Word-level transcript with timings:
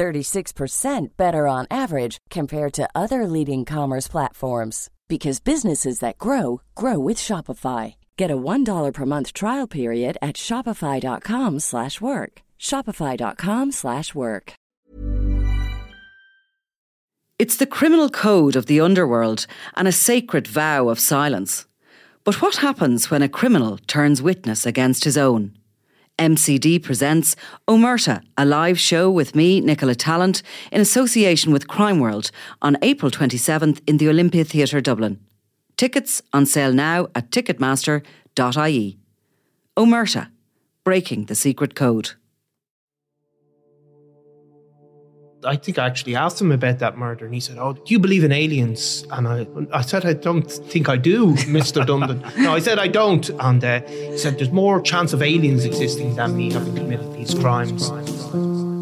36% 0.00 1.08
better 1.18 1.46
on 1.46 1.66
average 1.70 2.16
compared 2.30 2.72
to 2.72 2.88
other 2.94 3.26
leading 3.26 3.66
commerce 3.66 4.08
platforms 4.08 4.88
because 5.08 5.40
businesses 5.40 5.98
that 5.98 6.16
grow 6.16 6.62
grow 6.74 6.98
with 6.98 7.18
Shopify. 7.18 7.96
Get 8.16 8.30
a 8.30 8.36
$1 8.36 8.92
per 8.94 9.04
month 9.04 9.34
trial 9.34 9.66
period 9.66 10.16
at 10.22 10.36
shopify.com/work. 10.36 12.32
shopify.com/work. 12.58 14.52
It's 17.38 17.56
the 17.56 17.72
criminal 17.78 18.10
code 18.10 18.56
of 18.56 18.64
the 18.66 18.80
underworld 18.80 19.46
and 19.76 19.88
a 19.88 19.92
sacred 19.92 20.46
vow 20.46 20.88
of 20.90 20.98
silence. 21.00 21.66
But 22.24 22.40
what 22.42 22.56
happens 22.56 23.10
when 23.10 23.22
a 23.22 23.34
criminal 23.40 23.78
turns 23.86 24.22
witness 24.22 24.66
against 24.66 25.04
his 25.04 25.16
own? 25.16 25.59
MCD 26.20 26.82
presents 26.82 27.34
Omerta, 27.66 28.22
a 28.36 28.44
live 28.44 28.78
show 28.78 29.10
with 29.10 29.34
me, 29.34 29.58
Nicola 29.58 29.94
Tallant, 29.94 30.42
in 30.70 30.82
association 30.82 31.50
with 31.50 31.66
Crime 31.66 31.98
World 31.98 32.30
on 32.60 32.76
April 32.82 33.10
27th 33.10 33.80
in 33.86 33.96
the 33.96 34.06
Olympia 34.06 34.44
Theatre, 34.44 34.82
Dublin. 34.82 35.18
Tickets 35.78 36.20
on 36.34 36.44
sale 36.44 36.74
now 36.74 37.08
at 37.14 37.30
ticketmaster.ie. 37.30 38.98
Omerta, 39.78 40.28
breaking 40.84 41.24
the 41.24 41.34
secret 41.34 41.74
code. 41.74 42.10
I 45.42 45.56
think 45.56 45.78
I 45.78 45.86
actually 45.86 46.16
asked 46.16 46.38
him 46.38 46.52
about 46.52 46.80
that 46.80 46.98
murder, 46.98 47.24
and 47.24 47.32
he 47.32 47.40
said, 47.40 47.56
"Oh, 47.58 47.72
do 47.72 47.82
you 47.86 47.98
believe 47.98 48.24
in 48.24 48.32
aliens?" 48.32 49.06
And 49.10 49.26
I, 49.26 49.46
I 49.72 49.80
said, 49.80 50.04
"I 50.04 50.12
don't 50.12 50.50
think 50.50 50.90
I 50.90 50.98
do, 50.98 51.34
Mister 51.48 51.80
Dundon." 51.80 52.20
no, 52.38 52.52
I 52.52 52.58
said 52.58 52.78
I 52.78 52.88
don't, 52.88 53.26
and 53.30 53.64
uh, 53.64 53.80
he 53.86 54.18
said, 54.18 54.38
"There's 54.38 54.50
more 54.50 54.82
chance 54.82 55.14
of 55.14 55.22
aliens 55.22 55.64
existing 55.64 56.16
than 56.16 56.36
me 56.36 56.52
having 56.52 56.74
committed 56.74 57.14
these 57.14 57.34
crimes." 57.34 57.90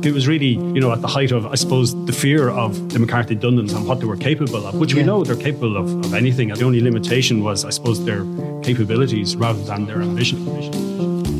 It 0.05 0.12
was 0.12 0.27
really, 0.27 0.55
you 0.75 0.81
know, 0.81 0.93
at 0.93 1.00
the 1.00 1.09
height 1.09 1.32
of, 1.32 1.47
I 1.47 1.56
suppose, 1.56 1.93
the 2.06 2.12
fear 2.12 2.49
of 2.49 2.91
the 2.91 2.99
McCarthy 3.00 3.34
Dundons 3.37 3.75
and 3.75 3.87
what 3.87 3.99
they 4.00 4.06
were 4.06 4.16
capable 4.16 4.65
of, 4.65 4.77
which 4.77 4.93
yeah. 4.93 4.99
we 4.99 5.03
know 5.03 5.25
they're 5.25 5.37
capable 5.37 5.77
of, 5.77 5.93
of 6.05 6.15
anything. 6.15 6.49
The 6.49 6.65
only 6.65 6.81
limitation 6.81 7.43
was, 7.43 7.65
I 7.65 7.71
suppose, 7.71 8.05
their 8.05 8.25
capabilities 8.62 9.37
rather 9.37 9.62
than 9.62 9.87
their 9.87 10.00
ambition. 10.00 10.38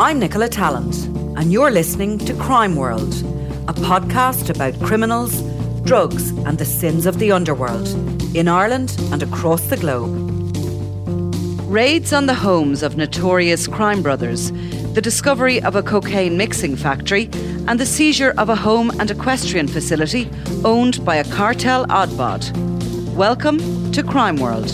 I'm 0.01 0.19
Nicola 0.19 0.49
Tallant, 0.49 1.07
and 1.39 1.53
you're 1.53 1.71
listening 1.71 2.19
to 2.19 2.35
Crime 2.35 2.75
World 2.75 3.15
a 3.69 3.75
podcast 3.75 4.49
about 4.49 4.81
criminals, 4.81 5.43
drugs, 5.83 6.31
and 6.31 6.57
the 6.57 6.65
sins 6.65 7.05
of 7.05 7.19
the 7.19 7.31
underworld 7.31 7.87
in 8.35 8.49
Ireland 8.49 8.97
and 9.13 9.23
across 9.23 9.61
the 9.67 9.77
globe. 9.77 10.11
Raids 11.71 12.15
on 12.15 12.25
the 12.25 12.33
homes 12.33 12.83
of 12.83 12.97
notorious 12.97 13.67
crime 13.67 14.01
brothers, 14.01 14.53
the 14.95 15.03
discovery 15.03 15.61
of 15.61 15.77
a 15.77 15.83
cocaine 15.83 16.39
mixing 16.39 16.77
factory, 16.77 17.29
and 17.67 17.79
the 17.79 17.85
seizure 17.85 18.33
of 18.39 18.49
a 18.49 18.57
home 18.57 18.91
and 18.99 19.11
equestrian 19.11 19.69
facility 19.69 20.31
owned 20.65 21.05
by 21.05 21.17
a 21.17 21.31
cartel 21.31 21.85
oddbod. 21.89 22.57
Welcome 23.15 23.93
to 23.93 24.03
Crime 24.03 24.37
World. 24.37 24.69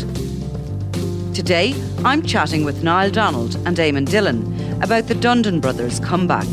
Today, 1.35 1.75
I'm 2.05 2.23
chatting 2.23 2.65
with 2.65 2.85
Niall 2.85 3.11
Donald 3.11 3.57
and 3.67 3.77
Eamon 3.77 4.09
Dillon 4.09 4.45
about 4.81 5.09
the 5.09 5.15
Dundon 5.15 5.61
brothers' 5.61 5.99
comeback 5.99 6.47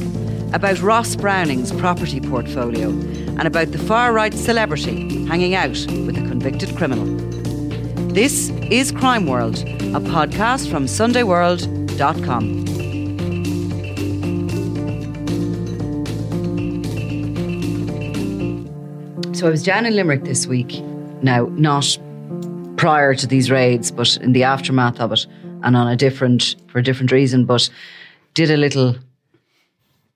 about 0.53 0.81
Ross 0.81 1.15
Browning's 1.15 1.71
property 1.73 2.19
portfolio, 2.19 2.89
and 2.89 3.47
about 3.47 3.71
the 3.71 3.77
far 3.77 4.13
right 4.13 4.33
celebrity 4.33 5.25
hanging 5.25 5.55
out 5.55 5.71
with 5.71 6.17
a 6.17 6.27
convicted 6.27 6.75
criminal. 6.75 7.05
This 8.13 8.49
is 8.69 8.91
Crime 8.91 9.25
World, 9.25 9.59
a 9.59 10.01
podcast 10.01 10.69
from 10.69 10.85
SundayWorld.com. 10.85 12.67
So 19.33 19.47
I 19.47 19.49
was 19.49 19.63
down 19.63 19.85
in 19.85 19.95
Limerick 19.95 20.25
this 20.25 20.45
week. 20.45 20.81
Now, 21.23 21.45
not 21.53 21.97
prior 22.75 23.15
to 23.15 23.25
these 23.25 23.49
raids, 23.49 23.89
but 23.91 24.17
in 24.17 24.33
the 24.33 24.43
aftermath 24.43 24.99
of 24.99 25.13
it, 25.13 25.25
and 25.63 25.77
on 25.77 25.87
a 25.87 25.95
different 25.95 26.57
for 26.67 26.79
a 26.79 26.83
different 26.83 27.11
reason. 27.11 27.45
But 27.45 27.69
did 28.33 28.51
a 28.51 28.57
little 28.57 28.95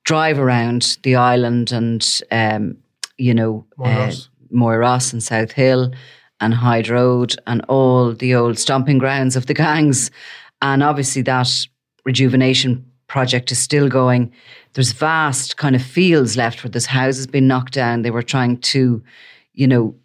drive 0.06 0.40
around 0.40 0.98
the 1.04 1.16
island 1.16 1.72
and, 1.72 2.22
um, 2.32 2.78
you 3.18 3.34
know, 3.34 3.66
Moyross. 3.78 5.12
Uh, 5.14 5.16
and 5.16 5.24
South 5.24 5.52
Hill 5.52 5.92
and 6.40 6.54
Hyde 6.54 6.88
Road 6.88 7.36
and 7.48 7.62
all 7.68 8.14
the 8.14 8.36
old 8.36 8.58
stomping 8.58 8.98
grounds 8.98 9.36
of 9.36 9.48
the 9.48 9.54
gangs. 9.54 10.12
And 10.62 10.84
obviously, 10.84 11.22
that 11.24 11.50
rejuvenation 12.06 12.86
project 13.08 13.52
is 13.52 13.60
still 13.60 13.90
going. 13.90 14.32
There's 14.74 14.92
vast 14.92 15.58
kind 15.58 15.76
of 15.76 15.82
fields 15.82 16.38
left 16.38 16.64
where 16.64 16.72
there's 16.72 16.86
houses 16.86 17.28
been 17.28 17.48
knocked 17.48 17.74
down. 17.74 18.02
They 18.02 18.12
were 18.12 18.24
trying 18.24 18.58
to, 18.58 19.04
you 19.54 19.68
know, 19.68 19.96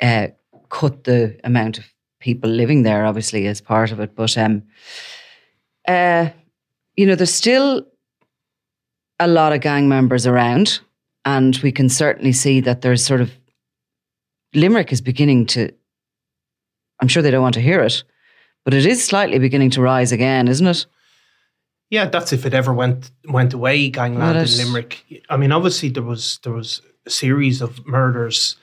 uh, 0.00 0.28
cut 0.68 1.04
the 1.04 1.38
amount 1.44 1.78
of 1.78 1.84
people 2.20 2.50
living 2.50 2.82
there, 2.82 3.06
obviously, 3.06 3.46
as 3.46 3.60
part 3.60 3.90
of 3.90 4.00
it. 4.00 4.14
But, 4.14 4.36
um, 4.36 4.62
uh, 5.86 6.28
you 6.96 7.06
know, 7.06 7.14
there's 7.14 7.34
still 7.34 7.86
a 9.20 9.26
lot 9.26 9.52
of 9.52 9.60
gang 9.60 9.88
members 9.88 10.26
around, 10.26 10.80
and 11.24 11.56
we 11.58 11.72
can 11.72 11.88
certainly 11.88 12.32
see 12.32 12.60
that 12.60 12.82
there's 12.82 13.04
sort 13.04 13.20
of 13.20 13.32
Limerick 14.54 14.92
is 14.92 15.00
beginning 15.00 15.46
to. 15.46 15.70
I'm 17.00 17.08
sure 17.08 17.22
they 17.22 17.30
don't 17.30 17.42
want 17.42 17.54
to 17.54 17.60
hear 17.60 17.80
it, 17.80 18.02
but 18.64 18.74
it 18.74 18.86
is 18.86 19.04
slightly 19.04 19.38
beginning 19.38 19.70
to 19.70 19.82
rise 19.82 20.10
again, 20.10 20.48
isn't 20.48 20.66
it? 20.66 20.86
Yeah, 21.90 22.06
that's 22.06 22.32
if 22.32 22.44
it 22.44 22.54
ever 22.54 22.72
went 22.74 23.10
went 23.26 23.54
away, 23.54 23.88
gangland 23.88 24.38
in 24.38 24.56
Limerick. 24.58 25.04
I 25.28 25.36
mean, 25.36 25.52
obviously 25.52 25.88
there 25.88 26.02
was 26.02 26.38
there 26.42 26.52
was 26.52 26.82
a 27.06 27.10
series 27.10 27.62
of 27.62 27.86
murders 27.86 28.56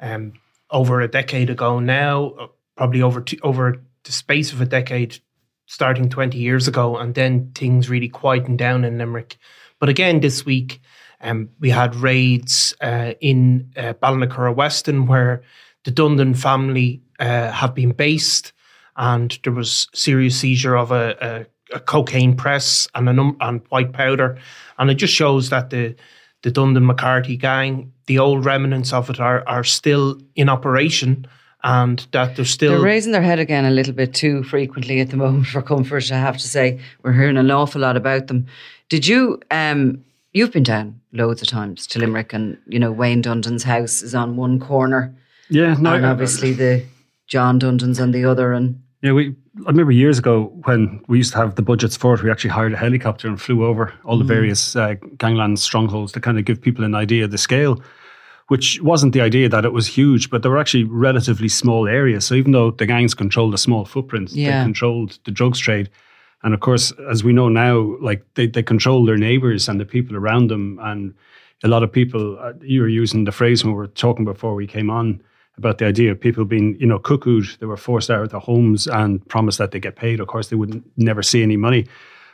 um, 0.00 0.34
over 0.70 1.00
a 1.00 1.08
decade 1.08 1.50
ago 1.50 1.80
now, 1.80 2.30
uh, 2.30 2.46
probably 2.76 3.02
over 3.02 3.20
two, 3.20 3.38
over 3.42 3.82
the 4.04 4.12
space 4.12 4.52
of 4.52 4.60
a 4.60 4.66
decade, 4.66 5.18
starting 5.66 6.08
twenty 6.08 6.38
years 6.38 6.68
ago, 6.68 6.96
and 6.96 7.14
then 7.14 7.50
things 7.54 7.90
really 7.90 8.08
quietened 8.08 8.58
down 8.58 8.84
in 8.84 8.98
Limerick. 8.98 9.38
But 9.80 9.88
again, 9.88 10.20
this 10.20 10.44
week 10.44 10.80
um, 11.20 11.48
we 11.60 11.70
had 11.70 11.94
raids 11.96 12.74
uh, 12.80 13.14
in 13.20 13.72
uh, 13.76 13.94
Ballinacurra 13.94 14.54
Weston 14.54 15.06
where 15.06 15.42
the 15.84 15.92
Dundon 15.92 16.36
family 16.36 17.02
uh, 17.18 17.50
have 17.50 17.74
been 17.74 17.92
based, 17.92 18.52
and 18.96 19.38
there 19.44 19.52
was 19.52 19.88
serious 19.94 20.36
seizure 20.36 20.76
of 20.76 20.92
a, 20.92 21.46
a, 21.72 21.76
a 21.76 21.80
cocaine 21.80 22.36
press 22.36 22.88
and 22.94 23.08
a 23.08 23.12
num- 23.12 23.36
and 23.40 23.60
white 23.68 23.92
powder, 23.92 24.38
and 24.78 24.90
it 24.90 24.94
just 24.94 25.14
shows 25.14 25.50
that 25.50 25.70
the 25.70 25.94
the 26.42 26.52
Dundon 26.52 26.84
McCarthy 26.84 27.36
gang, 27.36 27.92
the 28.06 28.18
old 28.20 28.44
remnants 28.44 28.92
of 28.92 29.10
it, 29.10 29.18
are 29.18 29.42
are 29.48 29.64
still 29.64 30.20
in 30.36 30.48
operation 30.48 31.26
and 31.64 32.06
that 32.12 32.36
they're 32.36 32.44
still 32.44 32.72
they're 32.72 32.80
raising 32.80 33.12
their 33.12 33.22
head 33.22 33.38
again 33.38 33.64
a 33.64 33.70
little 33.70 33.92
bit 33.92 34.14
too 34.14 34.42
frequently 34.44 35.00
at 35.00 35.10
the 35.10 35.16
moment 35.16 35.46
for 35.46 35.62
comfort. 35.62 36.10
I 36.12 36.18
have 36.18 36.38
to 36.38 36.48
say, 36.48 36.78
we're 37.02 37.12
hearing 37.12 37.36
an 37.36 37.50
awful 37.50 37.80
lot 37.80 37.96
about 37.96 38.28
them. 38.28 38.46
Did 38.88 39.06
you 39.06 39.40
um, 39.50 40.04
you've 40.32 40.52
been 40.52 40.62
down 40.62 41.00
loads 41.12 41.42
of 41.42 41.48
times 41.48 41.86
to 41.88 41.98
Limerick, 41.98 42.32
and 42.32 42.58
you 42.66 42.78
know 42.78 42.92
Wayne 42.92 43.22
Dundon's 43.22 43.64
house 43.64 44.02
is 44.02 44.14
on 44.14 44.36
one 44.36 44.60
corner. 44.60 45.14
Yeah, 45.50 45.74
no, 45.74 45.94
and 45.94 46.06
obviously 46.06 46.52
the 46.52 46.84
John 47.26 47.58
Dundon's 47.58 48.00
on 48.00 48.12
the 48.12 48.24
other, 48.24 48.52
and 48.52 48.80
yeah, 49.02 49.12
we. 49.12 49.34
I 49.66 49.70
remember 49.70 49.90
years 49.90 50.20
ago 50.20 50.52
when 50.66 51.02
we 51.08 51.18
used 51.18 51.32
to 51.32 51.38
have 51.38 51.56
the 51.56 51.62
budgets 51.62 51.96
for 51.96 52.14
it. 52.14 52.22
We 52.22 52.30
actually 52.30 52.50
hired 52.50 52.72
a 52.72 52.76
helicopter 52.76 53.26
and 53.26 53.40
flew 53.40 53.66
over 53.66 53.92
all 54.04 54.16
the 54.16 54.24
mm. 54.24 54.28
various 54.28 54.76
uh, 54.76 54.94
gangland 55.16 55.58
strongholds 55.58 56.12
to 56.12 56.20
kind 56.20 56.38
of 56.38 56.44
give 56.44 56.60
people 56.60 56.84
an 56.84 56.94
idea 56.94 57.24
of 57.24 57.32
the 57.32 57.38
scale 57.38 57.82
which 58.48 58.80
wasn't 58.82 59.12
the 59.12 59.20
idea 59.20 59.48
that 59.48 59.64
it 59.64 59.72
was 59.72 59.86
huge, 59.86 60.30
but 60.30 60.42
they 60.42 60.48
were 60.48 60.58
actually 60.58 60.84
relatively 60.84 61.48
small 61.48 61.86
areas. 61.86 62.26
So 62.26 62.34
even 62.34 62.52
though 62.52 62.70
the 62.70 62.86
gangs 62.86 63.14
controlled 63.14 63.54
a 63.54 63.58
small 63.58 63.84
footprint, 63.84 64.32
yeah. 64.32 64.58
they 64.58 64.64
controlled 64.64 65.18
the 65.24 65.30
drugs 65.30 65.58
trade. 65.58 65.90
And 66.42 66.54
of 66.54 66.60
course, 66.60 66.92
as 67.10 67.22
we 67.22 67.32
know 67.32 67.48
now, 67.48 67.96
like 68.00 68.24
they, 68.34 68.46
they 68.46 68.62
control 68.62 69.04
their 69.04 69.18
neighbors 69.18 69.68
and 69.68 69.78
the 69.78 69.84
people 69.84 70.16
around 70.16 70.48
them. 70.48 70.78
And 70.82 71.14
a 71.62 71.68
lot 71.68 71.82
of 71.82 71.92
people, 71.92 72.38
uh, 72.40 72.54
you 72.62 72.80
were 72.80 72.88
using 72.88 73.24
the 73.24 73.32
phrase 73.32 73.64
when 73.64 73.74
we 73.74 73.78
were 73.78 73.86
talking 73.86 74.24
before 74.24 74.54
we 74.54 74.66
came 74.66 74.88
on 74.88 75.20
about 75.58 75.78
the 75.78 75.86
idea 75.86 76.12
of 76.12 76.20
people 76.20 76.44
being, 76.44 76.76
you 76.80 76.86
know, 76.86 76.98
cuckooed. 76.98 77.58
They 77.58 77.66
were 77.66 77.76
forced 77.76 78.10
out 78.10 78.22
of 78.22 78.30
their 78.30 78.40
homes 78.40 78.86
and 78.86 79.26
promised 79.28 79.58
that 79.58 79.72
they 79.72 79.80
get 79.80 79.96
paid. 79.96 80.20
Of 80.20 80.28
course, 80.28 80.48
they 80.48 80.56
would 80.56 80.82
never 80.96 81.22
see 81.22 81.42
any 81.42 81.56
money, 81.56 81.86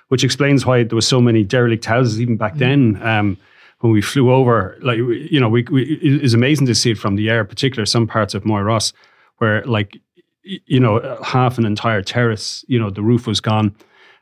which 0.08 0.22
explains 0.22 0.64
why 0.64 0.84
there 0.84 0.94
were 0.94 1.00
so 1.00 1.20
many 1.20 1.42
derelict 1.42 1.86
houses 1.86 2.20
even 2.20 2.36
back 2.36 2.54
mm. 2.54 2.58
then. 2.58 3.02
Um, 3.02 3.38
when 3.84 3.92
we 3.92 4.00
flew 4.00 4.32
over, 4.32 4.78
like 4.80 4.96
you 4.96 5.38
know, 5.38 5.50
we, 5.50 5.62
we 5.64 5.82
it's 6.00 6.32
amazing 6.32 6.66
to 6.68 6.74
see 6.74 6.92
it 6.92 6.98
from 6.98 7.16
the 7.16 7.28
air, 7.28 7.44
particularly 7.44 7.84
some 7.84 8.06
parts 8.06 8.32
of 8.32 8.44
Moyross, 8.44 8.94
where 9.36 9.62
like 9.66 10.00
you 10.42 10.80
know 10.80 11.18
half 11.22 11.58
an 11.58 11.66
entire 11.66 12.00
terrace, 12.00 12.64
you 12.66 12.78
know, 12.78 12.88
the 12.88 13.02
roof 13.02 13.26
was 13.26 13.42
gone. 13.42 13.76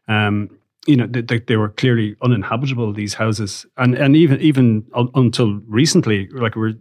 Um, 0.08 0.58
you 0.88 0.96
know, 0.96 1.06
they, 1.06 1.38
they, 1.38 1.54
were 1.54 1.68
clearly 1.68 2.16
uninhabitable. 2.22 2.92
These 2.92 3.14
houses, 3.14 3.64
and 3.76 3.94
and 3.94 4.16
even 4.16 4.40
even 4.40 4.84
until 5.14 5.60
recently, 5.68 6.26
like 6.32 6.56
we're 6.56 6.74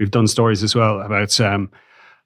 we've 0.00 0.10
done 0.10 0.26
stories 0.26 0.64
as 0.64 0.74
well 0.74 1.00
about. 1.02 1.38
Um, 1.38 1.70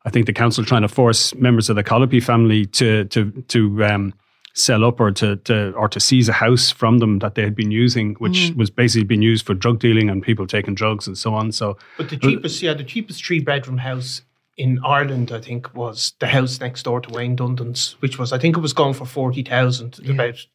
I 0.07 0.09
think 0.09 0.25
the 0.25 0.33
council 0.33 0.65
trying 0.65 0.81
to 0.81 0.89
force 0.89 1.35
members 1.35 1.69
of 1.69 1.77
the 1.77 1.85
Collopy 1.85 2.23
family 2.23 2.65
to 2.65 3.05
to 3.05 3.33
to 3.49 3.85
um, 3.85 4.15
sell 4.55 4.85
up 4.85 5.01
or 5.01 5.11
to, 5.13 5.37
to 5.37 5.73
or 5.73 5.89
to 5.89 6.01
seize 6.01 6.29
a 6.29 6.33
house 6.33 6.71
from 6.71 6.99
them 6.99 7.21
that 7.21 7.35
they 7.35 7.43
had 7.43 7.55
been 7.55 7.71
using, 7.71 8.15
which 8.15 8.51
mm. 8.51 8.57
was 8.57 8.71
basically 8.71 9.05
being 9.05 9.23
used 9.23 9.47
for 9.47 9.55
drug 9.55 9.79
dealing 9.79 10.11
and 10.11 10.23
people 10.23 10.47
taking 10.47 10.75
drugs 10.75 11.07
and 11.07 11.17
so 11.17 11.35
on. 11.35 11.53
So, 11.53 11.77
but 11.97 12.09
the 12.09 12.17
cheapest, 12.17 12.63
yeah, 12.63 12.75
the 12.75 12.85
cheapest 12.85 13.25
three 13.25 13.41
bedroom 13.41 13.79
house 13.79 14.23
in 14.57 14.79
Ireland, 14.85 15.33
I 15.33 15.41
think, 15.41 15.75
was 15.75 16.13
the 16.19 16.27
house 16.27 16.61
next 16.61 16.83
door 16.83 17.01
to 17.01 17.11
Wayne 17.11 17.37
Dundon's, 17.37 17.97
which 18.01 18.19
was 18.19 18.33
I 18.33 18.39
think 18.39 18.57
it 18.57 18.61
was 18.61 18.73
going 18.73 18.95
for 18.95 19.07
forty 19.07 19.43
thousand 19.43 19.99
yeah. 20.03 20.13
about 20.13 20.47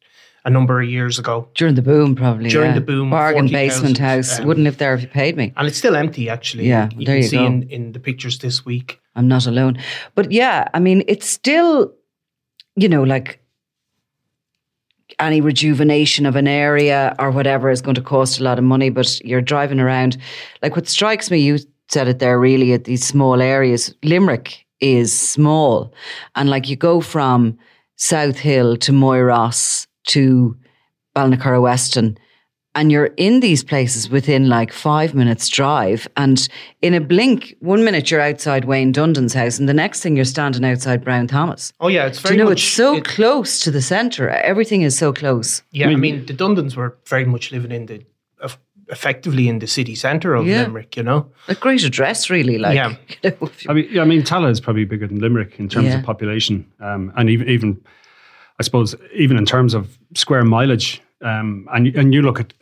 a 0.44 0.50
number 0.50 0.80
of 0.80 0.88
years 0.88 1.18
ago 1.18 1.48
during 1.54 1.74
the 1.74 1.82
boom, 1.82 2.14
probably 2.14 2.48
during 2.48 2.70
yeah. 2.70 2.74
the 2.76 2.80
boom. 2.80 3.10
Bargain 3.10 3.48
basement 3.48 3.98
house 3.98 4.38
um, 4.38 4.46
wouldn't 4.46 4.64
live 4.64 4.78
there 4.78 4.94
if 4.94 5.02
you 5.02 5.08
paid 5.08 5.36
me, 5.36 5.52
and 5.56 5.66
it's 5.66 5.78
still 5.78 5.96
empty 5.96 6.28
actually. 6.28 6.68
Yeah, 6.68 6.88
you 6.96 7.04
there 7.04 7.16
can 7.16 7.22
you 7.22 7.28
see 7.28 7.36
go. 7.36 7.46
In, 7.46 7.62
in 7.70 7.92
the 7.92 8.00
pictures 8.00 8.38
this 8.38 8.64
week. 8.64 9.00
I'm 9.16 9.26
not 9.26 9.46
alone, 9.46 9.78
but 10.14 10.30
yeah, 10.30 10.68
I 10.74 10.78
mean, 10.78 11.02
it's 11.08 11.26
still, 11.26 11.94
you 12.76 12.86
know, 12.86 13.02
like 13.02 13.40
any 15.18 15.40
rejuvenation 15.40 16.26
of 16.26 16.36
an 16.36 16.46
area 16.46 17.14
or 17.18 17.30
whatever 17.30 17.70
is 17.70 17.80
going 17.80 17.94
to 17.94 18.02
cost 18.02 18.38
a 18.38 18.42
lot 18.42 18.58
of 18.58 18.64
money, 18.64 18.90
but 18.90 19.20
you're 19.24 19.40
driving 19.40 19.80
around. 19.80 20.16
Like 20.62 20.76
what 20.76 20.88
strikes 20.88 21.30
me, 21.30 21.38
you 21.38 21.58
said 21.88 22.08
it 22.08 22.18
there 22.18 22.38
really 22.38 22.72
at 22.72 22.84
these 22.84 23.04
small 23.04 23.40
areas. 23.40 23.94
Limerick 24.02 24.66
is 24.80 25.18
small. 25.18 25.92
And 26.34 26.50
like 26.50 26.68
you 26.68 26.76
go 26.76 27.00
from 27.00 27.56
South 27.96 28.38
Hill 28.38 28.76
to 28.78 28.92
Moyross 28.92 29.86
to 30.08 30.56
Ballinacurra 31.16 31.62
Weston 31.62 32.18
and 32.76 32.92
you're 32.92 33.10
in 33.16 33.40
these 33.40 33.64
places 33.64 34.08
within 34.10 34.48
like 34.48 34.72
five 34.72 35.14
minutes 35.14 35.48
drive 35.48 36.06
and 36.16 36.46
in 36.82 36.94
a 36.94 37.00
blink 37.00 37.56
one 37.60 37.82
minute 37.82 38.10
you're 38.10 38.20
outside 38.20 38.66
wayne 38.66 38.92
dundon's 38.92 39.34
house 39.34 39.58
and 39.58 39.68
the 39.68 39.74
next 39.74 40.02
thing 40.02 40.14
you're 40.14 40.24
standing 40.24 40.64
outside 40.64 41.02
brown 41.02 41.26
thomas. 41.26 41.72
Oh 41.80 41.88
yeah 41.88 42.06
it's 42.06 42.20
very 42.20 42.34
Do 42.34 42.38
you 42.38 42.44
know 42.44 42.50
much, 42.50 42.62
it's 42.62 42.72
so 42.72 42.96
it, 42.96 43.04
close 43.04 43.58
to 43.60 43.70
the 43.70 43.82
centre. 43.82 44.28
Everything 44.28 44.82
is 44.82 44.96
so 44.96 45.12
close. 45.12 45.62
Yeah 45.72 45.86
i 45.86 45.88
mean, 45.88 45.96
I 45.96 46.00
mean 46.00 46.26
the 46.26 46.34
dundons 46.34 46.76
were 46.76 46.96
very 47.06 47.24
much 47.24 47.50
living 47.50 47.72
in 47.72 47.86
the 47.86 48.04
effectively 48.88 49.48
in 49.48 49.58
the 49.58 49.66
city 49.66 49.96
centre 49.96 50.36
of 50.36 50.46
yeah. 50.46 50.62
limerick 50.62 50.96
you 50.96 51.02
know? 51.02 51.28
A 51.48 51.56
great 51.56 51.82
address 51.82 52.30
really 52.30 52.56
like 52.56 52.76
yeah. 52.76 52.94
you 53.22 53.30
know, 53.40 53.50
i 53.68 53.72
mean 53.72 53.88
yeah, 53.90 54.02
i 54.02 54.04
mean 54.04 54.22
Tallaght 54.22 54.52
is 54.52 54.60
probably 54.60 54.84
bigger 54.84 55.08
than 55.08 55.18
limerick 55.18 55.58
in 55.58 55.68
terms 55.68 55.88
yeah. 55.88 55.98
of 55.98 56.04
population 56.04 56.64
um, 56.78 57.12
and 57.16 57.28
even 57.28 57.48
even 57.48 57.80
i 58.60 58.62
suppose 58.62 58.94
even 59.12 59.36
in 59.36 59.44
terms 59.44 59.74
of 59.74 59.98
square 60.14 60.44
mileage 60.44 61.02
um, 61.22 61.68
and 61.72 61.88
and 61.96 62.14
you 62.14 62.22
look 62.22 62.38
at 62.38 62.52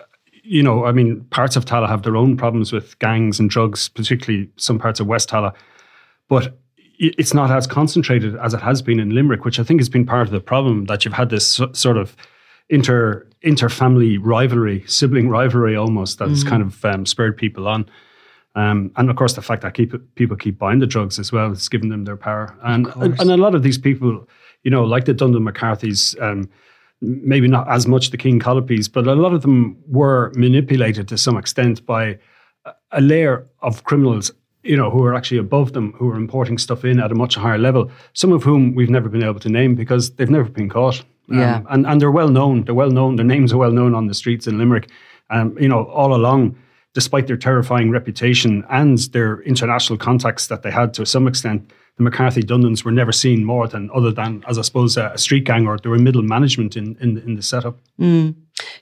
you 0.44 0.62
know, 0.62 0.85
I 0.85 0.93
mean, 0.93 1.25
parts 1.31 1.56
of 1.56 1.64
Tallaght 1.64 1.88
have 1.88 2.02
their 2.02 2.17
own 2.17 2.37
problems 2.37 2.73
with 2.73 2.99
gangs 2.99 3.41
and 3.41 3.49
drugs, 3.49 3.88
particularly 3.88 4.50
some 4.56 4.79
parts 4.79 5.00
of 5.00 5.06
West 5.06 5.31
Tallaght. 5.31 5.55
But 6.29 6.58
it's 6.99 7.35
not 7.35 7.50
as 7.50 7.67
concentrated 7.67 8.37
as 8.37 8.55
it 8.55 8.61
has 8.61 8.82
been 8.82 9.00
in 9.00 9.11
Limerick, 9.11 9.44
which 9.44 9.58
I 9.58 9.64
think 9.64 9.81
has 9.81 9.88
been 9.88 10.06
part 10.06 10.26
of 10.26 10.32
the 10.32 10.41
problem 10.41 10.85
that 10.85 11.05
you've 11.05 11.14
had 11.14 11.31
this 11.31 11.61
sort 11.73 11.96
of 11.96 12.17
inter 12.69 13.26
inter-family 13.43 14.17
rivalry, 14.19 14.85
sibling 14.87 15.29
rivalry 15.29 15.76
almost 15.76 16.19
that's 16.19 16.31
mm. 16.31 16.35
has 16.35 16.44
kind 16.44 16.62
of 16.62 16.85
um, 16.85 17.05
spurred 17.05 17.37
people 17.37 17.69
on. 17.69 17.87
Um, 18.55 18.93
and 18.97 19.11
of 19.11 19.17
course, 19.17 19.35
the 19.35 19.43
fact 19.43 19.62
that 19.62 19.75
keep, 19.75 19.93
people 20.14 20.37
keep 20.37 20.58
buying 20.58 20.79
the 20.79 20.87
drugs 20.87 21.19
as 21.19 21.32
well 21.32 21.49
has 21.49 21.69
given 21.69 21.88
them 21.88 22.05
their 22.05 22.17
power. 22.17 22.56
And, 22.62 22.87
and, 22.97 23.20
and 23.20 23.31
a 23.31 23.37
lot 23.37 23.55
of 23.55 23.62
these 23.62 23.76
people, 23.76 24.29
you 24.62 24.70
know, 24.70 24.85
like 24.85 25.05
the 25.05 25.12
Dundon 25.12 25.43
McCarthy's, 25.43 26.17
um, 26.20 26.49
maybe 27.04 27.48
not 27.48 27.68
as 27.68 27.86
much 27.86 28.10
the 28.10 28.16
Keane 28.16 28.40
Collopys, 28.40 28.90
but 28.92 29.06
a 29.06 29.14
lot 29.14 29.32
of 29.32 29.42
them 29.42 29.76
were 29.86 30.32
manipulated 30.34 31.08
to 31.08 31.18
some 31.18 31.36
extent 31.36 31.84
by 31.86 32.18
a 32.92 33.00
layer 33.00 33.46
of 33.60 33.84
criminals, 33.84 34.32
you 34.62 34.76
know, 34.76 34.90
who 34.90 35.04
are 35.04 35.14
actually 35.14 35.38
above 35.38 35.72
them, 35.72 35.92
who 35.92 36.08
are 36.08 36.16
importing 36.16 36.58
stuff 36.58 36.84
in 36.84 37.00
at 37.00 37.12
a 37.12 37.14
much 37.14 37.34
higher 37.34 37.58
level. 37.58 37.90
Some 38.12 38.32
of 38.32 38.42
whom 38.42 38.74
we've 38.74 38.90
never 38.90 39.08
been 39.08 39.24
able 39.24 39.40
to 39.40 39.48
name 39.48 39.74
because 39.74 40.12
they've 40.12 40.30
never 40.30 40.48
been 40.48 40.68
caught. 40.68 41.00
Um, 41.30 41.38
yeah, 41.38 41.62
and 41.70 41.86
and 41.86 42.00
they're 42.00 42.10
well 42.10 42.28
known. 42.28 42.64
They're 42.64 42.74
well 42.74 42.90
known. 42.90 43.16
Their 43.16 43.24
names 43.26 43.52
are 43.52 43.58
well 43.58 43.72
known 43.72 43.94
on 43.94 44.06
the 44.06 44.14
streets 44.14 44.46
in 44.46 44.58
Limerick. 44.58 44.88
Um, 45.30 45.56
you 45.58 45.68
know, 45.68 45.84
all 45.86 46.14
along, 46.14 46.56
despite 46.92 47.26
their 47.26 47.36
terrifying 47.36 47.90
reputation 47.90 48.64
and 48.70 48.98
their 49.12 49.40
international 49.42 49.98
contacts 49.98 50.46
that 50.48 50.62
they 50.62 50.70
had 50.70 50.94
to 50.94 51.06
some 51.06 51.26
extent 51.26 51.70
the 51.96 52.02
McCarthy 52.02 52.43
Dundons 52.43 52.85
were 52.85 52.91
never 52.91 53.12
seen 53.12 53.44
more 53.44 53.69
than 53.69 53.88
other 53.94 54.11
than, 54.11 54.43
as 54.49 54.58
I 54.58 54.62
suppose, 54.62 54.96
a, 54.96 55.17
street 55.17 55.44
gang 55.44 55.67
or 55.67 55.79
they 55.79 55.88
were 55.88 55.99
middle 55.99 56.23
management 56.23 56.76
in, 56.76 56.96
in, 57.00 57.19
in 57.19 57.37
the 57.37 57.43
setup. 57.43 57.79
Mm. 58.00 58.35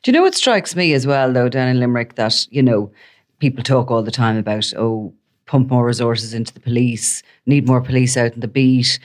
Do 0.02 0.10
you 0.10 0.12
know 0.12 0.22
what 0.22 0.34
strikes 0.34 0.74
me 0.74 0.94
as 0.94 1.06
well, 1.06 1.32
though, 1.32 1.48
down 1.48 1.68
in 1.68 1.78
Limerick, 1.78 2.14
that, 2.14 2.46
you 2.50 2.62
know, 2.62 2.90
people 3.38 3.62
talk 3.62 3.90
all 3.90 4.02
the 4.02 4.10
time 4.10 4.38
about, 4.38 4.72
oh, 4.76 5.12
pump 5.46 5.68
more 5.68 5.84
resources 5.84 6.32
into 6.32 6.54
the 6.54 6.60
police, 6.60 7.22
need 7.44 7.66
more 7.66 7.82
police 7.82 8.16
out 8.16 8.32
in 8.32 8.40
the 8.40 8.48
beat. 8.48 8.98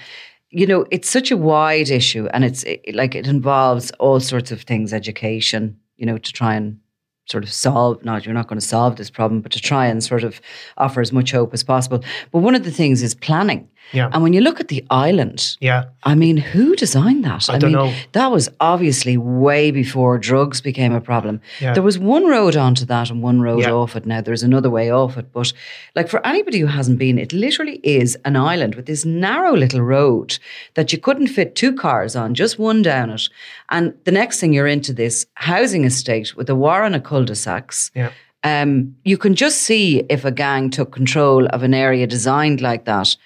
You 0.50 0.66
know, 0.66 0.86
it's 0.92 1.10
such 1.10 1.30
a 1.30 1.38
wide 1.38 1.90
issue 1.90 2.28
and 2.28 2.46
it's 2.46 2.64
it, 2.64 2.96
like 2.96 3.16
it 3.16 3.28
involves 3.28 3.92
all 4.00 4.22
sorts 4.22 4.52
of 4.52 4.62
things, 4.62 4.94
education, 4.94 5.78
you 5.98 6.06
know, 6.06 6.18
to 6.18 6.32
try 6.32 6.56
and 6.56 6.80
sort 7.26 7.44
of 7.44 7.52
solve, 7.52 8.04
not 8.06 8.26
you're 8.26 8.34
not 8.34 8.48
going 8.48 8.60
to 8.60 8.66
solve 8.66 8.96
this 8.96 9.10
problem, 9.10 9.42
but 9.42 9.52
to 9.52 9.60
try 9.60 9.88
and 9.88 10.02
sort 10.02 10.24
of 10.24 10.40
offer 10.78 11.02
as 11.02 11.12
much 11.12 11.32
hope 11.32 11.54
as 11.54 11.64
possible. 11.64 12.02
But 12.32 12.40
one 12.40 12.56
of 12.56 12.64
the 12.64 12.72
things 12.72 13.04
is 13.04 13.14
planning. 13.14 13.68
Yeah. 13.94 14.10
And 14.12 14.24
when 14.24 14.34
you 14.34 14.42
look 14.42 14.60
at 14.60 14.68
the 14.68 14.84
island, 14.90 15.58
yeah. 15.60 15.86
I 16.04 16.16
mean, 16.16 16.38
who 16.38 16.76
designed 16.76 17.24
that? 17.26 17.50
I, 17.50 17.56
I 17.56 17.58
don't 17.58 17.72
mean, 17.72 17.80
know. 17.80 17.94
That 18.12 18.32
was 18.32 18.50
obviously 18.60 19.18
way 19.18 19.72
before 19.72 20.18
drugs 20.18 20.62
became 20.62 20.94
a 20.94 21.02
problem. 21.02 21.42
Yeah. 21.60 21.74
There 21.74 21.84
was 21.84 21.98
one 21.98 22.26
road 22.28 22.56
onto 22.56 22.86
that 22.86 23.10
and 23.10 23.24
one 23.24 23.42
road 23.42 23.62
yeah. 23.62 23.72
off 23.72 23.96
it. 23.96 24.06
Now 24.06 24.22
there's 24.22 24.44
another 24.44 24.70
way 24.70 24.92
off 24.92 25.18
it. 25.18 25.32
But 25.32 25.54
like 25.96 26.10
for 26.10 26.26
anybody 26.26 26.60
who 26.60 26.68
hasn't 26.68 27.00
been, 27.00 27.18
it 27.18 27.34
literally 27.34 27.80
is 27.84 28.18
an 28.26 28.36
island 28.36 28.76
with 28.76 28.86
this 28.86 29.06
narrow 29.06 29.56
little 29.56 29.82
road 29.82 30.38
that 30.74 30.92
you 30.92 31.00
couldn't 31.00 31.28
fit 31.28 31.56
two 31.56 31.74
cars 31.74 32.16
on, 32.16 32.34
just 32.34 32.60
one 32.60 32.82
down 32.82 33.10
it. 33.10 33.30
And 33.70 33.94
the 34.04 34.12
next 34.12 34.40
thing 34.40 34.54
you're 34.54 34.68
into 34.68 34.94
this 34.94 35.26
housing 35.36 35.86
estate 35.86 36.36
with 36.36 36.50
a 36.50 36.56
warren 36.56 36.94
of 36.94 37.04
cul-de-sacs. 37.04 37.92
Yeah. 37.96 38.12
Um, 38.44 38.96
you 39.04 39.18
can 39.18 39.36
just 39.36 39.64
see 39.64 40.06
if 40.10 40.24
a 40.24 40.32
gang 40.32 40.70
took 40.70 40.92
control 40.92 41.48
of 41.48 41.64
an 41.64 41.74
area 41.74 42.08
designed 42.08 42.62
like 42.62 42.86
that 42.86 43.18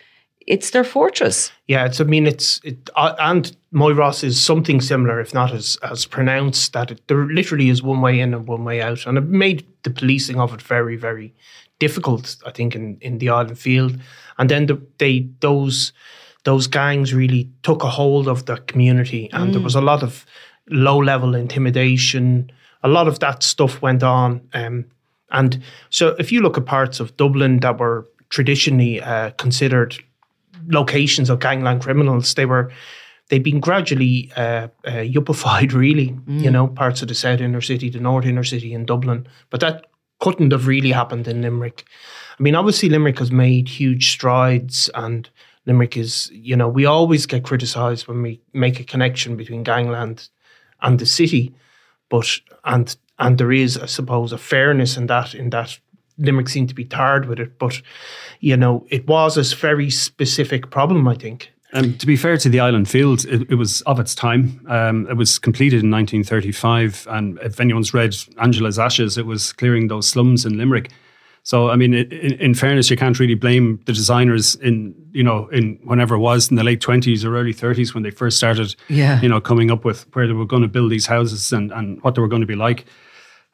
it's 0.48 0.72
their 0.72 0.84
fortress. 0.84 1.52
Yeah, 1.68 1.86
it's. 1.86 2.02
I 2.02 2.06
mean, 2.06 2.28
it's 2.28 2.60
it, 2.64 2.90
uh, 2.96 3.16
and 3.20 3.56
Moyross 3.74 4.24
is 4.24 4.44
something 4.44 4.82
similar, 4.82 5.20
if 5.20 5.34
not 5.34 5.52
as 5.52 5.78
as 5.84 6.06
pronounced. 6.06 6.74
That 6.74 6.92
it, 6.92 7.08
there 7.08 7.26
literally 7.26 7.70
is 7.70 7.84
one 7.84 8.02
way 8.02 8.20
in 8.20 8.34
and 8.34 8.48
one 8.48 8.64
way 8.64 8.82
out, 8.82 9.06
and 9.06 9.18
it 9.18 9.26
made 9.26 9.66
the 9.84 9.90
policing 9.90 10.40
of 10.40 10.54
it 10.54 10.62
very, 10.62 10.96
very 10.96 11.34
difficult. 11.80 12.38
I 12.46 12.52
think 12.52 12.76
in 12.76 12.98
in 13.02 13.20
the 13.20 13.30
island 13.30 13.60
field, 13.60 13.98
and 14.38 14.50
then 14.50 14.66
the, 14.66 14.82
they 14.98 15.30
those 15.40 15.94
those 16.44 16.68
gangs 16.68 17.14
really 17.14 17.50
took 17.64 17.84
a 17.84 17.90
hold 17.90 18.28
of 18.28 18.46
the 18.46 18.58
community, 18.58 19.30
and 19.32 19.50
mm. 19.50 19.54
there 19.54 19.62
was 19.62 19.76
a 19.76 19.82
lot 19.82 20.04
of 20.04 20.26
low 20.70 20.98
level 20.98 21.36
intimidation. 21.36 22.52
A 22.84 22.88
lot 22.88 23.08
of 23.08 23.20
that 23.20 23.44
stuff 23.44 23.82
went 23.82 24.02
on, 24.02 24.42
um, 24.54 24.86
and 25.30 25.62
so 25.92 26.16
if 26.18 26.32
you 26.32 26.42
look 26.42 26.58
at 26.58 26.66
parts 26.66 27.00
of 27.00 27.16
Dublin 27.16 27.60
that 27.60 27.78
were 27.78 28.08
traditionally 28.30 29.00
uh, 29.02 29.30
considered 29.32 29.96
locations 30.68 31.30
of 31.30 31.40
gangland 31.40 31.82
criminals. 31.82 32.34
They 32.34 32.46
were 32.46 32.72
they've 33.30 33.44
been 33.44 33.60
gradually 33.60 34.32
uh, 34.36 34.68
uh, 34.86 35.04
yuppified, 35.08 35.74
really. 35.86 36.10
Mm. 36.10 36.42
You 36.42 36.52
know, 36.52 36.68
parts 36.68 37.02
of 37.02 37.08
the 37.08 37.16
south 37.16 37.42
inner 37.42 37.62
city, 37.62 37.90
the 37.90 38.00
north 38.00 38.26
inner 38.26 38.44
city 38.44 38.74
in 38.74 38.86
Dublin, 38.86 39.28
but 39.50 39.60
that 39.62 39.88
couldn't 40.20 40.52
have 40.52 40.68
really 40.68 40.92
happened 40.92 41.28
in 41.28 41.42
Limerick. 41.42 41.86
I 42.40 42.44
mean, 42.44 42.56
obviously 42.56 42.90
Limerick 42.90 43.20
has 43.20 43.32
made 43.32 43.68
huge 43.68 44.12
strides, 44.12 44.90
and 44.94 45.30
Limerick 45.66 45.98
is, 45.98 46.30
you 46.34 46.56
know, 46.56 46.68
we 46.68 46.86
always 46.86 47.26
get 47.26 47.44
criticised 47.44 48.08
when 48.08 48.22
we 48.22 48.42
make 48.54 48.80
a 48.80 48.84
connection 48.84 49.36
between 49.36 49.64
gangland 49.64 50.30
and 50.82 51.00
the 51.00 51.06
city, 51.06 51.54
but 52.10 52.28
and 52.66 52.96
and 53.20 53.38
there 53.38 53.52
is, 53.52 53.78
I 53.78 53.86
suppose, 53.86 54.34
a 54.34 54.38
fairness 54.38 54.98
in 54.98 55.08
that 55.08 55.34
in 55.36 55.52
that 55.52 55.80
Limerick 56.22 56.50
seemed 56.50 56.70
to 56.70 56.76
be 56.76 56.86
tired 56.86 57.28
with 57.28 57.40
it, 57.40 57.58
but 57.60 57.82
you 58.40 58.56
know, 58.56 58.86
it 58.90 59.08
was 59.08 59.38
a 59.38 59.56
very 59.56 59.90
specific 59.90 60.72
problem, 60.72 61.08
I 61.08 61.16
think. 61.16 61.52
And 61.74 62.00
to 62.02 62.06
be 62.06 62.18
fair 62.18 62.38
to 62.38 62.50
the 62.50 62.60
Island 62.60 62.90
Field, 62.90 63.26
it, 63.26 63.50
it 63.50 63.56
was 63.56 63.82
of 63.84 64.00
its 64.00 64.14
time. 64.14 64.66
Um, 64.68 65.08
it 65.10 65.16
was 65.16 65.40
completed 65.40 65.84
in 65.84 65.92
1935, 65.92 67.08
and 67.10 67.40
if 67.40 67.60
anyone's 67.60 67.94
read 67.94 68.16
Angela's 68.40 68.78
Ashes, 68.78 69.18
it 69.18 69.26
was 69.26 69.54
clearing 69.54 69.88
those 69.88 70.08
slums 70.08 70.46
in 70.46 70.58
Limerick. 70.58 70.92
So, 71.44 71.70
I 71.70 71.76
mean, 71.76 71.94
in, 71.94 72.34
in, 72.34 72.54
fairness, 72.54 72.92
you 72.92 72.98
can't 72.98 73.18
really 73.20 73.34
blame 73.34 73.82
the 73.86 73.94
designers 73.94 74.56
in, 74.56 74.94
you 75.12 75.24
know, 75.24 75.48
in 75.48 75.80
whenever 75.84 76.16
it 76.16 76.20
was 76.20 76.52
in 76.52 76.56
the 76.56 76.64
late 76.64 76.82
20s 76.82 77.26
or 77.26 77.36
early 77.36 77.54
30s 77.54 77.96
when 77.96 78.04
they 78.04 78.12
first 78.12 78.38
started, 78.38 78.76
yeah. 78.90 79.20
you 79.22 79.30
know, 79.30 79.42
coming 79.42 79.72
up 79.72 79.84
with 79.84 80.06
where 80.14 80.28
they 80.28 80.34
were 80.34 80.46
going 80.46 80.62
to 80.62 80.68
build 80.68 80.92
these 80.92 81.08
houses 81.08 81.52
and, 81.52 81.72
and 81.72 82.02
what 82.04 82.14
they 82.14 82.22
were 82.22 82.28
going 82.28 82.42
to 82.42 82.48
be 82.48 82.56
like. 82.56 82.86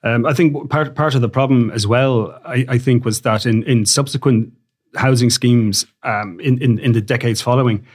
Um, 0.04 0.25
I 0.25 0.34
think 0.34 0.70
part 0.70 0.96
part 0.96 1.16
of 1.16 1.22
the 1.22 1.30
problem 1.30 1.72
as 1.72 1.88
well, 1.88 2.39
I, 2.46 2.66
I 2.68 2.77
think, 2.77 3.04
was 3.04 3.22
that 3.22 3.46
in, 3.46 3.63
in 3.63 3.86
subsequent 3.86 4.54
housing 4.96 5.30
schemes 5.30 5.86
um, 6.04 6.39
in, 6.39 6.62
in, 6.62 6.80
in 6.80 6.92
the 6.92 7.01
decades 7.01 7.42
following, 7.42 7.86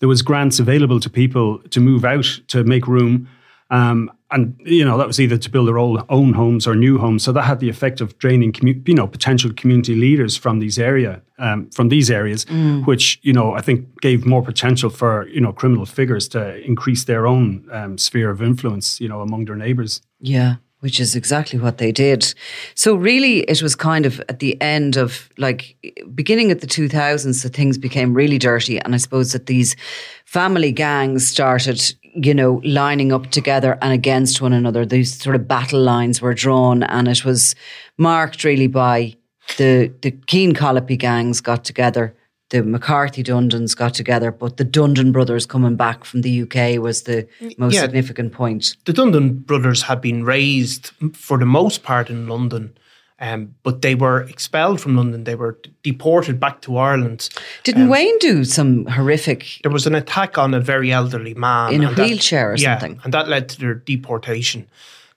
there 0.00 0.08
was 0.08 0.22
grants 0.22 0.58
available 0.58 1.00
to 1.00 1.10
people 1.10 1.60
to 1.70 1.80
move 1.80 2.04
out 2.04 2.40
to 2.48 2.64
make 2.64 2.86
room. 2.86 3.28
Um, 3.70 4.10
and 4.30 4.58
you 4.64 4.84
know 4.84 4.98
that 4.98 5.06
was 5.06 5.20
either 5.20 5.36
to 5.36 5.50
build 5.50 5.68
their 5.68 5.78
own, 5.78 6.04
own 6.08 6.32
homes 6.32 6.66
or 6.66 6.74
new 6.74 6.98
homes. 6.98 7.22
So 7.22 7.32
that 7.32 7.42
had 7.42 7.60
the 7.60 7.68
effect 7.68 8.00
of 8.00 8.18
draining, 8.18 8.52
commu- 8.52 8.86
you 8.88 8.94
know, 8.94 9.06
potential 9.06 9.52
community 9.52 9.94
leaders 9.94 10.36
from 10.36 10.58
these 10.58 10.78
area, 10.78 11.22
um, 11.38 11.70
from 11.70 11.88
these 11.88 12.10
areas, 12.10 12.44
mm. 12.46 12.86
which 12.86 13.18
you 13.22 13.32
know 13.32 13.52
I 13.52 13.60
think 13.60 14.00
gave 14.00 14.26
more 14.26 14.42
potential 14.42 14.90
for 14.90 15.28
you 15.28 15.40
know 15.40 15.52
criminal 15.52 15.86
figures 15.86 16.28
to 16.28 16.58
increase 16.64 17.04
their 17.04 17.26
own 17.26 17.66
um, 17.70 17.98
sphere 17.98 18.30
of 18.30 18.42
influence, 18.42 19.00
you 19.00 19.08
know, 19.08 19.20
among 19.20 19.44
their 19.44 19.56
neighbours. 19.56 20.02
Yeah 20.18 20.56
which 20.82 20.98
is 20.98 21.14
exactly 21.14 21.60
what 21.60 21.78
they 21.78 21.92
did. 21.92 22.34
So 22.74 22.96
really, 22.96 23.40
it 23.42 23.62
was 23.62 23.76
kind 23.76 24.04
of 24.04 24.20
at 24.28 24.40
the 24.40 24.60
end 24.60 24.96
of 24.96 25.30
like 25.38 25.76
beginning 26.12 26.50
at 26.50 26.60
the 26.60 26.66
2000s 26.66 27.44
that 27.44 27.54
things 27.54 27.78
became 27.78 28.12
really 28.14 28.36
dirty, 28.36 28.80
and 28.80 28.92
I 28.92 28.98
suppose 28.98 29.30
that 29.30 29.46
these 29.46 29.76
family 30.24 30.72
gangs 30.72 31.28
started, 31.28 31.80
you 32.02 32.34
know, 32.34 32.60
lining 32.64 33.12
up 33.12 33.30
together 33.30 33.78
and 33.80 33.92
against 33.92 34.40
one 34.40 34.52
another. 34.52 34.84
These 34.84 35.22
sort 35.22 35.36
of 35.36 35.46
battle 35.46 35.80
lines 35.80 36.20
were 36.20 36.34
drawn, 36.34 36.82
and 36.82 37.06
it 37.06 37.24
was 37.24 37.54
marked 37.96 38.42
really 38.42 38.66
by 38.66 39.14
the 39.58 39.92
the 40.02 40.10
Keane 40.10 40.52
Collopy 40.52 40.98
gangs 40.98 41.40
got 41.40 41.64
together 41.64 42.12
the 42.52 42.62
McCarthy 42.62 43.22
Dundons 43.22 43.74
got 43.74 43.94
together, 43.94 44.30
but 44.30 44.58
the 44.58 44.64
Dundon 44.64 45.10
brothers 45.10 45.46
coming 45.46 45.74
back 45.74 46.04
from 46.04 46.20
the 46.20 46.42
UK 46.42 46.80
was 46.80 47.04
the 47.04 47.26
most 47.56 47.74
yeah, 47.74 47.80
significant 47.80 48.32
point. 48.32 48.76
The 48.84 48.92
Dundon 48.92 49.44
brothers 49.46 49.82
had 49.82 50.02
been 50.02 50.22
raised 50.22 50.92
for 51.14 51.38
the 51.38 51.46
most 51.46 51.82
part 51.82 52.10
in 52.10 52.28
London. 52.28 52.76
Um, 53.20 53.54
but 53.62 53.82
they 53.82 53.94
were 53.94 54.22
expelled 54.22 54.80
from 54.80 54.96
London. 54.96 55.22
They 55.24 55.36
were 55.36 55.56
deported 55.84 56.40
back 56.40 56.60
to 56.62 56.76
Ireland. 56.76 57.28
Didn't 57.62 57.84
um, 57.84 57.88
Wayne 57.88 58.18
do 58.18 58.44
some 58.44 58.84
horrific? 58.86 59.60
There 59.62 59.70
was 59.70 59.86
an 59.86 59.94
attack 59.94 60.38
on 60.38 60.52
a 60.54 60.60
very 60.60 60.90
elderly 60.90 61.34
man 61.34 61.72
in 61.72 61.84
a 61.84 61.92
wheelchair 61.92 62.48
that, 62.48 62.60
or 62.60 62.62
yeah, 62.62 62.78
something, 62.80 63.00
and 63.04 63.14
that 63.14 63.28
led 63.28 63.48
to 63.50 63.60
their 63.60 63.74
deportation. 63.74 64.68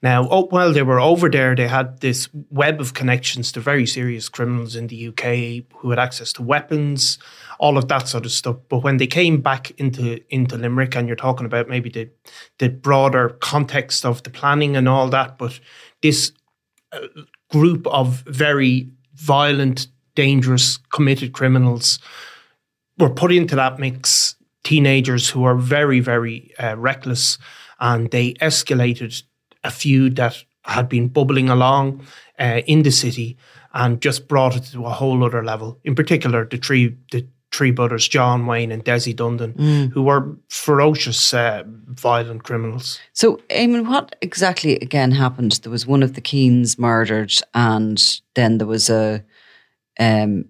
Now, 0.02 0.28
oh, 0.30 0.48
while 0.48 0.74
they 0.74 0.82
were 0.82 1.00
over 1.00 1.30
there, 1.30 1.56
they 1.56 1.68
had 1.68 2.02
this 2.02 2.30
web 2.50 2.82
of 2.82 2.94
connections 2.94 3.52
to 3.54 3.60
very 3.60 3.86
serious 3.86 4.30
criminals 4.30 4.76
in 4.76 4.88
the 4.88 5.08
UK 5.08 5.66
who 5.78 5.90
had 5.90 6.00
access 6.00 6.34
to 6.34 6.44
weapons, 6.44 7.18
all 7.60 7.78
of 7.78 7.88
that 7.88 8.08
sort 8.08 8.26
of 8.26 8.32
stuff. 8.32 8.58
But 8.70 8.80
when 8.80 8.98
they 8.98 9.08
came 9.08 9.42
back 9.42 9.72
into 9.80 10.22
into 10.34 10.58
Limerick, 10.58 10.96
and 10.96 11.08
you're 11.08 11.16
talking 11.16 11.46
about 11.46 11.70
maybe 11.70 11.90
the 11.90 12.10
the 12.60 12.70
broader 12.70 13.30
context 13.42 14.06
of 14.06 14.24
the 14.24 14.30
planning 14.30 14.76
and 14.76 14.90
all 14.90 15.10
that, 15.10 15.38
but 15.38 15.60
this 16.02 16.32
uh, 16.92 17.08
group 17.50 17.88
of 17.88 18.22
very 18.28 18.90
violent, 19.16 19.88
dangerous, 20.16 20.78
committed 20.92 21.34
criminals 21.34 22.00
were 22.98 23.10
put 23.10 23.32
into 23.32 23.56
that 23.56 23.80
mix. 23.80 24.36
Teenagers 24.64 25.30
who 25.30 25.44
are 25.44 25.56
very, 25.56 26.00
very 26.00 26.52
uh, 26.58 26.76
reckless, 26.76 27.38
and 27.80 28.10
they 28.10 28.34
escalated 28.36 29.22
a 29.66 29.72
feud 29.72 30.16
that 30.16 30.44
had 30.64 30.88
been 30.88 31.08
bubbling 31.08 31.50
along 31.50 32.06
uh, 32.40 32.62
in 32.66 32.84
the 32.84 32.92
city 32.92 33.38
and 33.74 34.02
just 34.02 34.28
brought 34.28 34.56
it 34.56 34.64
to 34.64 34.86
a 34.86 34.90
whole 34.90 35.24
other 35.24 35.44
level. 35.44 35.80
In 35.84 35.96
particular, 35.96 36.46
the 36.46 36.58
three 36.58 36.96
the 37.12 37.28
three 37.52 37.72
brothers, 37.72 38.08
John 38.08 38.46
Wayne 38.46 38.72
and 38.72 38.84
Desi 38.84 39.16
Dundon, 39.16 39.54
mm. 39.54 39.92
who 39.92 40.04
were 40.04 40.36
ferocious, 40.50 41.34
uh, 41.34 41.64
violent 41.88 42.44
criminals. 42.44 43.00
So, 43.14 43.38
Eamon, 43.50 43.88
what 43.88 44.16
exactly 44.22 44.76
again 44.78 45.12
happened? 45.12 45.54
There 45.64 45.72
was 45.72 45.88
one 45.88 46.04
of 46.04 46.16
the 46.16 46.22
Keanes 46.22 46.78
murdered, 46.78 47.34
and 47.54 48.02
then 48.34 48.58
there 48.58 48.68
was 48.68 48.90
a. 48.90 49.24
Um, 50.00 50.46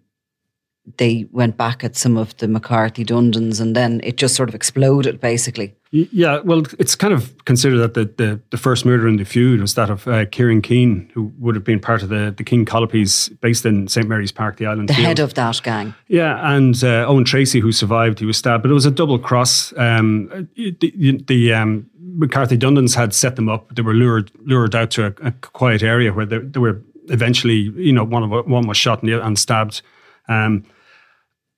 they 0.97 1.25
went 1.31 1.57
back 1.57 1.83
at 1.83 1.95
some 1.95 2.15
of 2.15 2.37
the 2.37 2.47
McCarthy 2.47 3.03
Dundons, 3.03 3.59
and 3.59 3.75
then 3.75 4.01
it 4.03 4.17
just 4.17 4.35
sort 4.35 4.49
of 4.49 4.55
exploded, 4.55 5.19
basically. 5.19 5.75
Yeah, 5.95 6.39
well, 6.43 6.63
it's 6.77 6.93
kind 6.93 7.13
of 7.13 7.33
considered 7.45 7.77
that 7.77 7.93
the, 7.93 8.05
the, 8.05 8.41
the 8.49 8.57
first 8.57 8.85
murder 8.85 9.07
in 9.07 9.15
the 9.15 9.23
feud 9.23 9.61
was 9.61 9.75
that 9.75 9.89
of 9.89 10.05
uh, 10.09 10.25
Kieran 10.25 10.61
Keane, 10.61 11.09
who 11.13 11.31
would 11.39 11.55
have 11.55 11.63
been 11.63 11.79
part 11.79 12.03
of 12.03 12.09
the, 12.09 12.33
the 12.35 12.43
Keane 12.43 12.65
Collopys 12.65 13.29
based 13.39 13.65
in 13.65 13.87
St. 13.87 14.05
Mary's 14.05 14.31
Park, 14.31 14.57
the 14.57 14.65
island. 14.65 14.89
The 14.89 14.93
field. 14.93 15.07
head 15.07 15.19
of 15.19 15.35
that 15.35 15.61
gang. 15.63 15.95
Yeah, 16.07 16.53
and 16.53 16.83
uh, 16.83 17.05
Owen 17.07 17.23
Treacy, 17.23 17.61
who 17.61 17.71
survived, 17.71 18.19
he 18.19 18.25
was 18.25 18.35
stabbed, 18.35 18.63
but 18.63 18.71
it 18.71 18.73
was 18.73 18.85
a 18.85 18.91
double 18.91 19.17
cross. 19.17 19.73
Um, 19.77 20.49
the, 20.55 21.23
the 21.27 21.53
um, 21.53 21.89
McCarthy 21.97 22.57
Dundons 22.57 22.93
had 22.93 23.13
set 23.13 23.37
them 23.37 23.47
up. 23.47 23.73
They 23.73 23.81
were 23.81 23.93
lured 23.93 24.31
lured 24.45 24.75
out 24.75 24.91
to 24.91 25.05
a, 25.05 25.27
a 25.27 25.31
quiet 25.31 25.81
area 25.81 26.11
where 26.11 26.25
they, 26.25 26.39
they, 26.39 26.59
were 26.59 26.81
eventually, 27.05 27.71
you 27.77 27.93
know, 27.93 28.03
one 28.03 28.23
of 28.23 28.47
one 28.47 28.67
was 28.67 28.75
shot 28.75 29.01
and, 29.01 29.11
and 29.11 29.39
stabbed. 29.39 29.81
Um, 30.27 30.65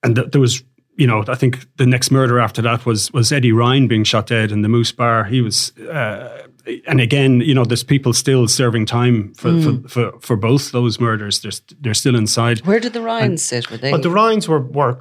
and 0.04 0.14
th- 0.14 0.30
there 0.30 0.40
was 0.40 0.62
you 0.98 1.06
know, 1.06 1.24
I 1.28 1.36
think 1.36 1.64
the 1.76 1.86
next 1.86 2.10
murder 2.10 2.40
after 2.40 2.60
that 2.62 2.84
was 2.84 3.12
was 3.12 3.30
Eddie 3.32 3.52
Ryan 3.52 3.86
being 3.86 4.02
shot 4.04 4.26
dead 4.26 4.50
in 4.50 4.62
the 4.62 4.68
Moose 4.68 4.90
Bar. 4.90 5.24
He 5.24 5.40
was, 5.40 5.70
uh, 5.78 6.46
and 6.88 7.00
again, 7.00 7.40
you 7.40 7.54
know, 7.54 7.64
there's 7.64 7.84
people 7.84 8.12
still 8.12 8.48
serving 8.48 8.84
time 8.84 9.32
for, 9.34 9.50
mm. 9.50 9.82
for, 9.82 9.88
for, 9.88 10.20
for, 10.20 10.36
both 10.36 10.72
those 10.72 10.98
murders. 10.98 11.40
They're 11.40 11.52
they're 11.80 11.94
still 11.94 12.16
inside. 12.16 12.66
Where 12.66 12.80
did 12.80 12.94
the 12.94 13.00
Ryans 13.00 13.24
and, 13.24 13.40
sit? 13.40 13.70
Were 13.70 13.76
they? 13.76 13.92
But 13.92 14.02
the 14.02 14.10
Ryans 14.10 14.48
were 14.48 14.60
were 14.60 15.00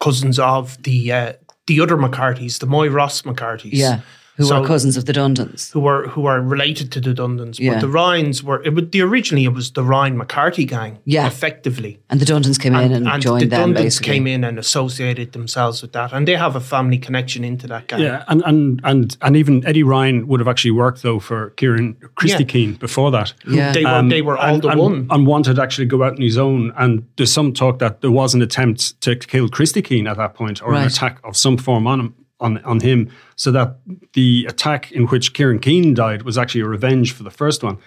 cousins 0.00 0.38
of 0.38 0.82
the 0.82 1.12
uh, 1.12 1.32
the 1.66 1.78
other 1.78 1.96
McCarthys, 1.96 2.58
the 2.58 2.66
Moy 2.66 2.88
Ross 2.88 3.22
McCarthys. 3.22 3.70
Yeah 3.72 4.00
who 4.36 4.44
so, 4.44 4.56
are 4.56 4.66
cousins 4.66 4.96
of 4.96 5.04
the 5.04 5.12
Dundons, 5.12 5.70
who 5.72 5.86
are 5.86 6.08
who 6.08 6.26
are 6.26 6.40
related 6.40 6.90
to 6.92 7.00
the 7.00 7.14
Dundons. 7.14 7.58
Yeah. 7.58 7.74
But 7.74 7.80
the 7.82 7.88
Ryans 7.88 8.42
were 8.42 8.62
it 8.64 8.74
would, 8.74 8.90
the 8.90 9.00
originally 9.02 9.44
it 9.44 9.52
was 9.52 9.70
the 9.70 9.84
Ryan 9.84 10.16
McCarthy 10.16 10.64
gang, 10.64 10.98
yeah, 11.04 11.26
effectively. 11.26 12.00
And 12.10 12.20
the 12.20 12.24
Dundons 12.24 12.58
came 12.58 12.74
and, 12.74 12.86
in 12.86 12.92
and, 12.92 13.08
and 13.08 13.22
joined 13.22 13.42
the 13.42 13.46
them. 13.46 13.74
The 13.74 13.80
Dundons 13.80 14.02
came 14.02 14.26
in 14.26 14.42
and 14.42 14.58
associated 14.58 15.32
themselves 15.32 15.82
with 15.82 15.92
that, 15.92 16.12
and 16.12 16.26
they 16.26 16.34
have 16.34 16.56
a 16.56 16.60
family 16.60 16.98
connection 16.98 17.44
into 17.44 17.68
that 17.68 17.86
gang. 17.86 18.00
Yeah, 18.00 18.24
and 18.26 18.42
and 18.44 18.80
and 18.82 19.16
and 19.22 19.36
even 19.36 19.64
Eddie 19.66 19.84
Ryan 19.84 20.26
would 20.26 20.40
have 20.40 20.48
actually 20.48 20.72
worked 20.72 21.02
though 21.02 21.20
for 21.20 21.50
Kieran 21.50 21.94
Christy 22.16 22.42
yeah. 22.42 22.48
Keane 22.48 22.74
before 22.74 23.12
that. 23.12 23.32
Yeah, 23.46 23.72
they 23.72 23.84
were 23.84 23.90
um, 23.90 24.08
they 24.08 24.22
were 24.22 24.36
all 24.36 24.54
and, 24.54 24.62
the 24.62 24.68
and, 24.70 24.80
one 24.80 25.06
and 25.10 25.26
wanted 25.26 25.56
to 25.56 25.62
actually 25.62 25.86
go 25.86 26.02
out 26.02 26.14
on 26.14 26.20
his 26.20 26.38
own. 26.38 26.72
And 26.76 27.06
there's 27.16 27.32
some 27.32 27.52
talk 27.52 27.78
that 27.78 28.00
there 28.00 28.10
was 28.10 28.34
an 28.34 28.42
attempt 28.42 29.00
to 29.02 29.14
kill 29.14 29.48
Christy 29.48 29.80
Keane 29.80 30.08
at 30.08 30.16
that 30.16 30.34
point, 30.34 30.60
or 30.60 30.72
right. 30.72 30.80
an 30.80 30.88
attack 30.88 31.20
of 31.22 31.36
some 31.36 31.56
form 31.56 31.86
on 31.86 32.00
him 32.00 32.14
on 32.44 32.58
on 32.64 32.80
him, 32.80 33.10
so 33.36 33.50
that 33.52 33.78
the 34.12 34.46
attack 34.48 34.92
in 34.92 35.06
which 35.06 35.32
Kieran 35.34 35.58
Keane 35.58 35.94
died 35.94 36.22
was 36.22 36.38
actually 36.38 36.60
a 36.60 36.68
revenge 36.68 37.12
for 37.12 37.24
the 37.24 37.30
first 37.30 37.64
one. 37.64 37.78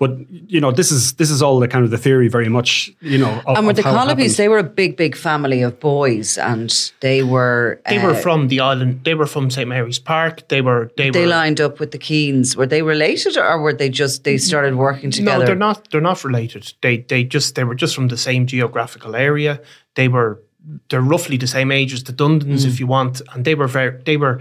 But 0.00 0.16
you 0.30 0.62
know, 0.62 0.72
this 0.72 0.90
is 0.90 1.12
this 1.14 1.30
is 1.30 1.42
all 1.42 1.60
the 1.60 1.68
kind 1.68 1.84
of 1.84 1.90
the 1.90 1.98
theory, 1.98 2.28
very 2.28 2.48
much. 2.48 2.90
You 3.02 3.18
know, 3.18 3.42
of, 3.46 3.58
and 3.58 3.66
with 3.66 3.76
the 3.76 3.82
Collopys, 3.82 4.38
they 4.38 4.48
were 4.48 4.56
a 4.56 4.64
big, 4.64 4.96
big 4.96 5.14
family 5.14 5.60
of 5.60 5.78
boys, 5.78 6.38
and 6.38 6.70
they 7.00 7.22
were 7.22 7.82
they 7.86 7.98
uh, 7.98 8.06
were 8.06 8.14
from 8.14 8.48
the 8.48 8.60
island. 8.60 9.04
They 9.04 9.14
were 9.14 9.26
from 9.26 9.50
St 9.50 9.68
Mary's 9.68 9.98
Park. 9.98 10.48
They 10.48 10.62
were 10.62 10.90
they, 10.96 11.10
they 11.10 11.26
were, 11.26 11.26
lined 11.26 11.60
up 11.60 11.78
with 11.80 11.90
the 11.90 11.98
Keanes. 11.98 12.56
Were 12.56 12.66
they 12.66 12.80
related, 12.80 13.36
or 13.36 13.60
were 13.60 13.74
they 13.74 13.90
just 13.90 14.24
they 14.24 14.38
started 14.38 14.76
working 14.76 15.10
together? 15.10 15.40
No, 15.40 15.44
they're 15.44 15.54
not. 15.54 15.90
They're 15.90 16.00
not 16.00 16.24
related. 16.24 16.72
They 16.80 17.04
they 17.10 17.22
just 17.22 17.54
they 17.54 17.64
were 17.64 17.74
just 17.74 17.94
from 17.94 18.08
the 18.08 18.16
same 18.16 18.46
geographical 18.46 19.14
area. 19.14 19.60
They 19.96 20.08
were 20.08 20.40
they're 20.88 21.00
roughly 21.00 21.36
the 21.36 21.46
same 21.46 21.72
age 21.72 21.92
as 21.92 22.04
the 22.04 22.12
Dundons, 22.12 22.64
mm. 22.64 22.66
if 22.66 22.80
you 22.80 22.86
want, 22.86 23.22
and 23.32 23.44
they 23.44 23.54
were 23.54 23.68
very 23.68 24.02
they 24.04 24.16
were 24.16 24.40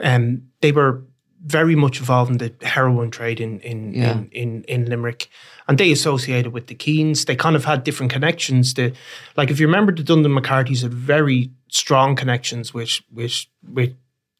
um, 0.00 0.42
they 0.60 0.72
were 0.72 1.02
very 1.44 1.74
much 1.74 1.98
involved 1.98 2.30
in 2.30 2.38
the 2.38 2.66
heroin 2.66 3.10
trade 3.10 3.40
in 3.40 3.60
in, 3.60 3.94
yeah. 3.94 4.12
in, 4.12 4.30
in 4.32 4.64
in 4.64 4.84
Limerick, 4.86 5.28
and 5.68 5.78
they 5.78 5.92
associated 5.92 6.52
with 6.52 6.66
the 6.66 6.74
Keanes. 6.74 7.24
They 7.24 7.36
kind 7.36 7.56
of 7.56 7.64
had 7.64 7.84
different 7.84 8.12
connections. 8.12 8.74
To, 8.74 8.92
like 9.36 9.50
if 9.50 9.58
you 9.58 9.66
remember, 9.66 9.92
the 9.92 10.02
Dundon 10.02 10.38
McCarthys 10.38 10.82
had 10.82 10.94
very 10.94 11.50
strong 11.68 12.16
connections 12.16 12.72
with 12.72 13.00
with 13.10 13.46
with 13.68 13.94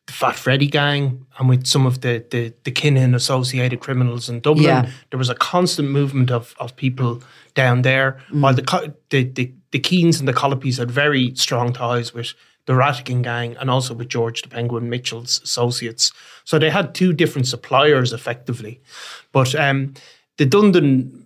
the 0.06 0.12
Fat 0.12 0.36
Freddy 0.36 0.66
gang 0.66 1.26
and 1.38 1.48
with 1.48 1.66
some 1.66 1.86
of 1.86 2.00
the 2.00 2.24
the, 2.30 2.52
the 2.64 2.70
Kinahan 2.70 3.14
associated 3.14 3.80
criminals 3.80 4.28
in 4.28 4.40
Dublin. 4.40 4.64
Yeah. 4.64 4.90
There 5.10 5.18
was 5.18 5.30
a 5.30 5.34
constant 5.34 5.90
movement 5.90 6.30
of, 6.30 6.54
of 6.58 6.76
people 6.76 7.22
down 7.54 7.82
there, 7.82 8.18
while 8.30 8.54
the, 8.54 8.94
the 9.10 9.24
the 9.24 9.52
the 9.72 9.80
Keanes 9.80 10.20
and 10.20 10.28
the 10.28 10.32
Collopys 10.32 10.78
had 10.78 10.90
very 10.90 11.34
strong 11.34 11.72
ties 11.72 12.14
with 12.14 12.34
the 12.66 12.74
Rattigan 12.74 13.22
gang 13.22 13.56
and 13.56 13.68
also 13.68 13.92
with 13.94 14.08
George 14.08 14.42
the 14.42 14.48
Penguin 14.48 14.88
Mitchell's 14.88 15.40
associates. 15.42 16.12
So 16.44 16.58
they 16.58 16.70
had 16.70 16.94
two 16.94 17.12
different 17.12 17.48
suppliers 17.48 18.12
effectively, 18.12 18.80
but 19.32 19.54
um, 19.54 19.94
the 20.38 20.46
Dundon 20.46 21.24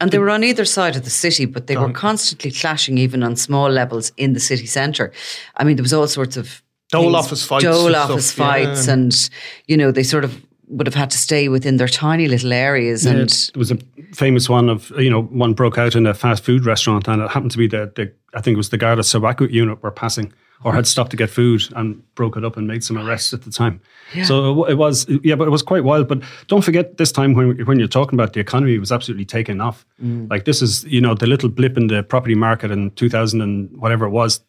And 0.00 0.10
they 0.10 0.18
were 0.18 0.30
on 0.30 0.44
either 0.44 0.64
side 0.64 0.96
of 0.96 1.04
the 1.04 1.10
city, 1.10 1.46
but 1.46 1.66
they 1.66 1.76
were 1.76 1.92
constantly 1.92 2.50
clashing 2.50 2.98
even 2.98 3.22
on 3.22 3.36
small 3.36 3.70
levels 3.70 4.12
in 4.16 4.34
the 4.34 4.40
city 4.40 4.66
centre. 4.66 5.12
I 5.56 5.64
mean, 5.64 5.76
there 5.76 5.82
was 5.82 5.94
all 5.94 6.08
sorts 6.08 6.36
of 6.36 6.62
Dole 6.90 7.16
office 7.16 7.44
fights 7.44 7.64
Dole 7.64 7.96
office 7.96 8.26
stuff, 8.26 8.38
yeah. 8.38 8.66
fights, 8.66 8.88
and 8.88 9.30
you 9.66 9.76
know 9.76 9.90
they 9.90 10.02
sort 10.02 10.24
of 10.24 10.40
would 10.68 10.86
have 10.86 10.94
had 10.94 11.10
to 11.10 11.18
stay 11.18 11.48
within 11.48 11.76
their 11.76 11.88
tiny 11.88 12.26
little 12.26 12.52
areas. 12.52 13.04
Yeah, 13.04 13.12
And 13.12 13.20
it 13.20 13.50
was 13.56 13.70
a 13.70 13.78
famous 14.12 14.48
one 14.48 14.68
of 14.68 14.90
you 14.98 15.10
know 15.10 15.22
one 15.22 15.54
broke 15.54 15.78
out 15.78 15.94
in 15.94 16.06
a 16.06 16.14
fast 16.14 16.44
food 16.44 16.64
restaurant, 16.64 17.08
and 17.08 17.22
it 17.22 17.30
happened 17.30 17.52
to 17.52 17.58
be 17.58 17.66
the, 17.66 17.92
the 17.94 18.12
I 18.34 18.40
think 18.40 18.54
it 18.54 18.58
was 18.58 18.70
the 18.70 18.78
Garda 18.78 19.02
Sawaku 19.02 19.50
unit 19.50 19.82
were 19.82 19.90
passing 19.90 20.32
or 20.64 20.72
had 20.72 20.86
stopped 20.86 21.10
to 21.10 21.16
get 21.16 21.28
food 21.28 21.62
and 21.76 22.02
broke 22.14 22.36
it 22.38 22.44
up 22.44 22.56
and 22.56 22.66
made 22.66 22.82
some 22.82 22.96
arrests 22.96 23.34
at 23.34 23.42
the 23.42 23.50
time. 23.50 23.80
So 24.24 24.64
it, 24.64 24.78
was 24.78 25.06
yeah, 25.22 25.34
but 25.34 25.46
it 25.46 25.50
was 25.50 25.62
quite 25.62 25.84
wild. 25.84 26.08
But 26.08 26.22
don't 26.46 26.64
forget 26.64 26.96
this 26.96 27.12
time 27.12 27.34
when 27.34 27.58
when 27.66 27.78
you're 27.78 27.86
talking 27.86 28.18
about 28.18 28.32
the 28.32 28.40
economy 28.40 28.78
was 28.78 28.90
absolutely 28.90 29.26
taken 29.26 29.60
off. 29.60 29.84
Mm. 30.02 30.30
Like 30.30 30.46
this 30.46 30.62
is 30.62 30.84
you 30.84 31.00
know 31.00 31.14
the 31.14 31.26
little 31.26 31.50
blip 31.50 31.76
in 31.76 31.88
the 31.88 32.02
property 32.02 32.34
market 32.34 32.70
in 32.70 32.90
2000 32.92 33.42
and 33.42 33.76
whatever 33.76 34.06
it 34.06 34.10
was 34.10 34.40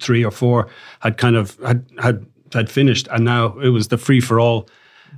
three 0.00 0.24
or 0.24 0.30
four 0.30 0.68
had 1.00 1.18
kind 1.18 1.36
of 1.36 1.58
had 1.66 1.84
had 2.00 2.24
had 2.52 2.70
finished, 2.70 3.08
and 3.10 3.24
now 3.24 3.58
it 3.58 3.70
was 3.70 3.88
the 3.88 3.98
free 3.98 4.20
for 4.20 4.38
all 4.38 4.68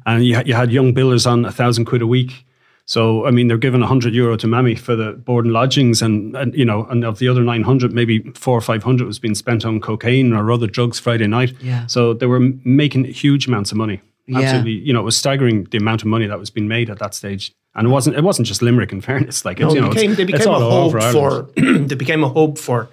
and 0.05 0.25
you, 0.25 0.35
had- 0.37 0.47
you 0.49 0.55
had 0.55 0.71
young 0.73 0.95
billers 0.95 1.27
on 1.31 1.45
a 1.45 1.53
thousand 1.53 1.85
quid 1.87 2.03
a 2.03 2.07
week. 2.07 2.45
So 2.89 3.27
I 3.27 3.31
mean, 3.33 3.49
they're 3.49 3.59
giving 3.59 3.83
a 3.83 3.87
hundred 3.87 4.15
euro 4.15 4.37
to 4.37 4.47
Mammy 4.47 4.77
for 4.77 4.95
the 4.95 5.13
board 5.13 5.45
and 5.45 5.53
lodgings, 5.53 6.03
and, 6.03 6.37
and 6.37 6.55
you 6.55 6.65
know, 6.65 6.85
and 6.87 7.05
of 7.05 7.19
the 7.19 7.27
other 7.27 7.43
nine 7.43 7.63
hundred, 7.65 7.93
maybe 7.93 8.21
four 8.37 8.57
or 8.57 8.61
five 8.61 8.85
hundred 8.85 9.07
was 9.09 9.19
being 9.19 9.35
spent 9.35 9.65
on 9.65 9.81
cocaine 9.81 10.33
or 10.33 10.53
other 10.53 10.69
drugs 10.69 11.01
Friday 11.01 11.27
night. 11.27 11.53
Yeah. 11.61 11.87
So 11.87 12.15
they 12.15 12.27
were 12.27 12.39
making 12.65 13.05
huge 13.07 13.49
amounts 13.49 13.73
of 13.73 13.79
money. 13.79 14.01
Yeah. 14.29 14.39
Absolutely, 14.41 14.73
you 14.73 14.93
know, 14.93 15.01
it 15.01 15.05
was 15.05 15.17
staggering 15.17 15.65
the 15.71 15.79
amount 15.79 16.03
of 16.03 16.09
money 16.09 16.27
that 16.27 16.39
was 16.39 16.51
being 16.51 16.69
made 16.69 16.89
at 16.91 16.99
that 17.01 17.15
stage. 17.15 17.53
And 17.75 17.89
it 17.89 17.91
wasn't 17.91 18.17
it 18.17 18.23
wasn't 18.23 18.47
just 18.47 18.63
Limerick. 18.63 18.93
In 18.93 19.01
fairness, 19.11 19.45
like 19.45 19.59
No, 19.59 19.75
you 19.75 19.81
know, 19.81 19.89
they 19.89 19.95
became, 20.07 20.15
they 20.15 20.25
became 20.25 20.49
a 20.49 20.61
hub 20.71 21.13
for 21.13 21.43
they 21.57 21.95
became 21.97 22.23
a 22.23 22.29
hub 22.33 22.57
for 22.57 22.89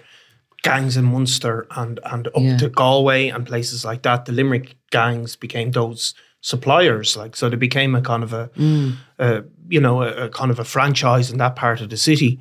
gangs 0.64 0.98
in 0.98 1.06
Munster 1.06 1.68
and 1.76 2.00
and 2.06 2.28
up 2.30 2.34
Yeah. 2.38 2.58
to 2.58 2.70
Galway 2.70 3.30
and 3.30 3.46
places 3.46 3.86
like 3.86 4.02
that. 4.04 4.26
The 4.26 4.32
Limerick 4.32 4.76
gangs 4.92 5.36
became 5.36 5.72
those 5.72 6.14
suppliers, 6.44 7.16
like 7.18 7.36
so 7.36 7.50
they 7.50 7.56
became 7.56 7.96
a 7.96 8.02
kind 8.02 8.22
of 8.24 8.34
a, 8.34 8.50
Mm. 8.58 8.98
a 9.18 9.44
you 9.70 9.80
know 9.82 10.04
a, 10.04 10.26
a 10.26 10.30
kind 10.30 10.52
of 10.52 10.60
a 10.60 10.64
franchise 10.66 11.32
in 11.32 11.38
that 11.40 11.56
part 11.56 11.82
of 11.82 11.90
the 11.90 11.98
city. 11.98 12.40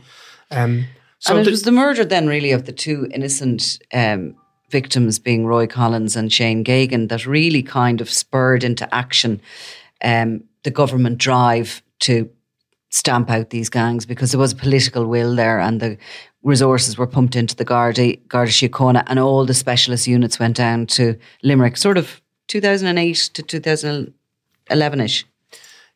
Um, 0.51 0.85
so 1.19 1.33
and 1.33 1.41
it 1.41 1.45
the- 1.45 1.51
was 1.53 1.63
the 1.63 1.73
murder 1.73 2.05
then, 2.05 2.27
really, 2.27 2.53
of 2.53 2.65
the 2.65 2.73
two 2.73 3.07
innocent 3.15 3.79
um, 3.95 4.35
victims, 4.71 5.19
being 5.21 5.47
Roy 5.47 5.67
Collins 5.67 6.17
and 6.17 6.33
Shane 6.33 6.65
Geoghegan, 6.65 7.09
that 7.09 7.27
really 7.27 7.63
kind 7.63 8.01
of 8.01 8.11
spurred 8.11 8.65
into 8.65 8.93
action 8.93 9.41
um, 10.05 10.43
the 10.65 10.71
government 10.71 11.19
drive 11.19 11.81
to 12.01 12.29
stamp 12.91 13.31
out 13.31 13.51
these 13.51 13.71
gangs 13.71 14.05
because 14.07 14.33
there 14.33 14.41
was 14.41 14.53
a 14.53 14.57
political 14.57 15.07
will 15.07 15.35
there 15.37 15.61
and 15.61 15.81
the 15.81 15.97
resources 16.43 16.99
were 16.99 17.07
pumped 17.07 17.37
into 17.37 17.55
the 17.55 17.65
Garda, 17.65 18.17
Garda 18.29 18.51
Síochána 18.51 19.05
and 19.07 19.19
all 19.19 19.47
the 19.47 19.55
specialist 19.55 20.07
units 20.09 20.39
went 20.41 20.57
down 20.57 20.87
to 20.87 21.15
Limerick, 21.43 21.77
sort 21.77 21.97
of 21.99 22.21
2008 22.49 23.17
to 23.35 23.43
2011-ish. 23.43 25.27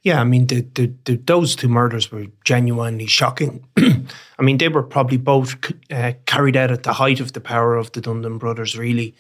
Yeah, 0.03 0.21
I 0.21 0.25
mean, 0.25 0.47
the, 0.47 0.61
the, 0.75 0.93
the, 1.05 1.17
those 1.17 1.57
two 1.57 1.69
murders 1.69 2.13
were 2.13 2.27
genuinely 2.45 3.07
shocking. 3.07 3.67
I 3.77 4.43
mean, 4.43 4.59
they 4.59 4.69
were 4.69 4.85
probably 4.85 5.17
both 5.17 5.57
uh, 5.91 6.13
carried 6.27 6.57
out 6.57 6.71
at 6.71 6.85
the 6.85 6.93
height 6.93 7.19
of 7.19 7.33
the 7.33 7.41
power 7.41 7.75
of 7.75 7.91
the 7.93 8.01
Dundon 8.01 8.39
brothers, 8.39 8.79
really. 8.79 9.17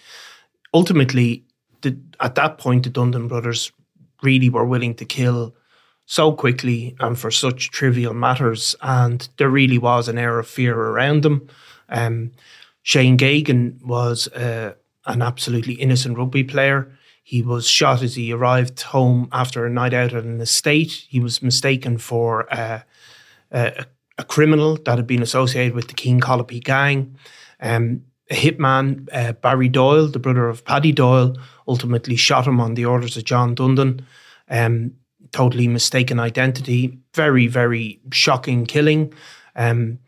Ultimately, 0.72 1.42
the, 1.82 1.98
at 2.20 2.36
that 2.36 2.58
point, 2.58 2.84
the 2.84 2.90
Dundon 2.90 3.28
brothers 3.28 3.72
really 4.22 4.48
were 4.48 4.64
willing 4.64 4.94
to 4.94 5.04
kill 5.04 5.56
so 6.06 6.32
quickly 6.32 6.94
and 7.00 7.18
for 7.18 7.32
such 7.32 7.70
trivial 7.70 8.14
matters. 8.14 8.76
And 8.80 9.28
there 9.38 9.50
really 9.50 9.78
was 9.78 10.08
an 10.08 10.18
air 10.18 10.38
of 10.38 10.46
fear 10.46 10.78
around 10.78 11.22
them. 11.22 11.48
Um, 11.88 12.30
Shane 12.82 13.18
Geoghegan 13.18 13.82
was 13.82 14.28
uh, 14.28 14.74
an 15.06 15.20
absolutely 15.20 15.74
innocent 15.74 16.16
rugby 16.16 16.44
player. 16.44 16.95
He 17.26 17.42
was 17.42 17.66
shot 17.66 18.02
as 18.02 18.14
he 18.14 18.32
arrived 18.32 18.80
home 18.80 19.28
after 19.32 19.66
a 19.66 19.68
night 19.68 19.92
out 19.92 20.14
at 20.14 20.22
an 20.22 20.40
estate. 20.40 21.06
He 21.08 21.18
was 21.18 21.42
mistaken 21.42 21.98
for 21.98 22.46
uh, 22.54 22.82
a, 23.50 23.84
a 24.16 24.22
criminal 24.22 24.76
that 24.84 24.96
had 24.96 25.08
been 25.08 25.22
associated 25.22 25.74
with 25.74 25.88
the 25.88 25.94
Keane 25.94 26.20
Collopy 26.20 26.62
gang. 26.62 27.16
Um, 27.58 28.04
a 28.30 28.34
hitman, 28.34 29.08
uh, 29.12 29.32
Barry 29.32 29.68
Doyle, 29.68 30.06
the 30.06 30.20
brother 30.20 30.48
of 30.48 30.64
Paddy 30.64 30.92
Doyle, 30.92 31.36
ultimately 31.66 32.14
shot 32.14 32.46
him 32.46 32.60
on 32.60 32.74
the 32.74 32.84
orders 32.84 33.16
of 33.16 33.24
John 33.24 33.56
Dundon. 33.56 34.04
Um, 34.48 34.92
totally 35.32 35.66
mistaken 35.66 36.20
identity. 36.20 36.96
Very, 37.12 37.48
very 37.48 37.98
shocking 38.12 38.66
killing. 38.66 39.12
Um, 39.56 39.98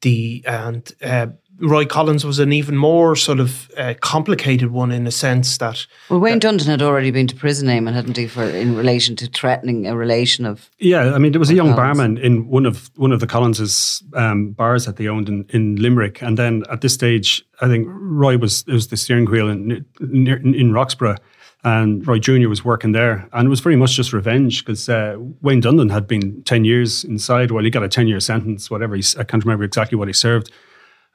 the 0.00 0.42
and 0.46 0.90
uh, 1.02 1.26
Roy 1.60 1.84
Collins 1.86 2.24
was 2.24 2.38
an 2.40 2.52
even 2.52 2.76
more 2.76 3.14
sort 3.14 3.38
of 3.38 3.70
uh, 3.76 3.94
complicated 4.00 4.70
one 4.72 4.90
in 4.90 5.06
a 5.06 5.10
sense 5.10 5.56
that 5.58 5.86
Well, 6.10 6.18
Wayne 6.18 6.40
Dundon 6.40 6.66
had 6.66 6.82
already 6.82 7.10
been 7.12 7.26
to 7.28 7.36
prison, 7.36 7.68
Eamon, 7.68 7.92
hadn't 7.94 8.16
he, 8.16 8.26
for 8.26 8.42
in 8.42 8.74
relation 8.76 9.14
to 9.16 9.26
threatening 9.28 9.86
a 9.86 9.96
relation 9.96 10.46
of 10.46 10.68
Yeah, 10.80 11.14
I 11.14 11.18
mean, 11.18 11.30
there 11.32 11.38
was 11.38 11.50
a 11.50 11.54
young 11.54 11.74
Collins. 11.74 11.96
barman 11.98 12.18
in 12.18 12.48
one 12.48 12.66
of 12.66 12.90
one 12.96 13.12
of 13.12 13.20
the 13.20 13.26
Collinses 13.28 14.02
um, 14.14 14.50
bars 14.50 14.84
that 14.86 14.96
they 14.96 15.06
owned 15.08 15.28
in, 15.28 15.44
in 15.50 15.76
Limerick, 15.76 16.22
and 16.22 16.36
then 16.36 16.64
at 16.70 16.80
this 16.80 16.92
stage, 16.94 17.44
I 17.60 17.68
think 17.68 17.86
Roy 17.88 18.36
was 18.36 18.64
it 18.66 18.72
was 18.72 18.88
the 18.88 18.96
steering 18.96 19.26
wheel 19.26 19.48
in 19.48 19.84
in, 20.00 20.26
in 20.54 20.72
Roxboro, 20.72 21.16
and 21.62 22.04
Roy 22.06 22.18
Junior 22.18 22.48
was 22.48 22.64
working 22.64 22.92
there, 22.92 23.28
and 23.32 23.46
it 23.46 23.50
was 23.50 23.60
very 23.60 23.76
much 23.76 23.94
just 23.94 24.12
revenge 24.12 24.64
because 24.64 24.88
uh, 24.88 25.16
Wayne 25.40 25.62
Dundon 25.62 25.90
had 25.92 26.06
been 26.08 26.42
ten 26.42 26.64
years 26.64 27.04
inside. 27.04 27.52
Well, 27.52 27.62
he 27.62 27.70
got 27.70 27.84
a 27.84 27.88
ten 27.88 28.08
year 28.08 28.18
sentence, 28.20 28.70
whatever. 28.70 28.96
He, 28.96 29.00
s- 29.02 29.16
I 29.16 29.22
can't 29.22 29.44
remember 29.44 29.64
exactly 29.64 29.96
what 29.96 30.08
he 30.08 30.12
served. 30.14 30.50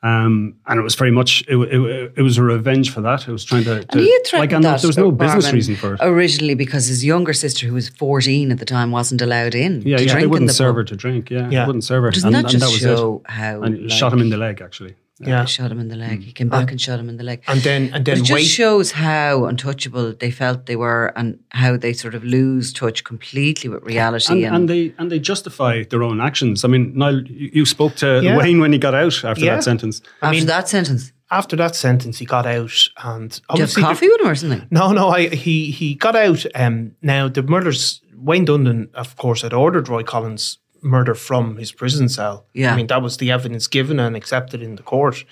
Um, 0.01 0.55
and 0.65 0.79
it 0.79 0.81
was 0.83 0.95
very 0.95 1.11
much 1.11 1.43
it, 1.49 1.57
it, 1.57 2.13
it 2.17 2.21
was 2.21 2.37
a 2.37 2.43
revenge 2.43 2.93
for 2.93 3.01
that. 3.01 3.27
It 3.27 3.31
was 3.33 3.43
trying 3.43 3.65
to, 3.65 3.83
to 3.83 3.91
And 3.91 3.99
he 4.01 4.11
had 4.11 4.39
like, 4.39 4.53
and 4.53 4.63
that 4.63 4.81
there 4.81 4.87
was 4.87 4.97
no 4.97 5.11
business 5.11 5.43
barman 5.43 5.55
reason 5.55 5.75
for 5.75 5.95
it. 5.95 5.99
Originally, 6.01 6.55
because 6.55 6.87
his 6.87 7.03
younger 7.03 7.33
sister, 7.33 7.67
who 7.67 7.73
was 7.73 7.89
14 7.89 8.51
at 8.51 8.59
the 8.59 8.65
time, 8.65 8.91
wasn't 8.91 9.21
allowed 9.21 9.55
in. 9.55 9.81
Yeah, 9.81 9.97
to 9.97 10.03
yeah, 10.05 10.11
drink 10.11 10.11
they 10.13 10.23
in 10.23 10.29
wouldn't 10.29 10.47
the 10.49 10.53
serve 10.53 10.69
pub. 10.71 10.75
her 10.77 10.83
to 10.85 10.95
drink. 10.95 11.29
Yeah, 11.29 11.49
Yeah. 11.49 11.65
wouldn't 11.67 11.83
serve 11.83 12.03
her. 12.03 12.11
Doesn't 12.11 12.27
and, 12.27 12.35
that 12.45 12.53
and 12.53 12.61
just 12.61 12.71
was 12.71 12.79
show 12.81 13.21
it. 13.25 13.31
how. 13.31 13.61
And 13.61 13.81
like, 13.83 13.91
shot 13.91 14.13
him 14.13 14.21
in 14.21 14.29
the 14.29 14.37
leg, 14.37 14.61
actually. 14.61 14.95
Yeah, 15.19 15.45
Shot 15.45 15.71
him 15.71 15.79
in 15.79 15.87
the 15.89 15.95
Mm. 15.95 16.07
leg. 16.09 16.23
He 16.23 16.31
came 16.31 16.49
back 16.49 16.71
and 16.71 16.79
shot 16.79 16.99
him 16.99 17.09
in 17.09 17.17
the 17.17 17.23
leg. 17.23 17.41
and 17.47 17.59
then 17.61 17.81
and 17.83 17.91
But 17.91 18.05
then 18.05 18.17
it 18.17 18.21
just 18.21 18.31
wait. 18.33 18.43
shows 18.45 18.91
how 18.91 19.45
untouchable 19.45 20.13
they 20.17 20.31
felt 20.31 20.65
they 20.65 20.75
were 20.75 21.11
and 21.15 21.39
how 21.49 21.77
they 21.77 21.93
sort 21.93 22.15
of 22.15 22.23
lose 22.23 22.71
touch 22.73 23.03
completely 23.03 23.69
with 23.69 23.83
reality. 23.83 24.33
And, 24.33 24.45
And, 24.45 24.55
and 24.55 24.69
they 24.69 24.93
and 24.97 25.11
they 25.11 25.19
justify 25.19 25.83
their 25.83 26.03
own 26.03 26.21
actions. 26.21 26.63
I 26.63 26.67
mean, 26.67 26.93
Niall, 26.95 27.21
you, 27.27 27.49
you 27.53 27.65
spoke 27.65 27.95
to 27.95 28.21
Yeah. 28.23 28.37
Wayne 28.37 28.59
when 28.61 28.71
he 28.71 28.79
got 28.79 28.95
out 28.95 29.23
after 29.25 29.43
Yeah. 29.45 29.55
that 29.55 29.63
sentence. 29.63 30.01
after 30.21 30.37
mean- 30.37 30.47
that 30.47 30.69
sentence, 30.69 31.11
after 31.31 31.55
that 31.57 31.75
sentence, 31.75 32.17
he 32.17 32.25
got 32.25 32.45
out 32.45 32.89
and 33.03 33.29
did 33.31 33.37
you 33.37 33.43
have 33.49 33.49
obviously 33.49 33.81
the- 33.81 33.87
coffee 33.87 34.07
with 34.09 34.21
him 34.21 34.27
or 34.27 34.35
something? 34.35 34.67
No, 34.71 34.91
no, 34.93 35.09
I, 35.09 35.27
he 35.29 35.71
he 35.71 35.95
got 35.95 36.15
out. 36.15 36.45
Um, 36.55 36.91
now 37.01 37.27
the 37.27 37.43
murders. 37.43 38.01
Wayne 38.21 38.45
Dundon, 38.45 38.89
of 38.95 39.15
course, 39.15 39.43
had 39.43 39.53
ordered 39.53 39.87
Roy 39.87 40.03
Collins' 40.03 40.57
murder 40.81 41.15
from 41.15 41.57
his 41.57 41.71
prison 41.71 42.09
cell. 42.09 42.45
Yeah. 42.53 42.73
I 42.73 42.75
mean 42.75 42.87
that 42.87 43.01
was 43.01 43.17
the 43.17 43.31
evidence 43.31 43.67
given 43.67 43.99
and 43.99 44.15
accepted 44.15 44.61
in 44.61 44.75
the 44.75 44.83
court. 44.83 45.25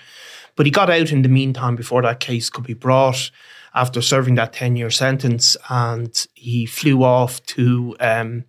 But 0.56 0.66
he 0.66 0.72
got 0.72 0.90
out 0.90 1.12
in 1.12 1.22
the 1.22 1.28
meantime 1.28 1.76
before 1.76 2.02
that 2.02 2.20
case 2.20 2.50
could 2.50 2.64
be 2.64 2.74
brought. 2.74 3.30
After 3.74 4.00
serving 4.02 4.34
that 4.36 4.54
ten-year 4.54 4.90
sentence, 4.90 5.56
and 5.68 6.26
he 6.34 6.66
flew 6.66 7.04
off 7.04 7.40
to 7.46 7.94
um, 8.00 8.44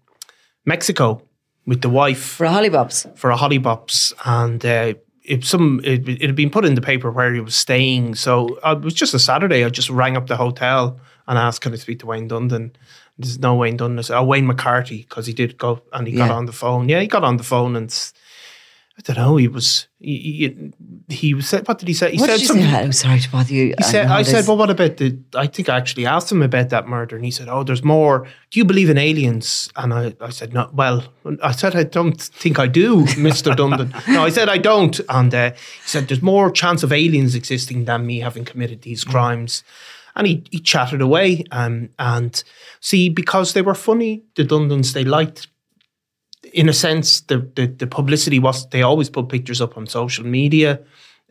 Mexico 0.66 1.22
with 1.66 1.82
the 1.82 1.90
wife 1.90 2.24
For 2.24 2.46
a 2.46 2.50
hollybobs. 2.50 3.18
for 3.18 3.30
a 3.30 3.38
hollybops 3.38 4.14
and 4.26 4.66
uh, 4.66 4.94
it 5.24 5.44
some 5.46 5.82
it, 5.84 6.08
it 6.08 6.22
had 6.22 6.36
been 6.36 6.50
put 6.50 6.66
in 6.66 6.74
the 6.76 6.82
paper 6.82 7.12
where 7.12 7.34
he 7.34 7.42
was 7.42 7.54
staying 7.54 8.16
so 8.16 8.58
uh, 8.64 8.76
it 8.78 8.84
was 8.84 8.94
just 8.96 9.14
a 9.14 9.20
Saturday 9.20 9.64
I 9.64 9.70
just 9.70 9.90
rang 9.90 10.18
up 10.18 10.28
the 10.28 10.38
hotel 10.38 11.00
and 11.28 11.38
asked 11.38 11.62
can 11.62 11.74
I 11.74 11.76
speak 11.76 12.00
to 12.00 12.08
Wayne 12.08 12.28
Dundon 12.30 12.72
there's 13.20 13.38
no 13.40 13.54
Wayne 13.56 13.80
I 13.80 14.02
said, 14.02 14.18
oh 14.18 14.24
Wayne 14.24 14.48
McCarthy 14.48 15.00
because 15.08 15.28
he 15.28 15.34
did 15.34 15.58
go 15.58 15.82
and 15.94 16.08
he 16.08 16.14
got 16.14 16.30
Yeah. 16.30 16.36
on 16.36 16.46
the 16.46 16.54
phone 16.54 16.90
yeah 16.90 17.02
he 17.02 17.08
got 17.08 17.24
on 17.24 17.38
the 17.38 17.44
phone 17.44 17.76
and 17.76 17.94
I 18.98 19.02
don't 19.02 19.16
know 19.18 19.38
he 19.38 19.48
was 19.48 19.88
he, 20.00 20.18
he, 21.08 21.16
he 21.16 21.34
was 21.34 21.48
said 21.48 21.66
what 21.68 21.80
did 21.80 21.88
he 21.88 21.94
say 21.94 22.12
he 22.12 22.18
What 22.20 22.30
said 22.30 22.40
something 22.42 22.66
say? 22.66 22.84
I'm 22.84 22.92
sorry 22.92 23.20
to 23.22 23.30
bother 23.32 23.54
you. 23.54 23.74
he 23.78 23.84
said, 23.84 24.08
I 24.08 24.24
said, 24.24 24.46
well, 24.48 24.58
what 24.58 24.70
about 24.70 24.98
the? 24.98 25.18
I 25.36 25.48
think 25.48 25.70
I 25.70 25.78
actually 25.78 26.06
asked 26.06 26.30
him 26.32 26.42
about 26.42 26.68
that 26.70 26.86
murder, 26.88 27.16
and 27.16 27.24
he 27.24 27.32
said, 27.32 27.48
"Oh, 27.50 27.64
there's 27.64 27.84
more. 27.84 28.28
Do 28.52 28.60
you 28.60 28.66
believe 28.66 28.90
in 28.90 28.98
aliens?" 28.98 29.70
And 29.78 29.94
I, 29.94 30.14
I 30.22 30.32
said, 30.32 30.54
"No." 30.54 30.70
Well, 30.74 31.04
I 31.42 31.52
said, 31.54 31.76
"I 31.78 31.84
don't 31.84 32.20
think 32.22 32.60
I 32.60 32.68
do, 32.68 33.06
Mister 33.18 33.52
Dundon." 33.52 33.90
no, 34.10 34.24
I 34.26 34.30
said, 34.30 34.50
"I 34.50 34.58
don't." 34.58 35.00
And 35.10 35.34
uh, 35.34 35.52
he 35.52 35.88
said, 35.88 36.08
"There's 36.10 36.22
more 36.22 36.52
chance 36.52 36.84
of 36.84 36.92
aliens 36.92 37.36
existing 37.36 37.86
than 37.86 38.06
me 38.06 38.20
having 38.20 38.44
committed 38.46 38.82
these 38.82 39.04
crimes." 39.06 39.64
And 40.16 40.28
he, 40.28 40.44
he 40.52 40.60
chatted 40.60 41.02
away. 41.02 41.44
Um, 41.52 41.90
and 41.98 42.44
see, 42.80 43.10
because 43.10 43.54
they 43.54 43.62
were 43.62 43.76
funny, 43.76 44.24
the 44.36 44.44
Dundons, 44.44 44.94
they 44.94 45.04
liked, 45.04 45.48
in 46.54 46.70
a 46.70 46.74
sense, 46.74 47.22
the, 47.22 47.38
the, 47.56 47.68
the 47.68 47.88
publicity 47.88 48.40
was, 48.40 48.68
they 48.70 48.82
always 48.82 49.10
put 49.10 49.30
pictures 49.30 49.62
up 49.62 49.78
on 49.78 49.88
social 49.88 50.26
media. 50.26 50.80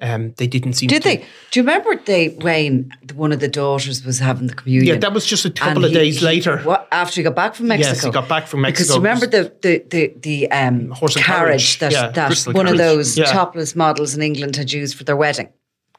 Um, 0.01 0.33
they 0.37 0.47
didn't 0.47 0.75
seem. 0.75 0.89
Did 0.89 1.03
to, 1.03 1.09
they? 1.09 1.17
Do 1.51 1.59
you 1.59 1.63
remember 1.63 1.97
they 1.97 2.29
Wayne? 2.29 2.89
One 3.15 3.33
of 3.33 3.41
the 3.41 3.49
daughters 3.49 4.05
was 4.05 4.21
having 4.21 4.47
the 4.47 4.55
communion. 4.55 4.95
Yeah, 4.95 5.01
that 5.01 5.13
was 5.13 5.27
just 5.27 5.45
a 5.45 5.51
couple 5.51 5.85
of 5.85 5.91
he- 5.91 5.97
days 5.97 6.21
he- 6.21 6.25
later. 6.25 6.59
What 6.59 6.87
after 6.93 7.17
he 7.17 7.25
got 7.25 7.35
back 7.35 7.57
from 7.57 7.67
Mexico? 7.67 7.95
Yes, 7.95 8.05
he 8.05 8.11
got 8.13 8.29
back 8.29 8.47
from 8.47 8.61
Mexico. 8.61 9.01
Because 9.01 9.03
Mexico. 9.03 9.41
remember 9.41 9.59
the 9.61 9.83
the 9.89 9.89
the, 9.91 10.15
the 10.21 10.51
um, 10.53 10.91
Horse 10.91 11.17
and 11.17 11.25
carriage, 11.25 11.79
carriage, 11.79 11.79
that 11.81 11.91
yeah. 11.91 12.11
that 12.13 12.27
Crystal 12.29 12.53
one 12.53 12.69
of 12.69 12.79
those 12.79 13.19
Yeah. 13.19 13.25
topless 13.25 13.75
models 13.75 14.15
in 14.15 14.23
England 14.23 14.55
had 14.55 14.71
used 14.73 14.97
for 14.97 15.03
their 15.03 15.17
wedding. 15.17 15.49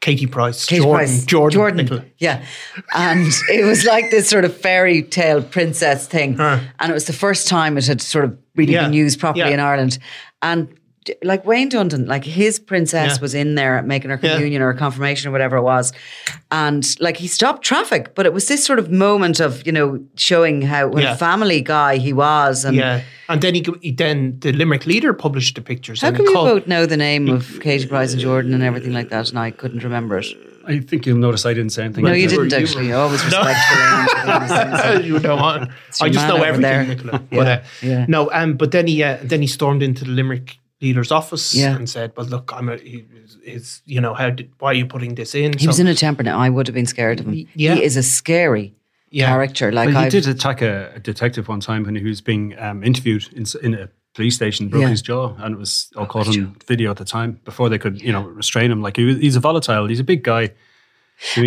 Katie 0.02 0.28
Price, 0.28 0.66
Katie 0.66 0.82
Jordan, 0.82 1.08
Price, 1.08 1.26
Jordan, 1.26 1.76
Nicola. 1.76 2.06
yeah, 2.20 2.44
and 2.96 3.28
it 3.50 3.66
was 3.66 3.84
like 3.86 4.10
this 4.12 4.30
sort 4.30 4.46
of 4.46 4.56
fairy 4.56 5.02
tale 5.04 5.42
princess 5.44 6.08
thing, 6.08 6.36
Huh. 6.38 6.60
and 6.80 6.90
it 6.90 6.94
was 6.94 7.06
the 7.06 7.14
first 7.14 7.48
time 7.50 7.78
it 7.78 7.86
had 7.86 8.02
sort 8.02 8.24
of 8.26 8.38
really 8.56 8.74
Yeah, 8.74 8.84
been 8.86 8.94
used 8.94 9.20
properly 9.20 9.48
yeah. 9.48 9.54
in 9.54 9.60
Ireland, 9.60 10.00
and. 10.42 10.68
D- 11.10 11.16
Like 11.24 11.46
Wayne 11.46 11.70
Dundon, 11.70 12.08
like 12.08 12.24
his 12.26 12.60
princess 12.60 13.16
Yeah. 13.16 13.22
was 13.22 13.34
in 13.34 13.56
there 13.56 13.82
making 13.84 14.12
her 14.12 14.20
Yeah. 14.22 14.34
communion 14.34 14.62
or 14.62 14.74
confirmation 14.74 15.30
or 15.30 15.32
whatever 15.32 15.58
it 15.58 15.64
was, 15.64 15.94
and 16.52 16.84
like 17.00 17.18
he 17.18 17.28
stopped 17.28 17.64
traffic. 17.66 18.16
But 18.16 18.26
it 18.26 18.34
was 18.34 18.48
this 18.48 18.64
sort 18.66 18.80
of 18.80 18.90
moment 18.92 19.40
of 19.40 19.66
you 19.66 19.72
know 19.72 20.00
showing 20.16 20.62
how 20.62 20.88
what 20.88 21.04
Yeah. 21.04 21.14
a 21.14 21.18
family 21.18 21.62
guy 21.62 21.98
he 21.98 22.14
was, 22.14 22.66
and 22.66 22.76
Yeah, 22.78 23.02
and 23.28 23.42
then 23.42 23.56
he, 23.56 23.66
he 23.82 23.92
then 23.92 24.38
the 24.40 24.52
Limerick 24.52 24.86
leader 24.86 25.14
published 25.14 25.56
the 25.56 25.62
pictures. 25.62 26.02
how 26.02 26.08
and 26.10 26.18
come 26.18 26.26
he 26.28 26.32
you 26.32 26.38
both 26.38 26.68
know 26.68 26.86
the 26.86 26.98
name 26.98 27.30
of 27.30 27.60
Katie 27.62 27.88
Price 27.88 28.14
and 28.14 28.22
Jordan 28.22 28.54
and 28.54 28.64
everything 28.64 28.94
like 28.94 29.10
that, 29.10 29.30
and 29.30 29.40
I 29.40 29.52
couldn't 29.52 29.84
remember 29.84 30.18
it? 30.20 30.28
I 30.68 30.80
think 30.82 31.06
you'll 31.08 31.18
notice 31.18 31.48
I 31.50 31.54
didn't 31.56 31.72
say 31.72 31.86
anything. 31.86 32.04
No, 32.04 32.12
about 32.12 32.20
you 32.22 32.28
didn't 32.28 32.52
you 32.52 32.58
actually. 32.58 32.88
You 32.90 32.96
always 32.96 33.24
respectful. 33.26 35.02
you 35.10 35.18
know 35.20 35.36
what? 35.36 35.62
your 35.62 35.70
I 36.02 36.10
just 36.10 36.28
know 36.28 36.44
everything, 36.44 36.62
there. 36.62 36.84
Nicola. 36.86 37.24
Yeah, 37.32 37.38
But 37.40 37.48
uh, 37.48 37.60
yeah. 37.82 38.06
no, 38.08 38.30
um, 38.32 38.54
but 38.56 38.70
then 38.72 38.86
he 38.86 39.02
uh, 39.04 39.18
then 39.24 39.42
he 39.42 39.48
stormed 39.48 39.82
into 39.82 40.06
the 40.06 40.12
Limerick 40.12 40.59
leader's 40.82 41.12
office 41.12 41.54
Yeah. 41.56 41.76
and 41.76 41.90
said, 41.90 42.12
"Well, 42.16 42.26
look, 42.28 42.52
I'm 42.54 42.70
a, 42.70 42.78
he, 42.78 43.06
is 43.44 43.82
you 43.86 44.00
know 44.02 44.14
how 44.14 44.30
did, 44.30 44.50
why 44.60 44.70
are 44.72 44.74
you 44.76 44.86
putting 44.86 45.16
this 45.16 45.36
in?" 45.36 45.58
He 45.58 45.68
was 45.68 45.80
in 45.80 45.88
a 45.88 45.96
temper 45.96 46.24
now. 46.24 46.40
I 46.40 46.50
would 46.50 46.68
have 46.68 46.74
been 46.76 46.86
scared 46.88 47.20
of 47.20 47.26
him. 47.28 47.48
Yeah. 47.56 47.76
He 47.76 47.84
is 47.84 47.98
a 47.98 48.04
scary 48.04 48.74
Yeah. 49.12 49.28
character. 49.28 49.72
Like 49.72 49.88
Well, 49.90 50.00
he 50.02 50.06
I 50.06 50.10
did 50.10 50.28
attack 50.28 50.62
a, 50.62 50.92
a 50.96 51.00
detective 51.00 51.48
one 51.48 51.60
time 51.60 51.84
when 51.84 51.96
he 51.96 52.04
was 52.04 52.22
being 52.22 52.58
um, 52.60 52.84
interviewed 52.84 53.28
in, 53.34 53.46
in 53.64 53.74
a 53.74 53.90
police 54.14 54.36
station, 54.36 54.70
broke 54.70 54.82
Yeah. 54.84 54.90
his 54.90 55.02
jaw, 55.02 55.36
and 55.40 55.56
it 55.56 55.58
was 55.60 55.90
all 55.96 56.06
caught 56.06 56.28
on 56.28 56.56
video 56.68 56.92
at 56.92 56.98
the 56.98 57.06
time 57.06 57.40
before 57.46 57.70
they 57.70 57.78
could, 57.78 58.02
you 58.02 58.12
know, 58.12 58.24
restrain 58.24 58.72
him. 58.72 58.82
Like 58.82 58.98
he 58.98 59.06
was, 59.06 59.18
he's 59.18 59.36
a 59.36 59.40
volatile. 59.40 59.88
He's 59.88 60.00
a 60.00 60.04
big 60.04 60.24
guy. 60.24 60.52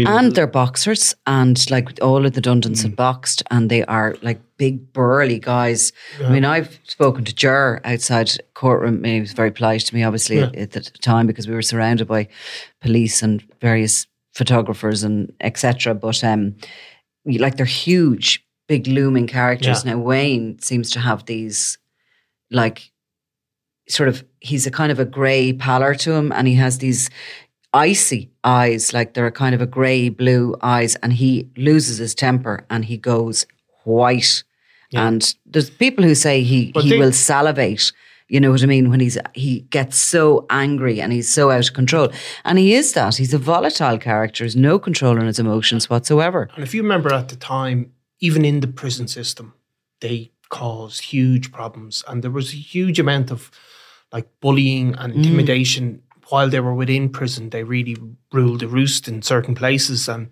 And 0.07 0.35
they're 0.35 0.47
boxers, 0.47 1.15
and 1.27 1.71
like 1.71 1.99
all 2.03 2.27
of 2.27 2.35
the 2.35 2.43
Dundons 2.43 2.81
Mm. 2.81 2.83
had 2.83 2.97
boxed, 2.97 3.43
and 3.51 3.71
they 3.71 3.85
are 3.87 4.17
like 4.23 4.41
big 4.59 4.93
burly 4.93 5.39
guys. 5.39 5.93
I 6.23 6.29
mean, 6.29 6.45
I've 6.45 6.79
spoken 6.85 7.25
to 7.25 7.35
Ger 7.35 7.81
outside 7.85 8.31
courtroom. 8.55 9.03
He 9.03 9.21
was 9.21 9.33
very 9.33 9.51
polite 9.51 9.81
to 9.87 9.95
me, 9.95 10.03
obviously 10.05 10.39
at, 10.41 10.55
at 10.55 10.73
the 10.73 10.99
time 11.01 11.27
because 11.27 11.49
we 11.49 11.55
were 11.55 11.63
surrounded 11.63 12.07
by 12.07 12.29
police 12.81 13.23
and 13.23 13.43
various 13.61 14.07
photographers 14.35 15.03
and 15.03 15.33
etc. 15.41 15.95
But 15.95 16.23
um, 16.23 16.55
like 17.25 17.57
they're 17.57 17.67
huge, 17.67 18.45
big 18.69 18.87
looming 18.87 19.27
characters. 19.27 19.85
Yeah. 19.85 19.93
Now 19.95 19.99
Wayne 20.01 20.59
seems 20.61 20.91
to 20.91 21.01
have 21.01 21.25
these 21.27 21.79
like 22.51 22.91
sort 23.89 24.09
of 24.09 24.23
he's 24.41 24.67
a 24.67 24.71
kind 24.71 24.93
of 24.93 25.01
a 25.01 25.05
grey 25.05 25.53
pallor 25.53 25.95
to 25.95 26.13
him 26.13 26.31
and 26.33 26.47
he 26.47 26.55
has 26.55 26.79
these 26.79 27.11
icy 27.73 28.31
eyes 28.45 28.93
like 28.93 29.15
they're 29.15 29.27
a 29.27 29.33
kind 29.33 29.55
of 29.55 29.63
a 29.63 29.67
grey 29.67 30.09
blue 30.09 30.55
eyes 30.63 30.97
and 30.97 31.13
he 31.13 31.49
loses 31.57 31.99
his 31.99 32.15
temper 32.15 32.65
and 32.71 32.85
he 32.85 32.97
goes 32.97 33.47
white. 33.85 34.45
And 34.95 35.35
there's 35.47 35.71
people 35.71 36.05
who 36.05 36.15
say 36.15 36.43
he 36.43 36.71
But 36.73 36.85
he 36.85 36.91
they- 36.91 36.99
will 36.99 37.13
salivate 37.13 37.93
you 38.33 38.41
know 38.41 38.51
what 38.51 38.63
I 38.63 38.67
mean 38.67 38.89
when 38.89 39.01
he's 39.01 39.19
he 39.35 39.61
gets 39.69 39.99
so 39.99 40.47
angry 40.49 41.03
and 41.03 41.13
he's 41.13 41.29
so 41.29 41.51
out 41.51 41.69
of 41.69 41.75
control. 41.75 42.09
And 42.47 42.59
he 42.59 42.73
is 42.73 42.95
that 42.95 43.17
he's 43.17 43.35
a 43.35 43.39
volatile 43.39 43.99
character 43.99 44.45
has 44.45 44.57
no 44.57 44.79
control 44.79 45.19
on 45.19 45.27
his 45.27 45.39
emotions 45.39 45.91
whatsoever. 45.91 46.49
And 46.55 46.65
if 46.65 46.73
you 46.73 46.81
remember 46.83 47.13
at 47.13 47.29
the 47.29 47.37
time, 47.37 47.93
even 48.21 48.47
in 48.47 48.61
the 48.61 48.69
prison 48.69 49.07
system, 49.07 49.53
they 50.01 50.31
caused 50.49 51.03
huge 51.03 51.53
problems, 51.53 52.05
and 52.09 52.23
there 52.23 52.31
was 52.31 52.55
a 52.55 52.57
huge 52.57 52.99
amount 52.99 53.31
of 53.31 53.51
like 54.13 54.29
bullying 54.41 54.95
and 54.95 55.13
mm. 55.13 55.17
intimidation 55.17 56.03
while 56.33 56.49
they 56.49 56.61
were 56.61 56.75
within 56.75 57.11
prison. 57.11 57.51
They 57.51 57.63
really 57.63 57.97
ruled 58.33 58.61
the 58.61 58.69
roost 58.69 59.07
in 59.07 59.21
certain 59.21 59.55
places, 59.55 60.09
and 60.09 60.31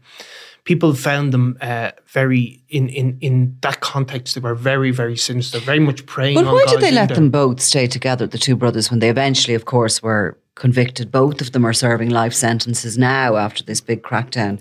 people 0.64 0.94
found 0.94 1.32
them 1.32 1.58
uh, 1.60 1.90
very 2.06 2.62
in 2.68 2.88
in 2.88 3.18
in 3.20 3.56
that 3.60 3.80
context. 3.80 4.34
They 4.34 4.40
were 4.40 4.54
very 4.54 4.90
very 4.92 5.16
sinister, 5.16 5.60
very 5.60 5.78
much 5.78 6.06
preying 6.06 6.36
But 6.36 6.46
why 6.46 6.64
did 6.66 6.80
they 6.80 6.90
let 6.90 7.14
them 7.14 7.30
both 7.30 7.60
stay 7.60 7.86
together, 7.86 8.26
the 8.26 8.38
two 8.38 8.56
brothers, 8.56 8.90
when 8.90 9.00
they 9.00 9.10
eventually, 9.10 9.54
of 9.54 9.66
course, 9.66 10.02
were 10.02 10.38
convicted? 10.54 11.12
Both 11.12 11.42
of 11.42 11.52
them 11.52 11.66
are 11.66 11.74
serving 11.74 12.08
life 12.08 12.32
sentences 12.32 12.96
now 12.96 13.36
after 13.36 13.62
this 13.62 13.82
big 13.82 14.02
crackdown. 14.02 14.58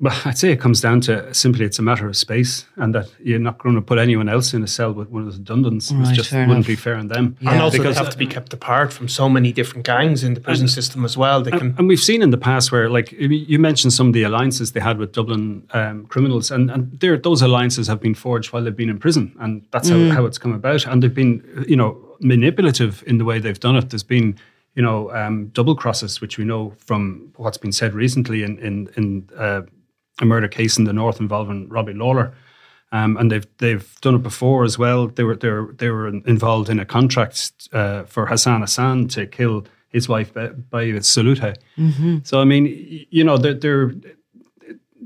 Well, 0.00 0.16
I'd 0.24 0.36
say 0.38 0.50
it 0.50 0.60
comes 0.60 0.80
down 0.80 1.00
to 1.02 1.32
simply 1.32 1.64
it's 1.64 1.78
a 1.78 1.82
matter 1.82 2.08
of 2.08 2.16
space, 2.16 2.66
and 2.76 2.94
that 2.94 3.08
you're 3.22 3.38
not 3.38 3.58
going 3.58 3.74
to 3.76 3.80
put 3.80 3.98
anyone 3.98 4.28
else 4.28 4.52
in 4.52 4.62
a 4.62 4.66
cell 4.66 4.92
with 4.92 5.08
one 5.08 5.26
of 5.26 5.32
the 5.32 5.40
Dundons. 5.42 5.92
Right, 5.92 6.12
it 6.12 6.14
just 6.14 6.32
wouldn't 6.32 6.50
enough. 6.50 6.66
be 6.66 6.74
fair 6.76 6.96
on 6.96 7.08
them. 7.08 7.36
And 7.40 7.60
also, 7.60 7.78
Because- 7.78 7.96
they 7.96 8.02
have 8.02 8.12
to 8.12 8.18
be 8.18 8.26
kept 8.26 8.52
apart 8.52 8.92
from 8.92 9.08
so 9.08 9.28
many 9.28 9.52
different 9.52 9.86
gangs 9.86 10.24
in 10.24 10.34
the 10.34 10.40
prison 10.40 10.68
system 10.68 11.04
as 11.04 11.16
well. 11.16 11.42
They 11.42 11.50
can 11.52 11.60
And, 11.60 11.78
and 11.78 11.88
we've 11.88 12.00
seen 12.00 12.22
in 12.22 12.30
the 12.30 12.38
past 12.38 12.72
where, 12.72 12.88
like, 12.88 13.12
you 13.12 13.58
mentioned 13.58 13.92
some 13.92 14.08
of 14.08 14.12
the 14.14 14.24
alliances 14.24 14.72
they 14.72 14.80
had 14.80 14.98
with 14.98 15.12
Dublin 15.12 15.62
um, 15.72 16.06
criminals, 16.06 16.50
and, 16.50 16.70
and 16.70 16.98
those 17.00 17.42
alliances 17.42 17.86
have 17.86 18.00
been 18.00 18.14
forged 18.14 18.52
while 18.52 18.64
they've 18.64 18.76
been 18.76 18.90
in 18.90 18.98
prison, 18.98 19.34
and 19.38 19.64
that's 19.70 19.88
how, 19.88 20.10
how 20.10 20.26
it's 20.26 20.38
come 20.38 20.52
about. 20.52 20.86
And 20.86 21.02
they've 21.02 21.14
been, 21.14 21.64
you 21.68 21.76
know, 21.76 21.96
manipulative 22.20 23.04
in 23.06 23.18
the 23.18 23.24
way 23.24 23.38
they've 23.38 23.60
done 23.60 23.76
it. 23.76 23.90
There's 23.90 24.02
been, 24.02 24.36
you 24.78 24.84
know, 24.84 25.10
um, 25.10 25.48
double 25.48 25.74
crosses, 25.74 26.20
which 26.20 26.38
we 26.38 26.44
know 26.44 26.72
from 26.86 27.32
what's 27.34 27.58
been 27.58 27.72
said 27.72 27.94
recently 27.94 28.44
in 28.44 28.58
in, 28.60 28.88
in 28.96 29.28
uh, 29.36 29.62
a 30.20 30.24
murder 30.24 30.46
case 30.46 30.78
in 30.78 30.84
the 30.84 30.92
north 30.92 31.20
involving 31.20 31.68
Robbie 31.68 31.94
Lawlor. 31.94 32.32
Um, 32.92 33.16
and 33.16 33.28
they've 33.30 33.46
they've 33.58 34.00
done 34.02 34.14
it 34.14 34.22
before 34.22 34.62
as 34.64 34.78
well. 34.78 35.08
They 35.08 35.24
were 35.24 35.34
they 35.34 35.50
were, 35.50 35.74
they 35.76 35.90
were 35.90 36.06
involved 36.08 36.70
in 36.70 36.78
a 36.78 36.84
contract 36.84 37.68
uh, 37.72 38.04
for 38.04 38.26
Hassan 38.26 38.60
Hassan 38.60 39.08
to 39.08 39.26
kill 39.26 39.66
his 39.88 40.08
wife 40.08 40.32
by, 40.32 40.46
by 40.46 41.00
Salute. 41.00 41.58
So 42.22 42.40
I 42.40 42.44
mean, 42.44 42.64
you 43.10 43.24
know, 43.24 43.36
they're, 43.36 43.54
they're 43.54 43.92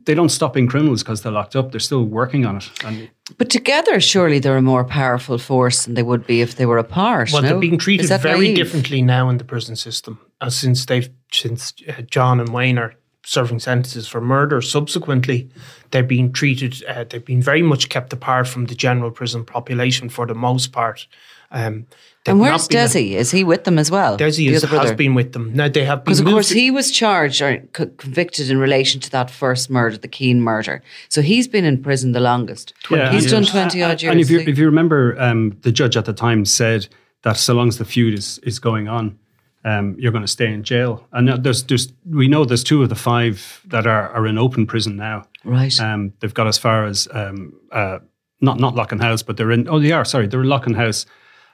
they 0.04 0.14
don't 0.14 0.30
stop 0.30 0.54
being 0.54 0.66
criminals 0.66 1.02
because 1.02 1.22
they're 1.22 1.32
locked 1.32 1.56
up. 1.56 1.70
They're 1.70 1.80
still 1.80 2.04
working 2.04 2.44
on 2.46 2.56
it. 2.56 2.70
And 2.84 3.10
But 3.38 3.50
together, 3.50 4.00
surely 4.00 4.38
they're 4.38 4.56
a 4.56 4.62
more 4.62 4.84
powerful 4.84 5.38
force 5.38 5.84
than 5.84 5.94
they 5.94 6.02
would 6.02 6.26
be 6.26 6.40
if 6.40 6.56
they 6.56 6.66
were 6.66 6.78
apart. 6.78 7.30
Well, 7.32 7.42
no? 7.42 7.48
they're 7.48 7.58
being 7.58 7.78
treated 7.78 8.08
very 8.20 8.48
naive? 8.48 8.56
differently 8.56 9.02
now 9.02 9.28
in 9.28 9.38
the 9.38 9.44
prison 9.44 9.76
system, 9.76 10.18
uh, 10.40 10.50
since 10.50 10.86
they've 10.86 11.10
since 11.30 11.74
uh, 11.88 12.02
John 12.02 12.40
and 12.40 12.50
Wayne 12.50 12.78
are 12.78 12.94
serving 13.24 13.60
sentences 13.60 14.08
for 14.08 14.20
murder. 14.20 14.60
Subsequently, 14.60 15.48
they're 15.90 16.02
being 16.02 16.32
treated. 16.32 16.82
Uh, 16.84 17.04
they've 17.08 17.24
been 17.24 17.42
very 17.42 17.62
much 17.62 17.88
kept 17.88 18.12
apart 18.12 18.48
from 18.48 18.66
the 18.66 18.74
general 18.74 19.10
prison 19.10 19.44
population 19.44 20.08
for 20.08 20.26
the 20.26 20.34
most 20.34 20.72
part. 20.72 21.06
Um, 21.52 21.86
And 22.26 22.38
not 22.38 22.42
where's 22.50 22.68
been 22.68 22.78
a- 22.78 22.84
Desi? 22.84 23.12
Is 23.12 23.30
he 23.32 23.44
with 23.44 23.64
them 23.64 23.78
as 23.78 23.90
well? 23.90 24.16
Desi 24.16 24.36
The 24.36 24.48
is, 24.54 24.64
other 24.64 24.78
has 24.78 24.92
been 24.94 25.14
with 25.14 25.32
them. 25.32 25.52
Now 25.54 25.68
they 25.68 25.84
have 25.84 26.04
Because 26.04 26.20
of 26.20 26.26
course 26.26 26.50
moved- 26.50 26.58
he 26.60 26.70
was 26.70 26.90
charged 26.90 27.42
or 27.42 27.58
convicted 27.72 28.48
in 28.50 28.58
relation 28.58 29.00
to 29.00 29.10
that 29.10 29.30
first 29.30 29.68
murder, 29.70 29.96
the 29.98 30.08
Keane 30.08 30.40
murder. 30.40 30.82
So 31.08 31.20
he's 31.20 31.48
been 31.48 31.64
in 31.64 31.82
prison 31.82 32.12
the 32.12 32.20
longest. 32.20 32.72
he's 32.88 33.30
done 33.30 33.44
twenty 33.44 33.82
odd 33.82 34.00
years. 34.02 34.12
And 34.12 34.20
if 34.20 34.30
you 34.30 34.40
if 34.40 34.56
you 34.58 34.66
remember, 34.66 35.14
um, 35.20 35.56
the 35.62 35.72
judge 35.72 35.96
at 35.96 36.04
the 36.04 36.12
time 36.12 36.44
said 36.44 36.86
that 37.22 37.36
so 37.36 37.54
long 37.54 37.68
as 37.68 37.76
the 37.78 37.84
feud 37.84 38.14
is 38.14 38.38
is 38.44 38.58
going 38.60 38.88
on, 38.88 39.18
um, 39.64 39.96
you're 39.98 40.12
going 40.12 40.24
to 40.24 40.28
stay 40.38 40.52
in 40.52 40.62
jail. 40.62 41.06
And 41.12 41.28
there's 41.44 41.64
there's 41.64 41.92
we 42.08 42.28
know 42.28 42.44
there's 42.44 42.64
two 42.64 42.82
of 42.82 42.88
the 42.88 42.94
five 42.94 43.60
that 43.66 43.86
are 43.86 44.08
are 44.10 44.26
in 44.26 44.38
open 44.38 44.66
prison 44.66 44.96
now. 44.96 45.24
Right. 45.44 45.78
Um, 45.80 46.12
they've 46.20 46.34
got 46.34 46.46
as 46.46 46.56
far 46.58 46.86
as 46.86 47.08
um, 47.12 47.52
uh, 47.72 47.98
not 48.40 48.58
not 48.60 48.74
Loughan 48.74 49.00
House, 49.02 49.22
but 49.24 49.36
they're 49.36 49.50
in. 49.50 49.68
Oh, 49.68 49.80
they 49.80 49.92
are. 49.92 50.04
Sorry, 50.04 50.26
they're 50.28 50.42
in 50.42 50.48
Loughan 50.48 50.76
House. 50.76 51.04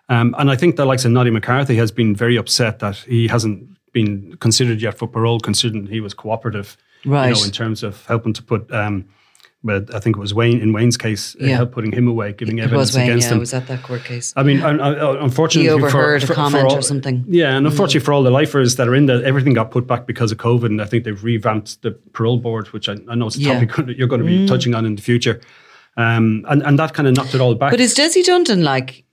Um, 0.09 0.35
and 0.39 0.51
I 0.51 0.57
think 0.57 0.77
the 0.77 0.85
likes 0.87 1.05
of 1.05 1.11
Noddy 1.13 1.31
McCarthy 1.31 1.77
has 1.77 1.91
been 1.91 2.15
very 2.17 2.37
upset 2.37 2.79
that 2.79 2.97
he 2.97 3.29
hasn't 3.29 3.69
been 3.93 4.37
considered 4.41 4.81
yet 4.81 4.97
for 4.99 5.07
parole, 5.07 5.39
considering 5.41 5.87
he 5.87 6.01
was 6.01 6.15
cooperative. 6.15 6.77
You 7.05 7.13
Right. 7.13 7.35
know, 7.35 7.45
in 7.45 7.51
terms 7.51 7.83
of 7.83 8.05
helping 8.07 8.33
to 8.35 8.43
put. 8.43 8.73
Um, 8.73 9.05
but 9.65 9.93
I 9.95 9.99
think 9.99 10.17
it 10.17 10.21
was 10.21 10.33
Wayne 10.33 10.61
in 10.61 10.73
Wayne's 10.73 10.97
case, 10.97 11.35
uh, 11.41 11.47
Yeah. 11.47 11.57
helped 11.57 11.73
putting 11.73 11.91
him 11.93 12.07
away, 12.09 12.33
giving 12.33 12.59
it 12.59 12.63
evidence 12.63 12.79
was 12.91 12.97
Wayne, 12.97 13.09
against 13.11 13.27
yeah, 13.29 13.33
him. 13.35 13.39
was 13.41 13.53
at 13.55 13.67
that 13.67 13.83
court 13.83 14.05
case. 14.05 14.33
I 14.37 14.43
mean, 14.45 14.61
un- 14.63 14.81
un- 14.81 15.17
unfortunately, 15.19 15.69
He 15.69 15.75
overheard 15.75 16.23
a 16.23 16.27
for, 16.27 16.33
for, 16.33 16.35
comment 16.35 16.63
for 16.63 16.67
all, 16.69 16.79
or 16.79 16.83
something. 16.83 17.25
Yeah, 17.29 17.57
and 17.57 17.67
unfortunately 17.67 18.05
for 18.05 18.13
all 18.13 18.23
the 18.23 18.31
lifers 18.31 18.77
that 18.77 18.87
are 18.89 18.95
in 18.95 19.07
there, 19.07 19.23
everything 19.25 19.55
got 19.55 19.71
put 19.73 19.87
back 19.87 20.07
because 20.07 20.31
of 20.33 20.39
COVID, 20.39 20.67
and 20.67 20.81
I 20.81 20.85
think 20.87 21.05
they've 21.05 21.23
revamped 21.25 21.83
the 21.83 21.91
parole 22.13 22.39
board, 22.39 22.69
which 22.69 22.89
I, 22.89 22.97
I 23.09 23.15
know 23.17 23.27
is 23.27 23.37
a 23.37 23.41
Yeah. 23.41 23.61
Mm. 23.65 23.69
topic 23.75 23.99
you're 23.99 24.09
going 24.09 24.23
to 24.23 24.27
be 24.27 24.47
touching 24.47 24.75
on 24.75 24.87
in 24.87 24.95
the 24.97 25.03
future, 25.03 25.41
um, 25.97 26.45
and 26.49 26.63
and 26.63 26.79
that 26.79 26.95
kind 26.95 27.09
of 27.09 27.15
knocked 27.17 27.35
it 27.35 27.41
all 27.41 27.55
back. 27.57 27.73
But 27.73 27.81
is 27.81 27.97
Desi 27.97 28.23
Dundon 28.25 28.63
like 28.63 29.05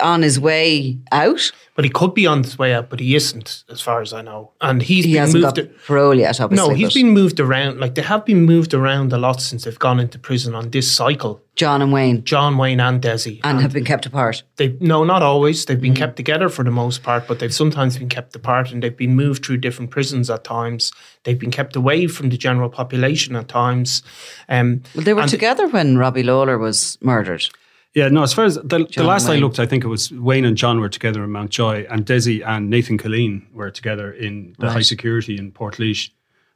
on 0.00 0.22
his 0.22 0.38
way 0.40 0.98
out. 1.12 1.52
But 1.74 1.84
he 1.84 1.90
could 1.90 2.12
be 2.12 2.26
on 2.26 2.42
his 2.42 2.58
way 2.58 2.74
out, 2.74 2.90
but 2.90 2.98
he 2.98 3.14
isn't, 3.14 3.62
as 3.70 3.80
far 3.80 4.00
as 4.02 4.12
I 4.12 4.20
know. 4.20 4.50
And 4.60 4.82
he's 4.82 5.04
He 5.04 5.12
been 5.12 5.30
moved. 5.32 5.56
got 5.56 5.68
parole 5.86 6.14
yet, 6.16 6.40
obviously. 6.40 6.68
no, 6.70 6.74
he's 6.74 6.92
been 6.92 7.10
moved 7.10 7.38
around. 7.38 7.78
Like 7.78 7.94
they 7.94 8.02
have 8.02 8.24
been 8.24 8.42
moved 8.42 8.74
around 8.74 9.12
a 9.12 9.16
lot 9.18 9.40
since 9.40 9.62
they've 9.62 9.78
gone 9.78 10.00
into 10.00 10.18
prison 10.18 10.56
on 10.56 10.70
this 10.70 10.90
cycle. 10.90 11.40
John 11.54 11.80
and 11.82 11.92
Wayne 11.92 12.24
John 12.24 12.56
Wayne 12.58 12.80
and 12.80 13.00
Desi. 13.00 13.40
and 13.44 13.60
have 13.60 13.72
been 13.72 13.84
kept 13.84 14.06
apart. 14.06 14.42
they 14.56 14.76
no, 14.80 15.04
not 15.04 15.22
always. 15.22 15.64
They've 15.66 15.76
Mm-hmm. 15.76 15.82
been 15.82 15.94
kept 15.94 16.16
together 16.16 16.48
for 16.48 16.64
the 16.64 16.70
most 16.72 17.04
part, 17.04 17.28
but 17.28 17.38
they've 17.38 17.54
sometimes 17.54 17.96
been 17.96 18.08
kept 18.08 18.34
apart, 18.34 18.72
and 18.72 18.82
they've 18.82 18.96
been 18.96 19.14
moved 19.14 19.44
through 19.46 19.58
different 19.58 19.92
prisons 19.92 20.28
at 20.30 20.42
times. 20.42 20.90
They've 21.22 21.38
been 21.38 21.52
kept 21.52 21.76
away 21.76 22.08
from 22.08 22.30
the 22.30 22.36
general 22.36 22.70
population 22.70 23.36
at 23.36 23.46
times. 23.46 24.02
Um, 24.48 24.82
Well, 24.96 25.04
they 25.04 25.14
were 25.14 25.26
together 25.28 25.68
when 25.68 25.96
Robbie 25.96 26.24
Lawlor 26.24 26.58
was 26.58 26.98
murdered. 27.00 27.48
Yeah, 27.94 28.08
no, 28.08 28.22
as 28.22 28.32
far 28.32 28.44
as 28.44 28.56
the, 28.56 28.86
the 28.94 29.02
last 29.02 29.28
I 29.28 29.36
looked, 29.36 29.58
I 29.58 29.66
think 29.66 29.82
it 29.82 29.88
was 29.88 30.12
Wayne 30.12 30.44
and 30.44 30.56
John 30.56 30.78
were 30.80 30.88
together 30.88 31.24
in 31.24 31.30
Mountjoy, 31.30 31.86
and 31.90 32.04
Desi 32.04 32.46
and 32.46 32.70
Nathan 32.70 32.98
Killeen 32.98 33.52
were 33.52 33.70
together 33.70 34.12
in 34.12 34.54
the 34.58 34.70
high 34.70 34.82
security 34.82 35.38
in 35.38 35.50
Port 35.52 35.78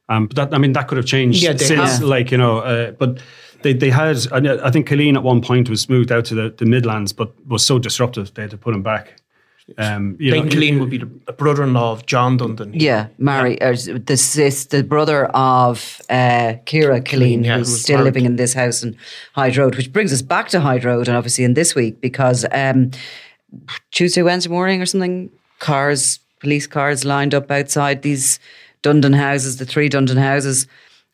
Um, 0.09 0.27
but 0.27 0.35
that, 0.35 0.53
I 0.53 0.57
mean, 0.57 0.73
that 0.73 0.87
could 0.87 0.97
have 0.97 1.07
changed 1.07 1.41
Yeah, 1.41 1.55
since, 1.55 1.97
have. 1.97 2.01
like, 2.03 2.31
you 2.31 2.37
know, 2.37 2.59
uh, 2.59 2.91
but 2.91 3.19
they, 3.63 3.73
they 3.73 3.89
had, 3.89 4.17
I 4.31 4.67
I 4.67 4.69
think 4.69 4.87
Killeen 4.87 5.15
at 5.15 5.23
one 5.23 5.41
point 5.41 5.69
was 5.69 5.89
moved 5.89 6.11
out 6.11 6.25
to 6.25 6.35
the, 6.35 6.49
the 6.55 6.65
Midlands, 6.65 7.13
but 7.13 7.33
was 7.47 7.65
so 7.65 7.79
disruptive 7.79 8.33
they 8.33 8.43
had 8.43 8.51
to 8.51 8.57
put 8.57 8.75
him 8.75 8.83
back. 8.83 9.15
Um, 9.77 10.17
you 10.19 10.31
Leighton 10.31 10.49
know, 10.49 10.55
Killeen 10.55 10.79
would 10.79 10.89
be 10.89 10.97
the 10.97 11.05
brother-in-law 11.05 11.93
of 11.93 12.05
John 12.05 12.37
Dundon. 12.37 12.71
Yeah, 12.73 13.07
Mary, 13.17 13.61
or 13.61 13.75
the 13.75 14.17
sis, 14.17 14.65
the 14.65 14.83
brother 14.83 15.27
of 15.27 16.01
uh, 16.09 16.55
Kira 16.65 17.01
Killeen, 17.01 17.45
yeah, 17.45 17.57
who's 17.57 17.69
was 17.69 17.81
still 17.81 17.97
married. 17.97 18.05
living 18.05 18.25
in 18.25 18.35
this 18.35 18.53
house 18.53 18.83
in 18.83 18.97
Hyde 19.33 19.55
Road, 19.55 19.75
which 19.75 19.93
brings 19.93 20.11
us 20.11 20.21
back 20.21 20.49
to 20.49 20.59
Hyde 20.59 20.83
Road, 20.83 21.07
and 21.07 21.15
obviously 21.15 21.45
in 21.45 21.53
this 21.53 21.75
week 21.75 22.01
because 22.01 22.45
um, 22.51 22.91
Tuesday, 23.91 24.21
Wednesday 24.21 24.49
morning 24.49 24.81
or 24.81 24.85
something, 24.85 25.29
cars, 25.59 26.19
police 26.39 26.67
cars 26.67 27.05
lined 27.05 27.33
up 27.33 27.49
outside 27.49 28.01
these 28.01 28.39
Dundon 28.81 29.15
houses, 29.15 29.57
the 29.57 29.65
three 29.65 29.89
Dundon 29.89 30.17
houses, 30.17 30.67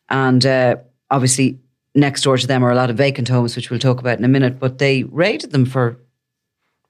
and 0.08 0.44
uh, 0.44 0.74
obviously 1.10 1.58
next 1.94 2.22
door 2.22 2.36
to 2.36 2.46
them 2.46 2.64
are 2.64 2.72
a 2.72 2.76
lot 2.76 2.90
of 2.90 2.96
vacant 2.96 3.28
homes, 3.28 3.54
which 3.54 3.70
we'll 3.70 3.78
talk 3.78 4.00
about 4.00 4.18
in 4.18 4.24
a 4.24 4.28
minute. 4.28 4.58
But 4.58 4.78
they 4.78 5.04
raided 5.04 5.52
them 5.52 5.66
for 5.66 5.98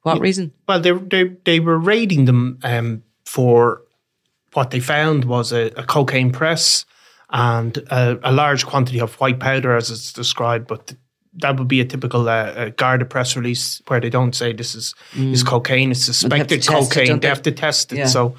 what 0.03 0.21
reason? 0.21 0.53
Well, 0.69 0.81
they 0.81 0.93
they 0.93 1.25
they 1.45 1.61
were 1.61 1.79
raiding 1.79 2.25
them 2.27 2.59
um, 2.63 3.03
for 3.25 3.83
what 4.55 4.71
they 4.71 4.81
found 4.81 5.25
was 5.25 5.53
a, 5.53 5.67
a 5.77 5.85
cocaine 5.85 6.33
press 6.33 6.85
and 7.31 7.77
a, 7.91 8.19
a 8.23 8.33
large 8.33 8.67
quantity 8.67 9.01
of 9.01 9.15
white 9.21 9.39
powder, 9.39 9.77
as 9.77 9.91
it's 9.91 10.13
described. 10.13 10.67
But 10.67 10.95
that 11.35 11.59
would 11.59 11.69
be 11.69 11.81
a 11.81 11.85
typical 11.85 12.29
uh, 12.29 12.33
uh, 12.33 12.69
Garda 12.71 13.05
press 13.05 13.37
release 13.37 13.81
where 13.87 14.01
they 14.01 14.11
don't 14.11 14.35
say 14.35 14.53
this 14.53 14.75
is 14.75 14.95
is 15.15 15.43
cocaine. 15.43 15.91
It's 15.93 16.01
Mm. 16.01 16.05
suspected 16.15 16.59
it, 16.61 16.67
cocaine. 16.67 17.07
they 17.07 17.19
they? 17.19 17.29
have 17.29 17.43
to 17.43 17.53
test 17.53 17.93
it. 17.93 17.99
Yeah. 17.99 18.07
So, 18.07 18.35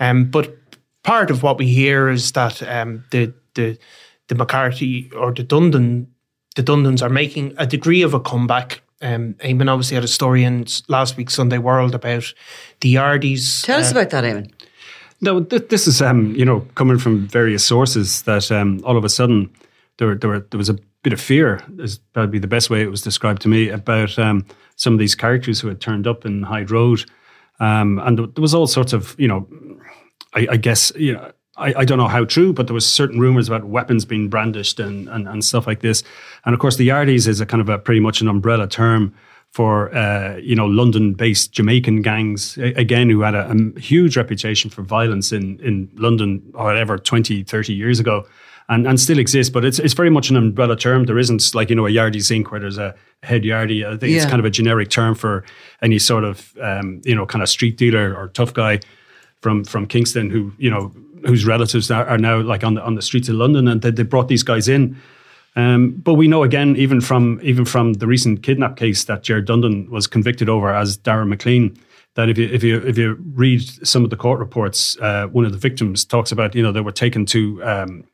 um, 0.00 0.30
but 0.30 0.56
part 1.02 1.30
of 1.30 1.42
what 1.42 1.58
we 1.58 1.66
hear 1.66 2.08
is 2.08 2.32
that 2.32 2.62
um, 2.62 3.04
the 3.10 3.32
the 3.54 3.76
the 4.28 4.34
McCarthy 4.34 5.10
or 5.16 5.32
the 5.32 5.44
Dundon 5.44 6.06
the 6.54 6.62
Dundons 6.62 7.02
are 7.02 7.08
making 7.10 7.54
a 7.58 7.66
degree 7.66 8.02
of 8.02 8.14
a 8.14 8.20
comeback. 8.20 8.81
Um, 9.02 9.34
Eamon 9.34 9.68
obviously 9.68 9.96
had 9.96 10.04
a 10.04 10.08
story 10.08 10.44
in 10.44 10.66
last 10.88 11.16
week's 11.16 11.34
Sunday 11.34 11.58
World 11.58 11.94
about 11.94 12.32
the 12.80 12.94
Yardies. 12.94 13.64
Tell 13.64 13.80
us 13.80 13.88
uh, 13.88 13.98
about 13.98 14.10
that, 14.10 14.24
Eamon. 14.24 14.50
No, 15.20 15.42
th- 15.42 15.68
this 15.68 15.86
is 15.86 16.02
um, 16.02 16.34
you 16.34 16.44
know 16.44 16.60
coming 16.74 16.98
from 16.98 17.26
various 17.28 17.64
sources 17.64 18.22
that 18.22 18.50
um, 18.50 18.80
all 18.84 18.96
of 18.96 19.04
a 19.04 19.08
sudden 19.08 19.50
there 19.98 20.14
there 20.14 20.30
were 20.30 20.40
there 20.50 20.58
was 20.58 20.68
a 20.68 20.78
bit 21.02 21.12
of 21.12 21.20
fear 21.20 21.62
is 21.78 21.98
probably 22.12 22.38
the 22.38 22.46
best 22.46 22.70
way 22.70 22.82
it 22.82 22.90
was 22.90 23.02
described 23.02 23.42
to 23.42 23.48
me 23.48 23.68
about 23.68 24.18
um, 24.18 24.46
some 24.76 24.92
of 24.92 24.98
these 24.98 25.14
characters 25.14 25.60
who 25.60 25.68
had 25.68 25.80
turned 25.80 26.06
up 26.06 26.24
in 26.24 26.42
Hyde 26.42 26.70
Road, 26.70 27.04
um, 27.60 27.98
and 28.00 28.18
there 28.18 28.42
was 28.42 28.54
all 28.54 28.66
sorts 28.66 28.92
of 28.92 29.14
you 29.18 29.28
know, 29.28 29.48
I, 30.34 30.46
I 30.52 30.56
guess 30.56 30.92
you 30.96 31.14
know. 31.14 31.32
I, 31.62 31.80
I 31.80 31.84
don't 31.84 31.98
know 31.98 32.08
how 32.08 32.24
true, 32.24 32.52
but 32.52 32.66
there 32.66 32.74
was 32.74 32.86
certain 32.86 33.20
rumors 33.20 33.48
about 33.48 33.64
weapons 33.64 34.04
being 34.04 34.28
brandished 34.28 34.80
and, 34.80 35.08
and, 35.08 35.28
and 35.28 35.44
stuff 35.44 35.66
like 35.66 35.80
this. 35.80 36.02
And 36.44 36.54
of 36.54 36.60
course, 36.60 36.76
the 36.76 36.88
Yardies 36.88 37.28
is 37.28 37.40
a 37.40 37.46
kind 37.46 37.60
of 37.60 37.68
a 37.68 37.78
pretty 37.78 38.00
much 38.00 38.20
an 38.20 38.28
umbrella 38.28 38.66
term 38.66 39.14
for 39.52 39.94
uh, 39.94 40.36
you 40.38 40.56
know 40.56 40.66
London-based 40.66 41.52
Jamaican 41.52 42.02
gangs 42.02 42.56
again 42.58 43.10
who 43.10 43.20
had 43.20 43.34
a, 43.34 43.50
a 43.50 43.80
huge 43.80 44.16
reputation 44.16 44.70
for 44.70 44.82
violence 44.82 45.30
in 45.30 45.60
in 45.60 45.90
London 45.94 46.42
or 46.54 46.64
whatever 46.64 46.98
20 46.98 47.44
30 47.44 47.74
years 47.74 48.00
ago 48.00 48.26
and 48.70 48.86
and 48.86 48.98
still 48.98 49.18
exist 49.18 49.52
but 49.52 49.62
it's 49.62 49.78
it's 49.78 49.92
very 49.92 50.08
much 50.08 50.30
an 50.30 50.36
umbrella 50.36 50.74
term. 50.74 51.04
There 51.04 51.18
isn't 51.18 51.54
like 51.54 51.68
you 51.68 51.76
know 51.76 51.86
a 51.86 51.90
Yardie 51.90 52.22
Zinc 52.22 52.50
where 52.50 52.60
there's 52.60 52.78
a 52.78 52.94
head 53.22 53.42
Yardie 53.42 53.86
I 53.86 53.98
think 53.98 54.16
it's 54.16 54.24
kind 54.24 54.40
of 54.40 54.46
a 54.46 54.50
generic 54.50 54.88
term 54.88 55.14
for 55.14 55.44
any 55.82 55.98
sort 55.98 56.24
of 56.24 56.56
um, 56.60 57.02
you 57.04 57.14
know 57.14 57.26
kind 57.26 57.42
of 57.42 57.48
street 57.50 57.76
dealer 57.76 58.16
or 58.16 58.28
tough 58.28 58.54
guy 58.54 58.80
from 59.42 59.64
from 59.64 59.86
Kingston 59.86 60.30
who 60.30 60.52
you 60.56 60.70
know 60.70 60.92
whose 61.26 61.44
relatives 61.46 61.90
are, 61.90 62.06
are 62.06 62.18
now 62.18 62.40
like 62.40 62.64
on 62.64 62.74
the 62.74 62.82
on 62.82 62.94
the 62.94 63.02
streets 63.02 63.28
of 63.28 63.36
London 63.36 63.68
and 63.68 63.82
they, 63.82 63.90
they 63.90 64.02
brought 64.02 64.28
these 64.28 64.42
guys 64.42 64.68
in 64.68 65.00
um, 65.54 65.92
but 66.02 66.14
we 66.14 66.28
know 66.28 66.42
again, 66.42 66.76
even 66.76 67.00
from 67.00 67.38
even 67.42 67.64
from 67.64 67.94
the 67.94 68.06
recent 68.06 68.42
kidnap 68.42 68.76
case 68.76 69.04
that 69.04 69.22
Jared 69.22 69.46
Dundon 69.46 69.88
was 69.90 70.06
convicted 70.06 70.48
over 70.48 70.74
as 70.74 70.96
Darren 70.96 71.28
McLean, 71.28 71.76
that 72.14 72.28
if 72.28 72.38
you 72.38 72.48
if 72.48 72.62
you 72.62 72.78
if 72.78 72.96
you 72.96 73.18
read 73.34 73.62
some 73.86 74.04
of 74.04 74.10
the 74.10 74.16
court 74.16 74.38
reports, 74.38 74.96
uh, 75.00 75.26
one 75.26 75.44
of 75.44 75.52
the 75.52 75.58
victims 75.58 76.04
talks 76.04 76.32
about 76.32 76.54
you 76.54 76.62
know 76.62 76.72
they 76.72 76.80
were 76.80 76.92
taken 76.92 77.26
to. 77.26 77.62
Um, 77.64 78.04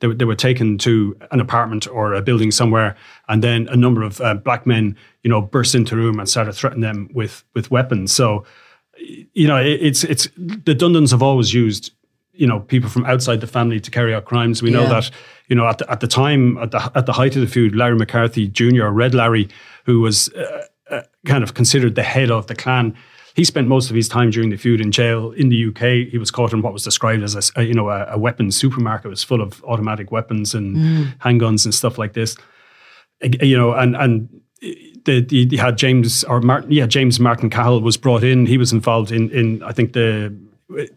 they, 0.00 0.12
they 0.12 0.24
were 0.24 0.34
taken 0.34 0.78
to 0.78 1.16
an 1.30 1.38
apartment 1.38 1.86
or 1.86 2.12
a 2.12 2.20
building 2.20 2.50
somewhere, 2.50 2.96
and 3.28 3.40
then 3.40 3.68
a 3.68 3.76
number 3.76 4.02
of 4.02 4.20
uh, 4.20 4.34
black 4.34 4.66
men, 4.66 4.96
you 5.22 5.30
know, 5.30 5.40
burst 5.40 5.76
into 5.76 5.94
the 5.94 6.00
room 6.00 6.18
and 6.18 6.28
started 6.28 6.54
threatening 6.54 6.80
them 6.80 7.08
with 7.14 7.44
with 7.54 7.70
weapons. 7.70 8.12
So, 8.12 8.44
you 8.98 9.46
know, 9.46 9.58
it, 9.58 9.78
it's 9.80 10.02
it's 10.02 10.24
the 10.36 10.74
Dundons 10.74 11.12
have 11.12 11.22
always 11.22 11.54
used, 11.54 11.92
you 12.32 12.46
know, 12.46 12.60
people 12.60 12.88
from 12.88 13.04
outside 13.04 13.40
the 13.40 13.46
family 13.46 13.78
to 13.80 13.90
carry 13.90 14.14
out 14.14 14.24
crimes. 14.24 14.62
We 14.62 14.70
know 14.70 14.86
that, 14.88 15.10
you 15.48 15.56
know, 15.56 15.66
at 15.66 15.78
the, 15.78 15.90
at 15.90 16.00
the 16.00 16.08
time, 16.08 16.56
at 16.58 16.70
the 16.70 16.90
at 16.94 17.06
the 17.06 17.12
height 17.12 17.36
of 17.36 17.42
the 17.42 17.46
feud, 17.46 17.74
Larry 17.74 17.96
McCarthy 17.96 18.48
Jr. 18.48 18.84
or 18.84 18.92
Red 18.92 19.14
Larry, 19.14 19.48
who 19.84 20.00
was 20.00 20.32
uh, 20.34 20.66
uh, 20.90 21.02
kind 21.26 21.42
of 21.44 21.54
considered 21.54 21.94
the 21.94 22.02
head 22.02 22.30
of 22.30 22.46
the 22.46 22.54
clan. 22.54 22.96
He 23.34 23.44
spent 23.44 23.66
most 23.66 23.88
of 23.88 23.96
his 23.96 24.08
time 24.08 24.30
during 24.30 24.50
the 24.50 24.56
feud 24.56 24.80
in 24.80 24.92
jail 24.92 25.32
in 25.32 25.48
the 25.48 25.68
UK. 25.68 26.10
He 26.10 26.18
was 26.18 26.30
caught 26.30 26.52
in 26.52 26.60
what 26.60 26.72
was 26.72 26.84
described 26.84 27.22
as 27.22 27.50
a, 27.56 27.64
you 27.64 27.74
know 27.74 27.90
a, 27.90 28.06
a 28.12 28.18
weapons 28.18 28.56
supermarket. 28.56 29.06
It 29.06 29.10
was 29.10 29.24
full 29.24 29.40
of 29.40 29.62
automatic 29.64 30.10
weapons 30.10 30.54
and 30.54 30.76
handguns 31.20 31.64
and 31.64 31.74
stuff 31.74 31.98
like 31.98 32.14
this. 32.14 32.36
You 33.20 33.56
know, 33.56 33.72
and 33.72 33.94
and 33.94 34.28
the, 34.60 35.20
the 35.20 35.48
you 35.50 35.58
had 35.58 35.76
James 35.76 36.24
or 36.24 36.40
Martin, 36.40 36.72
yeah, 36.72 36.86
James 36.86 37.20
Martin 37.20 37.50
Cahill 37.50 37.80
was 37.80 37.96
brought 37.96 38.24
in. 38.24 38.46
He 38.46 38.58
was 38.58 38.72
involved 38.72 39.12
in 39.12 39.30
in 39.30 39.62
I 39.62 39.72
think 39.72 39.92
the 39.92 40.34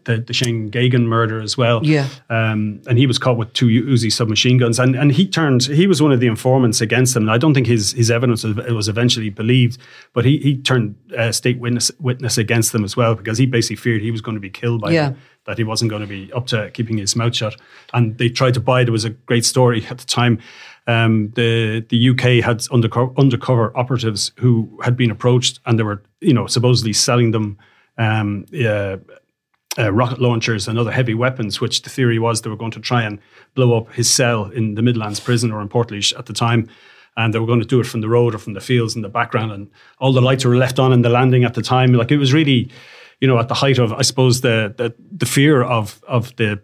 the, 0.04 0.18
the 0.26 0.32
Shane 0.32 0.70
Geoghegan 0.70 1.04
murder 1.06 1.40
as 1.40 1.56
well. 1.56 1.84
Yeah. 1.84 2.08
Um, 2.30 2.80
and 2.86 2.98
he 2.98 3.06
was 3.06 3.18
caught 3.18 3.36
with 3.36 3.52
two 3.52 3.66
Uzi 3.66 4.10
submachine 4.12 4.58
guns, 4.58 4.78
and 4.78 4.94
and 4.96 5.12
he 5.12 5.26
turned. 5.26 5.64
He 5.64 5.86
was 5.86 6.00
one 6.02 6.12
of 6.12 6.20
the 6.20 6.26
informants 6.26 6.80
against 6.80 7.14
them. 7.14 7.24
And 7.24 7.30
I 7.30 7.38
don't 7.38 7.54
think 7.54 7.66
his 7.66 7.92
his 7.92 8.10
evidence 8.10 8.44
was, 8.44 8.88
eventually 8.88 9.30
believed, 9.30 9.78
but 10.12 10.24
he 10.24 10.38
he 10.38 10.56
turned 10.56 10.94
uh, 11.16 11.32
state 11.32 11.58
witness 11.58 11.90
witness 12.00 12.38
against 12.38 12.72
them 12.72 12.84
as 12.84 12.96
well 12.96 13.14
because 13.14 13.38
he 13.38 13.46
basically 13.46 13.76
feared 13.76 14.02
he 14.02 14.10
was 14.10 14.20
going 14.20 14.34
to 14.36 14.40
be 14.40 14.50
killed 14.50 14.80
by 14.80 14.90
Yeah. 14.92 15.10
them. 15.10 15.18
That 15.44 15.58
he 15.58 15.64
wasn't 15.64 15.90
going 15.90 16.02
to 16.02 16.08
be 16.08 16.32
up 16.32 16.46
to 16.48 16.70
keeping 16.72 16.98
his 16.98 17.14
mouth 17.14 17.36
shut, 17.36 17.54
and 17.94 18.18
they 18.18 18.28
tried 18.28 18.54
to 18.54 18.60
buy. 18.60 18.80
It 18.80 18.86
there 18.86 18.92
was 18.92 19.04
a 19.04 19.10
great 19.10 19.44
story 19.44 19.86
at 19.90 19.98
the 19.98 20.04
time. 20.06 20.38
Um, 20.88 21.30
the 21.36 21.84
the 21.88 22.08
UK 22.10 22.44
had 22.44 22.64
undercover, 22.72 23.12
undercover 23.16 23.76
operatives 23.76 24.32
who 24.40 24.68
had 24.82 24.96
been 24.96 25.10
approached, 25.10 25.60
and 25.64 25.78
they 25.78 25.84
were 25.84 26.02
you 26.20 26.32
know 26.34 26.46
supposedly 26.48 26.92
selling 26.92 27.30
them. 27.32 27.58
Um, 27.98 28.44
uh, 28.52 28.96
uh, 29.78 29.92
rocket 29.92 30.20
launchers 30.20 30.68
and 30.68 30.78
other 30.78 30.90
heavy 30.90 31.14
weapons, 31.14 31.60
which 31.60 31.82
the 31.82 31.90
theory 31.90 32.18
was 32.18 32.42
they 32.42 32.50
were 32.50 32.56
going 32.56 32.70
to 32.72 32.80
try 32.80 33.02
and 33.02 33.18
blow 33.54 33.76
up 33.76 33.92
his 33.92 34.10
cell 34.10 34.46
in 34.50 34.74
the 34.74 34.82
Midlands 34.82 35.20
prison 35.20 35.52
or 35.52 35.60
in 35.60 35.68
Portlaoise 35.68 36.18
at 36.18 36.26
the 36.26 36.32
time. 36.32 36.68
And 37.16 37.32
they 37.32 37.38
were 37.38 37.46
going 37.46 37.60
to 37.60 37.66
do 37.66 37.80
it 37.80 37.86
from 37.86 38.02
the 38.02 38.08
road 38.08 38.34
or 38.34 38.38
from 38.38 38.52
the 38.52 38.60
fields 38.60 38.94
in 38.94 39.02
the 39.02 39.08
background. 39.08 39.50
And 39.50 39.70
all 39.98 40.12
the 40.12 40.20
lights 40.20 40.44
were 40.44 40.56
left 40.56 40.78
on 40.78 40.92
in 40.92 41.02
the 41.02 41.08
landing 41.08 41.44
at 41.44 41.54
the 41.54 41.62
time. 41.62 41.94
Like 41.94 42.10
it 42.10 42.18
was 42.18 42.34
really, 42.34 42.70
you 43.20 43.28
know, 43.28 43.38
at 43.38 43.48
the 43.48 43.54
height 43.54 43.78
of, 43.78 43.92
I 43.92 44.02
suppose, 44.02 44.42
the 44.42 44.74
the, 44.76 44.94
the 45.16 45.26
fear 45.26 45.62
of 45.62 46.02
of 46.06 46.36
the 46.36 46.60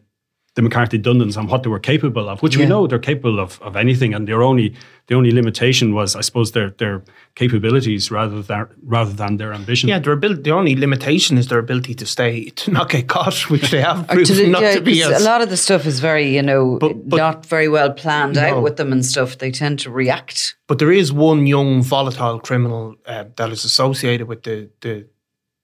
the 0.55 0.61
McCarthy 0.61 0.99
Dundons 0.99 1.39
and 1.39 1.49
what 1.49 1.63
they 1.63 1.71
were 1.71 1.79
capable 1.79 2.29
of, 2.29 2.43
which 2.43 2.59
we 2.59 2.67
know 2.67 2.87
they're 2.87 2.99
capable 2.99 3.41
of 3.41 3.59
of 3.63 3.75
anything. 3.75 4.13
And 4.15 4.29
their 4.29 4.43
only 4.43 4.75
the 5.07 5.15
only 5.15 5.31
limitation 5.31 5.95
was, 5.95 6.15
I 6.15 6.21
suppose, 6.21 6.53
their 6.53 6.71
their 6.77 7.03
capabilities 7.37 8.11
rather 8.11 8.43
than 8.43 8.67
rather 8.85 9.13
than 9.15 9.39
their 9.39 9.55
ambition. 9.55 9.89
Yeah, 9.89 9.99
their 9.99 10.13
ability, 10.13 10.43
the 10.43 10.51
only 10.51 10.77
limitation 10.77 11.39
is 11.39 11.49
their 11.49 11.59
ability 11.59 11.95
to 11.95 12.05
stay, 12.07 12.51
to 12.51 12.71
not 12.71 12.91
get 12.91 13.09
caught, 13.09 13.49
which 13.51 13.71
they 13.71 13.81
have 13.81 14.01
Or 14.11 14.17
to 14.17 14.27
proven 14.27 14.37
the- 14.37 14.51
not 14.51 14.63
yeah, 14.63 14.75
to 14.75 14.81
be 14.83 15.01
'cause 15.01 15.13
as. 15.13 15.23
a 15.23 15.25
lot 15.25 15.41
of 15.41 15.49
the 15.49 15.57
stuff 15.57 15.87
is 15.87 16.01
very, 16.01 16.35
you 16.37 16.43
know, 16.43 16.77
But- 16.79 17.09
but- 17.09 17.17
not 17.17 17.47
very 17.47 17.69
well 17.69 17.91
planned 17.91 18.35
No. 18.37 18.43
out 18.43 18.63
with 18.63 18.77
them 18.77 18.93
and 18.93 19.05
stuff. 19.07 19.39
They 19.39 19.51
tend 19.53 19.79
to 19.81 19.91
react. 19.91 20.55
But 20.69 20.79
there 20.79 20.93
is 20.93 21.11
one 21.13 21.47
young 21.47 21.83
volatile 21.83 22.39
criminal 22.41 22.97
uh, 23.07 23.25
that 23.37 23.51
is 23.51 23.65
associated 23.65 24.27
with 24.29 24.43
the, 24.43 24.69
the 24.83 25.07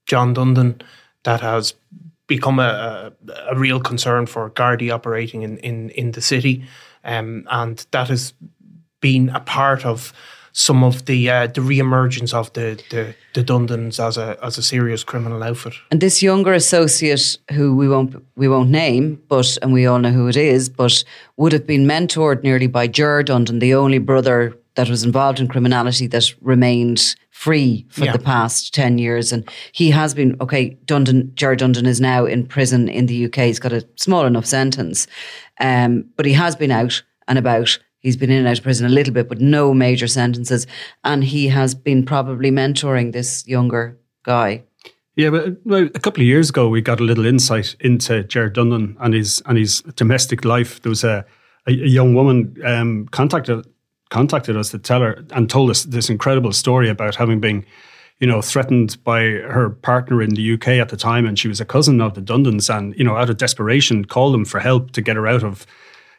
John 0.07 0.33
Dundon 0.33 0.81
that 1.23 1.41
has 1.41 1.75
become 2.29 2.59
a, 2.59 3.11
a, 3.27 3.53
a 3.53 3.59
real 3.59 3.81
concern 3.81 4.25
for 4.27 4.49
Gardaí 4.51 4.93
operating 4.93 5.41
in, 5.41 5.57
in, 5.57 5.89
in 5.89 6.11
the 6.11 6.21
city. 6.21 6.63
Um, 7.03 7.45
and 7.49 7.85
that 7.91 8.07
has 8.07 8.33
been 9.01 9.29
a 9.29 9.39
part 9.39 9.85
of 9.85 10.13
some 10.51 10.83
of 10.83 11.05
the 11.05 11.29
uh, 11.29 11.47
the 11.47 11.61
re-emergence 11.61 12.33
of 12.33 12.51
the, 12.53 12.81
the 12.89 13.15
the 13.33 13.43
Dundons 13.43 13.99
as 13.99 14.17
a 14.17 14.37
as 14.43 14.57
a 14.57 14.61
serious 14.61 15.03
criminal 15.03 15.43
outfit. 15.43 15.73
And 15.91 16.01
this 16.01 16.21
younger 16.21 16.53
associate, 16.53 17.37
who 17.51 17.75
we 17.75 17.87
won't 17.87 18.15
we 18.35 18.47
won't 18.47 18.69
name, 18.69 19.21
but 19.27 19.57
and 19.61 19.71
we 19.73 19.85
all 19.85 19.99
know 19.99 20.11
who 20.11 20.27
it 20.27 20.35
is, 20.35 20.69
but 20.69 21.03
would 21.37 21.53
have 21.53 21.65
been 21.65 21.85
mentored 21.85 22.43
nearly 22.43 22.67
by 22.67 22.87
Ger 22.87 23.23
Dundon, 23.23 23.59
the 23.59 23.75
only 23.75 23.99
brother 23.99 24.58
that 24.75 24.89
was 24.89 25.03
involved 25.03 25.39
in 25.39 25.47
criminality 25.47 26.07
that 26.07 26.33
remained 26.41 27.15
free 27.31 27.85
for 27.89 28.05
yeah. 28.05 28.11
the 28.11 28.19
past 28.19 28.73
10 28.73 28.97
years. 28.97 29.31
And 29.31 29.49
he 29.71 29.91
has 29.91 30.13
been, 30.13 30.35
okay, 30.41 30.77
Dundon, 30.85 31.33
Ger 31.33 31.55
Dundon 31.55 31.87
is 31.87 31.99
now 31.99 32.25
in 32.25 32.45
prison 32.45 32.87
in 32.89 33.07
the 33.07 33.25
UK. 33.25 33.35
He's 33.35 33.59
got 33.59 33.73
a 33.73 33.87
small 33.95 34.25
enough 34.25 34.45
sentence, 34.45 35.07
um, 35.59 36.05
but 36.15 36.25
he 36.25 36.33
has 36.33 36.55
been 36.55 36.71
out 36.71 37.01
and 37.27 37.37
about 37.37 37.79
He's 37.99 38.15
been 38.15 38.31
in 38.31 38.37
and 38.37 38.47
out 38.47 38.57
of 38.57 38.63
prison 38.63 38.85
a 38.85 38.89
little 38.89 39.13
bit, 39.13 39.27
but 39.27 39.41
no 39.41 39.73
major 39.73 40.07
sentences. 40.07 40.65
And 41.03 41.23
he 41.23 41.49
has 41.49 41.75
been 41.75 42.05
probably 42.05 42.49
mentoring 42.49 43.11
this 43.11 43.45
younger 43.45 43.97
guy. 44.23 44.63
Yeah, 45.15 45.31
but 45.31 45.57
well, 45.65 45.89
a 45.93 45.99
couple 45.99 46.21
of 46.21 46.27
years 46.27 46.49
ago, 46.49 46.69
we 46.69 46.81
got 46.81 47.01
a 47.01 47.03
little 47.03 47.25
insight 47.25 47.75
into 47.81 48.23
Jared 48.23 48.53
Dundon 48.53 48.95
and 49.01 49.13
his 49.13 49.41
and 49.45 49.57
his 49.57 49.81
domestic 49.95 50.45
life. 50.45 50.81
There 50.81 50.89
was 50.89 51.03
a 51.03 51.25
a, 51.67 51.71
a 51.71 51.87
young 51.87 52.13
woman 52.13 52.55
um, 52.63 53.07
contacted 53.11 53.67
contacted 54.09 54.57
us 54.57 54.69
to 54.71 54.79
tell 54.79 55.01
her 55.01 55.23
and 55.31 55.49
told 55.49 55.69
us 55.69 55.83
this 55.83 56.09
incredible 56.09 56.51
story 56.51 56.89
about 56.89 57.15
having 57.15 57.39
been, 57.39 57.65
you 58.19 58.27
know, 58.27 58.41
threatened 58.41 59.01
by 59.03 59.21
her 59.21 59.69
partner 59.69 60.21
in 60.21 60.35
the 60.35 60.53
UK 60.53 60.67
at 60.69 60.89
the 60.89 60.97
time, 60.97 61.25
and 61.25 61.37
she 61.37 61.47
was 61.47 61.61
a 61.61 61.65
cousin 61.65 62.01
of 62.01 62.13
the 62.15 62.21
Dundons, 62.21 62.75
and 62.75 62.95
you 62.97 63.03
know, 63.03 63.15
out 63.15 63.29
of 63.29 63.37
desperation, 63.37 64.05
called 64.05 64.33
them 64.33 64.45
for 64.45 64.59
help 64.59 64.91
to 64.91 65.01
get 65.01 65.15
her 65.15 65.27
out 65.27 65.43
of 65.43 65.65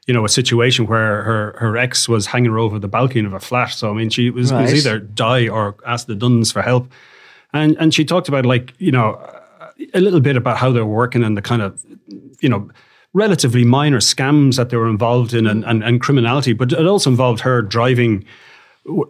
you 0.06 0.14
know, 0.14 0.24
a 0.24 0.28
situation 0.28 0.86
where 0.86 1.22
her, 1.22 1.56
her 1.58 1.76
ex 1.76 2.08
was 2.08 2.26
hanging 2.26 2.50
her 2.50 2.58
over 2.58 2.78
the 2.78 2.88
balcony 2.88 3.24
of 3.24 3.32
a 3.32 3.38
flat. 3.38 3.70
So 3.70 3.90
I 3.90 3.92
mean, 3.92 4.10
she 4.10 4.30
was, 4.30 4.50
right. 4.50 4.62
was 4.62 4.74
either 4.74 4.98
die 4.98 5.46
or 5.48 5.76
ask 5.86 6.06
the 6.06 6.14
Dundons 6.14 6.52
for 6.52 6.62
help, 6.62 6.90
and 7.52 7.76
and 7.78 7.94
she 7.94 8.04
talked 8.04 8.28
about 8.28 8.46
like 8.46 8.74
you 8.78 8.90
know 8.90 9.20
a 9.94 10.00
little 10.00 10.20
bit 10.20 10.36
about 10.36 10.56
how 10.56 10.72
they're 10.72 10.86
working 10.86 11.22
and 11.22 11.36
the 11.36 11.42
kind 11.42 11.62
of 11.62 11.84
you 12.40 12.48
know 12.48 12.68
relatively 13.12 13.64
minor 13.64 13.98
scams 13.98 14.56
that 14.56 14.70
they 14.70 14.76
were 14.76 14.88
involved 14.88 15.34
in 15.34 15.46
and, 15.46 15.64
and, 15.64 15.82
and 15.82 16.00
criminality, 16.00 16.52
but 16.52 16.72
it 16.72 16.86
also 16.86 17.10
involved 17.10 17.40
her 17.40 17.62
driving 17.62 18.24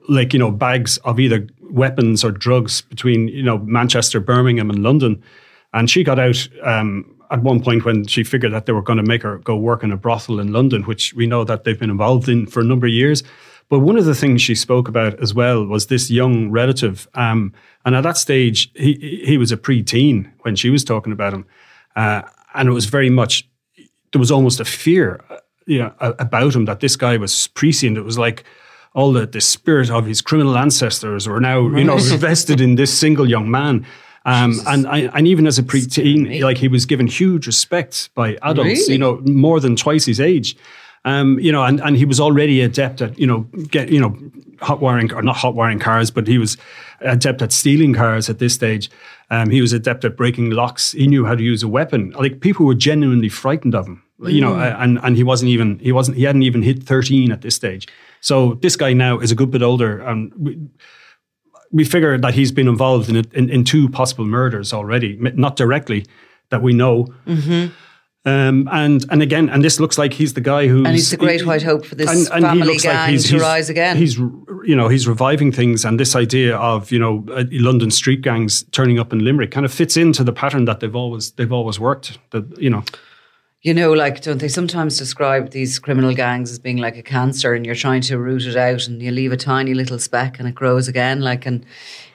like 0.09 0.33
you 0.33 0.39
know 0.39 0.51
bags 0.51 0.97
of 0.99 1.21
either 1.21 1.47
weapons 1.71 2.25
or 2.25 2.31
drugs 2.31 2.81
between 2.83 3.29
you 3.29 3.43
know 3.43 3.59
Manchester, 3.59 4.21
Birmingham, 4.21 4.71
and 4.71 4.83
London, 4.83 5.23
and 5.73 5.91
she 5.91 6.05
got 6.05 6.19
out. 6.19 6.49
Um, 6.63 7.17
at 7.33 7.43
one 7.43 7.63
point 7.63 7.85
when 7.85 8.05
she 8.09 8.25
figured 8.25 8.53
that 8.53 8.67
they 8.67 8.73
were 8.73 8.83
going 8.83 8.97
to 8.97 9.05
make 9.05 9.23
her 9.23 9.39
go 9.39 9.57
work 9.57 9.85
in 9.85 9.93
a 9.93 9.97
brothel 9.97 10.41
in 10.41 10.53
London, 10.53 10.83
which 10.83 11.15
we 11.15 11.29
know 11.29 11.45
that 11.45 11.63
they've 11.63 11.79
been 11.79 11.89
involved 11.89 12.29
in 12.29 12.45
for 12.45 12.59
a 12.59 12.65
number 12.65 12.89
of 12.89 12.93
years. 12.93 13.23
But 13.69 13.79
one 13.79 13.97
of 13.97 14.05
the 14.05 14.17
things 14.17 14.43
she 14.43 14.57
spoke 14.57 14.89
about 14.89 15.21
as 15.21 15.33
well 15.33 15.65
was 15.65 15.87
this 15.87 16.11
young 16.11 16.51
relative. 16.51 17.07
Um, 17.15 17.55
and 17.85 17.95
at 17.95 18.01
that 18.01 18.17
stage, 18.17 18.73
he, 18.75 19.23
he 19.25 19.39
was 19.39 19.53
a 19.53 19.57
preteen 19.57 20.29
when 20.41 20.57
she 20.57 20.71
was 20.71 20.83
talking 20.83 21.13
about 21.13 21.33
him. 21.33 21.47
Uh, 21.95 22.23
and 22.53 22.69
it 22.69 22.73
was 22.73 22.87
very 22.87 23.11
much, 23.11 23.49
there 24.13 24.21
was 24.21 24.31
almost 24.31 24.61
a 24.61 24.65
fear 24.65 25.21
uh, 25.31 25.37
you 25.67 25.79
know, 25.79 25.93
about 26.01 26.55
him 26.55 26.65
that 26.65 26.81
this 26.81 26.97
guy 26.97 27.17
was 27.17 27.49
prescient. 27.49 27.97
It 27.97 28.03
was 28.03 28.19
like, 28.19 28.45
all 28.95 29.13
the, 29.13 29.27
the 29.27 29.41
spirit 29.41 29.91
of 29.91 30.07
his 30.07 30.21
criminal 30.21 30.57
ancestors 30.57 31.29
were 31.29 31.41
now, 31.41 31.61
you 31.61 31.85
know, 31.85 31.97
invested 31.97 32.61
in 32.67 32.75
this 32.75 32.97
single 32.97 33.29
young 33.29 33.51
man. 33.51 33.87
Um, 34.27 34.61
and 34.67 34.87
and 34.87 35.27
even 35.27 35.47
as 35.47 35.59
a 35.59 35.63
preteen, 35.63 36.43
like 36.43 36.59
he 36.59 36.69
was 36.69 36.85
given 36.87 37.07
huge 37.07 37.47
respect 37.47 38.11
by 38.15 38.37
adults, 38.43 38.69
really? 38.69 38.93
you 38.93 38.99
know, 38.99 39.21
more 39.21 39.61
than 39.61 39.77
twice 39.77 40.05
his 40.05 40.21
age. 40.21 40.57
Um, 41.07 41.39
you 41.39 41.51
know, 41.51 41.65
and, 41.65 41.81
and 41.81 41.97
he 41.97 42.05
was 42.05 42.21
already 42.21 42.61
adept 42.61 43.01
at, 43.01 43.19
you 43.19 43.27
know, 43.27 43.41
get, 43.71 43.89
you 43.89 43.99
know, 43.99 44.15
hot 44.61 44.81
wiring 44.81 45.11
or 45.15 45.23
not 45.23 45.37
hot 45.37 45.55
wiring 45.55 45.79
cars, 45.79 46.11
but 46.11 46.27
he 46.27 46.37
was 46.37 46.59
adept 47.01 47.41
at 47.41 47.53
stealing 47.53 47.95
cars 47.95 48.29
at 48.29 48.39
this 48.39 48.53
stage. 48.53 48.91
Um, 49.31 49.51
he 49.51 49.61
was 49.61 49.73
adept 49.73 50.05
at 50.05 50.17
breaking 50.17 50.51
locks. 50.51 50.93
He 50.93 51.07
knew 51.07 51.25
how 51.25 51.35
to 51.35 51.43
use 51.43 51.63
a 51.63 51.69
weapon. 51.69 52.11
Like 52.11 52.41
people 52.41 52.67
were 52.67 52.75
genuinely 52.75 53.29
frightened 53.29 53.75
of 53.75 53.87
him, 53.87 54.03
mm. 54.21 54.33
you 54.33 54.41
know, 54.41 54.55
mm. 54.55 54.77
and, 54.81 54.99
and 55.03 55.17
he 55.17 55.23
wasn't 55.23 55.51
even, 55.51 55.79
he 55.79 55.93
wasn't, 55.93 56.17
he 56.17 56.25
hadn't 56.25 56.43
even 56.43 56.63
hit 56.63 56.83
13 56.83 57.31
at 57.31 57.43
this 57.43 57.55
stage. 57.55 57.87
So 58.21 58.55
this 58.55 58.77
guy 58.77 58.93
now 58.93 59.21
is 59.21 59.31
a 59.31 59.35
good 59.37 59.51
bit 59.51 59.63
older 59.63 60.01
and 60.01 60.33
we, 60.37 60.59
we 61.71 61.85
figure 61.85 62.19
that 62.19 62.35
he's 62.35 62.51
been 62.51 62.67
involved 62.67 63.09
in, 63.09 63.17
in, 63.33 63.49
in 63.49 63.65
two 63.65 63.89
possible 63.89 64.25
murders 64.25 64.73
already, 64.73 65.17
not 65.17 65.55
directly 65.55 66.05
that 66.51 66.63
we 66.63 66.73
know. 66.73 67.07
Mm-hmm. 67.27 67.73
Um, 68.27 68.69
and 68.71 69.05
and 69.11 69.23
again, 69.23 69.49
and 69.49 69.65
this 69.65 69.81
looks 69.81 69.97
like 69.97 70.13
he's 70.13 70.35
the 70.35 70.43
guy 70.43 70.69
who 70.69 70.85
and 70.85 70.95
he's 70.95 71.11
the 71.11 71.17
great 71.17 71.47
white 71.47 71.63
hope 71.63 71.87
for 71.87 71.95
this 71.95 72.11
and, 72.11 72.35
and 72.35 72.45
family 72.45 72.77
gang 72.77 72.95
like 72.95 73.11
he's, 73.11 73.25
to 73.29 73.33
he's, 73.35 73.43
rise 73.43 73.71
again. 73.71 73.97
He's 73.97 74.19
you 74.19 74.77
know 74.77 74.89
he's 74.89 75.09
reviving 75.09 75.53
things, 75.53 75.87
and 75.87 75.99
this 75.99 76.15
idea 76.15 76.57
of 76.57 76.93
you 76.93 76.99
know 76.99 77.25
uh, 77.33 77.45
London 77.51 77.91
street 77.91 78.21
gangs 78.21 78.65
turning 78.73 78.99
up 78.99 79.15
in 79.15 79.25
Limerick 79.25 79.51
kind 79.51 79.65
of 79.65 79.73
fits 79.73 79.97
into 79.97 80.23
the 80.23 80.35
pattern 80.35 80.67
that 80.67 80.81
they've 80.81 80.95
always 80.95 81.31
they've 81.33 81.53
always 81.53 81.81
worked. 81.81 82.19
That 82.31 82.59
you 82.59 82.69
know 82.69 82.85
you 83.63 83.75
know, 83.75 83.93
like, 83.93 84.23
don't 84.23 84.39
they 84.39 84.49
sometimes 84.49 84.97
describe 84.97 85.51
these 85.51 85.79
criminal 85.79 86.15
gangs 86.15 86.51
as 86.51 86.59
being 86.59 86.79
like 86.79 86.97
a 86.97 87.03
cancer 87.03 87.53
and 87.53 87.67
you're 87.67 87.75
trying 87.75 88.01
to 88.03 88.19
root 88.19 88.47
it 88.47 88.57
out 88.57 88.87
and 88.87 89.03
you 89.03 89.11
leave 89.11 89.33
a 89.33 89.37
tiny 89.37 89.75
little 89.75 89.99
speck 89.99 90.39
and 90.39 90.49
it 90.49 90.55
grows 90.55 90.89
again? 90.89 91.21
Like, 91.21 91.45
and, 91.45 91.67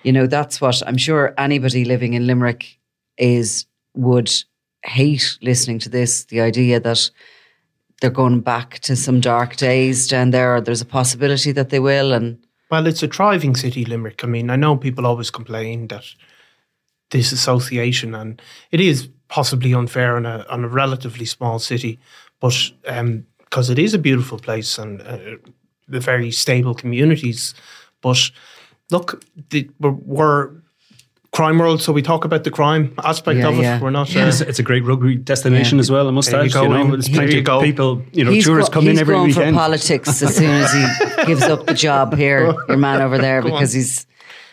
you 0.02 0.12
know, 0.12 0.26
that's 0.26 0.60
what 0.60 0.82
I'm 0.88 0.98
sure 0.98 1.36
anybody 1.38 1.86
living 1.86 2.14
in 2.16 2.26
Limerick 2.26 2.80
is, 3.18 3.68
would 3.94 4.32
hate 4.86 5.38
listening 5.42 5.80
to 5.80 5.90
this 5.90 6.26
the 6.26 6.42
idea 6.42 6.80
that 6.80 7.12
they're 8.02 8.10
going 8.10 8.42
back 8.42 8.80
to 8.80 8.96
some 8.96 9.20
dark 9.22 9.56
days 9.56 10.08
down 10.08 10.32
there, 10.32 10.56
or 10.56 10.62
there's 10.62 10.82
a 10.82 10.86
possibility 10.86 11.52
that 11.54 11.70
they 11.70 11.80
will. 11.80 12.14
And, 12.14 12.38
well, 12.70 12.88
it's 12.88 13.04
a 13.04 13.08
thriving 13.08 13.56
city, 13.56 13.86
Limerick. 13.86 14.24
I 14.24 14.28
mean, 14.28 14.50
I 14.50 14.56
know 14.56 14.76
people 14.76 15.06
always 15.06 15.32
complain 15.32 15.88
that 15.88 16.04
this 17.12 17.32
association, 17.32 18.16
and 18.16 18.42
it 18.72 18.82
is 18.82 19.10
possibly 19.28 19.74
unfair 19.74 20.18
on 20.18 20.26
a 20.26 20.46
on 20.50 20.64
a 20.64 20.68
relatively 20.68 21.26
small 21.26 21.60
city, 21.60 22.00
but 22.40 22.72
because 22.84 23.70
um, 23.70 23.72
it 23.72 23.80
is 23.80 23.94
a 23.94 24.00
beautiful 24.00 24.38
place 24.40 24.78
and 24.78 25.02
uh, 25.02 25.18
the 25.88 26.00
very 26.00 26.32
stable 26.32 26.74
communities. 26.74 27.54
But 28.02 28.32
look, 28.92 29.24
the, 29.50 29.70
we're, 29.80 29.92
we're, 29.92 30.52
crime 31.36 31.60
world, 31.60 31.82
so 31.82 31.92
we 31.92 32.02
talk 32.02 32.24
about 32.24 32.46
the 32.46 32.52
crime 32.52 32.94
aspect 33.04 33.40
yeah, 33.40 33.50
of 33.50 33.60
it. 33.60 33.62
Yeah. 33.62 33.82
We're 33.82 33.90
not. 33.90 34.10
Yeah. 34.14 34.24
Uh, 34.24 34.28
it's, 34.30 34.42
it's, 34.42 34.60
a 34.60 34.64
great 34.64 34.86
rugby 34.86 35.16
destination 35.16 35.80
as 35.80 35.92
well. 35.92 36.08
I 36.08 36.12
must 36.12 36.34
add, 36.34 36.54
you, 36.54 36.62
you, 36.62 36.70
know, 36.70 36.92
there's 36.92 37.10
plenty 37.10 37.40
of 37.40 37.62
people, 37.62 38.02
you 38.14 38.24
know, 38.24 38.32
he's 38.32 38.46
tourists 38.46 38.70
go, 38.70 38.80
come 38.80 38.88
in 38.88 38.98
every 38.98 39.16
weekend. 39.16 39.28
He's 39.28 39.36
going 39.36 39.54
for 39.54 39.60
politics 39.60 40.22
as 40.22 40.36
soon 40.36 40.50
as 40.50 40.72
he 40.74 41.26
gives 41.26 41.44
up 41.44 41.66
the 41.66 41.74
job 41.74 42.16
here, 42.16 42.56
your 42.70 42.78
man 42.78 43.02
over 43.02 43.18
there, 43.18 43.42
because 43.42 43.74
he's 43.74 44.06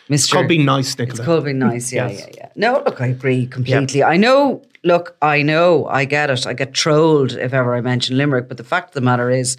Mr. 0.09 0.15
It's 0.15 0.33
called 0.33 0.49
being 0.49 0.65
nice, 0.65 0.99
Nicola. 0.99 1.17
It's 1.17 1.25
called 1.25 1.45
being 1.45 1.59
nice, 1.61 1.93
yeah, 1.93 2.09
yes. 2.09 2.21
yeah, 2.21 2.35
yeah. 2.37 2.49
No, 2.57 2.83
look, 2.85 3.01
I 3.01 3.07
agree 3.07 3.47
completely. 3.47 4.01
Yep. 4.01 4.09
I 4.09 4.17
know, 4.17 4.63
look, 4.83 5.17
I 5.23 5.43
know, 5.43 5.87
I 5.87 6.05
get 6.05 6.31
it. 6.31 6.47
I 6.47 6.53
get 6.53 6.75
trolled 6.75 7.33
if 7.33 7.55
ever 7.55 7.77
I 7.77 7.81
mention 7.81 8.19
Limerick, 8.19 8.49
but 8.49 8.57
the 8.57 8.65
fact 8.65 8.89
of 8.89 8.95
the 8.95 9.01
matter 9.03 9.31
is, 9.31 9.57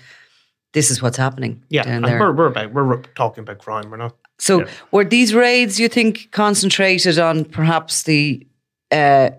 this 0.74 0.92
is 0.92 1.02
what's 1.02 1.18
happening. 1.18 1.64
Yeah, 1.70 1.84
and 1.86 2.04
there. 2.04 2.20
we're 2.20 2.34
we're, 2.34 2.48
about, 2.48 2.74
we're 2.74 3.02
talking 3.16 3.44
about 3.44 3.60
crime. 3.60 3.90
We're 3.90 3.98
not. 3.98 4.16
So, 4.40 4.62
yeah. 4.62 4.72
were 4.92 5.06
these 5.06 5.34
raids, 5.34 5.80
you 5.80 5.88
think, 5.88 6.30
concentrated 6.32 7.20
on 7.20 7.46
perhaps 7.46 8.04
the? 8.04 8.46
Uh, 8.92 9.32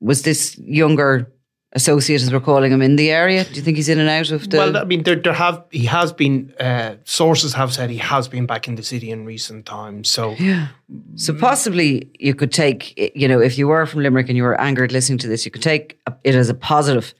was 0.00 0.22
this 0.22 0.58
younger 0.58 1.30
associate, 1.72 2.22
as 2.22 2.32
we're 2.32 2.40
calling 2.40 2.72
him, 2.72 2.82
in 2.82 2.96
the 2.96 3.10
area? 3.10 3.44
Do 3.44 3.54
you 3.54 3.62
think 3.62 3.76
he's 3.76 3.88
in 3.88 3.98
and 3.98 4.08
out 4.08 4.30
of 4.30 4.50
the? 4.50 4.56
Well, 4.56 4.76
I 4.76 4.84
mean, 4.84 5.02
there, 5.02 5.16
there 5.16 5.32
have 5.32 5.62
he 5.70 5.84
has 5.86 6.12
been. 6.12 6.52
Uh, 6.58 6.96
sources 7.04 7.54
have 7.54 7.72
said 7.72 7.90
he 7.90 7.98
has 7.98 8.28
been 8.28 8.46
back 8.46 8.66
in 8.66 8.74
the 8.74 8.82
city 8.82 9.10
in 9.10 9.24
recent 9.24 9.66
times. 9.66 10.08
So, 10.08 10.32
yeah. 10.32 10.68
So 11.14 11.34
possibly 11.34 12.10
you 12.18 12.34
could 12.34 12.52
take, 12.52 12.98
you 13.14 13.28
know, 13.28 13.40
if 13.40 13.58
you 13.58 13.68
were 13.68 13.86
from 13.86 14.02
Limerick 14.02 14.28
and 14.28 14.36
you 14.36 14.42
were 14.42 14.60
angered 14.60 14.92
listening 14.92 15.18
to 15.18 15.28
this, 15.28 15.44
you 15.44 15.50
could 15.50 15.62
take 15.62 16.00
it 16.24 16.34
as 16.34 16.48
a 16.48 16.54
positive. 16.54 17.14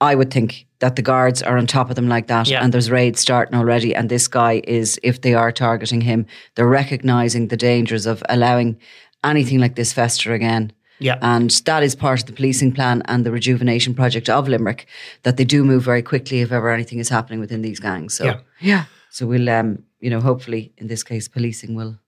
I 0.00 0.16
would 0.16 0.32
think 0.32 0.66
that 0.82 0.96
the 0.96 1.02
guards 1.02 1.42
are 1.42 1.56
on 1.56 1.66
top 1.66 1.90
of 1.90 1.94
them 1.94 2.08
like 2.08 2.26
that, 2.26 2.48
yeah. 2.48 2.62
and 2.62 2.74
there's 2.74 2.90
raids 2.90 3.20
starting 3.20 3.54
already. 3.54 3.94
And 3.94 4.08
this 4.08 4.26
guy 4.26 4.60
is, 4.66 4.98
if 5.04 5.20
they 5.20 5.32
are 5.32 5.52
targeting 5.52 6.00
him, 6.00 6.26
they're 6.56 6.66
recognizing 6.66 7.48
the 7.48 7.56
dangers 7.56 8.04
of 8.04 8.20
allowing 8.28 8.80
anything 9.22 9.60
like 9.60 9.76
this 9.76 9.92
fester 9.92 10.32
again. 10.32 10.72
Yeah. 10.98 11.18
And 11.22 11.50
that 11.66 11.84
is 11.84 11.94
part 11.94 12.20
of 12.20 12.26
the 12.26 12.32
policing 12.32 12.72
plan 12.72 13.02
and 13.04 13.24
the 13.24 13.30
rejuvenation 13.30 13.94
project 13.94 14.28
of 14.28 14.48
Limerick, 14.48 14.88
that 15.22 15.36
they 15.36 15.44
do 15.44 15.64
move 15.64 15.84
very 15.84 16.02
quickly 16.02 16.40
if 16.40 16.50
ever 16.50 16.70
anything 16.70 16.98
is 16.98 17.08
happening 17.08 17.38
within 17.38 17.62
these 17.62 17.78
gangs. 17.78 18.14
So, 18.14 18.24
yeah. 18.24 18.40
yeah. 18.60 18.84
So 19.10 19.26
we'll, 19.26 19.48
um, 19.50 19.84
you 20.00 20.10
know, 20.10 20.20
hopefully 20.20 20.72
in 20.78 20.88
this 20.88 21.04
case, 21.04 21.28
policing 21.28 21.76
will 21.76 22.00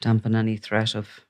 dampen 0.00 0.34
any 0.34 0.56
threat 0.56 0.94
of. 0.94 1.20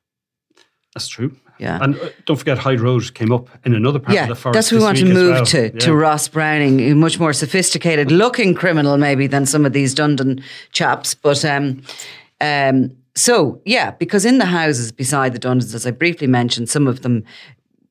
That's 0.94 1.08
true. 1.08 1.36
Yeah. 1.58 1.78
And 1.82 1.96
uh, 1.96 2.10
don't 2.24 2.36
forget, 2.36 2.58
Hyde 2.58 2.80
Road 2.80 3.12
came 3.14 3.32
up 3.32 3.48
in 3.64 3.74
another 3.74 3.98
part 3.98 4.14
yeah, 4.14 4.22
of 4.22 4.28
the 4.28 4.34
forest. 4.34 4.54
That's 4.54 4.72
what 4.72 4.78
we 4.78 4.84
want 4.84 4.98
to 4.98 5.12
move 5.12 5.34
well. 5.34 5.46
to, 5.46 5.62
yeah. 5.64 5.80
to 5.80 5.94
Ross 5.94 6.28
Browning, 6.28 6.80
a 6.80 6.94
much 6.94 7.18
more 7.18 7.32
sophisticated 7.32 8.12
looking 8.12 8.54
criminal, 8.54 8.96
maybe, 8.96 9.26
than 9.26 9.44
some 9.44 9.66
of 9.66 9.72
these 9.72 9.94
Dundon 9.94 10.42
chaps. 10.72 11.14
But 11.14 11.44
um, 11.44 11.82
um, 12.40 12.96
so, 13.14 13.60
yeah, 13.64 13.90
because 13.90 14.24
in 14.24 14.38
the 14.38 14.46
houses 14.46 14.92
beside 14.92 15.32
the 15.32 15.40
Dundons, 15.40 15.74
as 15.74 15.86
I 15.86 15.90
briefly 15.90 16.28
mentioned, 16.28 16.68
some 16.68 16.86
of 16.86 17.02
them 17.02 17.24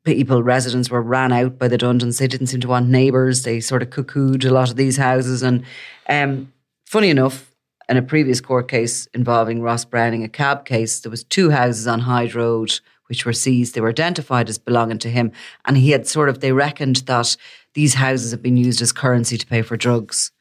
people, 0.06 0.42
residents 0.42 0.90
were 0.90 1.02
ran 1.02 1.34
out 1.34 1.60
by 1.60 1.68
the 1.68 1.78
Dundons. 1.78 2.18
They 2.18 2.28
didn't 2.28 2.48
seem 2.48 2.62
to 2.62 2.70
want 2.70 2.88
neighbours. 2.88 3.44
They 3.44 3.60
sort 3.60 3.82
of 3.82 3.90
cuckooed 3.90 4.46
a 4.46 4.52
lot 4.52 4.70
of 4.70 4.78
these 4.78 4.96
houses. 4.96 5.44
And 5.44 5.66
um, 6.08 6.54
funny 6.86 7.10
enough, 7.10 7.52
in 7.90 7.98
a 7.98 8.02
previous 8.02 8.40
court 8.40 8.70
case 8.70 9.08
involving 9.14 9.62
Ross 9.62 9.84
Browning, 9.84 10.24
a 10.24 10.30
cab 10.30 10.66
case, 10.66 11.02
there 11.02 11.10
was 11.10 11.26
two 11.26 11.50
houses 11.50 11.88
on 11.88 12.00
Hyde 12.00 12.36
Road 12.36 12.80
which 13.08 13.26
were 13.26 13.34
seized. 13.34 13.74
They 13.74 13.82
were 13.82 13.90
identified 13.90 14.50
as 14.50 14.58
belonging 14.58 15.00
to 15.00 15.10
him, 15.10 15.32
and 15.66 15.78
he 15.78 15.92
had 15.92 16.08
sort 16.08 16.30
of 16.30 16.40
they 16.40 16.52
reckoned 16.52 16.98
that 17.08 17.36
these 17.74 17.96
houses 17.96 18.32
had 18.32 18.42
been 18.42 18.58
used 18.58 18.82
as 18.82 18.92
currency 18.92 19.38
to 19.38 19.46
pay 19.46 19.62
for 19.62 19.78
drugs. 19.78 20.32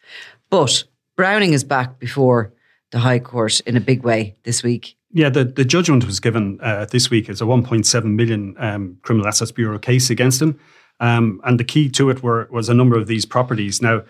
But 0.51 0.85
Browning 1.17 1.53
is 1.53 1.65
back 1.65 1.99
before 1.99 2.53
the 2.93 2.99
High 2.99 3.19
Court 3.19 3.61
in 3.61 3.77
a 3.77 3.81
big 3.81 4.03
way 4.03 4.37
this 4.45 4.63
week. 4.63 4.97
Yeah, 5.13 5.31
the, 5.31 5.45
the 5.45 5.65
judgment 5.65 6.05
was 6.05 6.21
given 6.21 6.59
uh, 6.61 6.87
this 6.87 7.11
week 7.11 7.29
as 7.29 7.41
a 7.41 7.45
1.7 7.45 8.05
million 8.05 8.55
um, 8.59 8.99
Criminal 9.03 9.27
Assets 9.27 9.51
Bureau 9.51 9.79
case 9.79 10.11
against 10.11 10.43
him. 10.43 10.59
Um, 11.01 11.41
and 11.45 11.61
the 11.61 11.65
key 11.65 11.89
to 11.91 12.11
it 12.11 12.23
were 12.23 12.49
was 12.51 12.69
a 12.69 12.75
number 12.75 12.99
of 12.99 13.07
these 13.07 13.25
properties. 13.25 13.83
Now, 13.83 14.03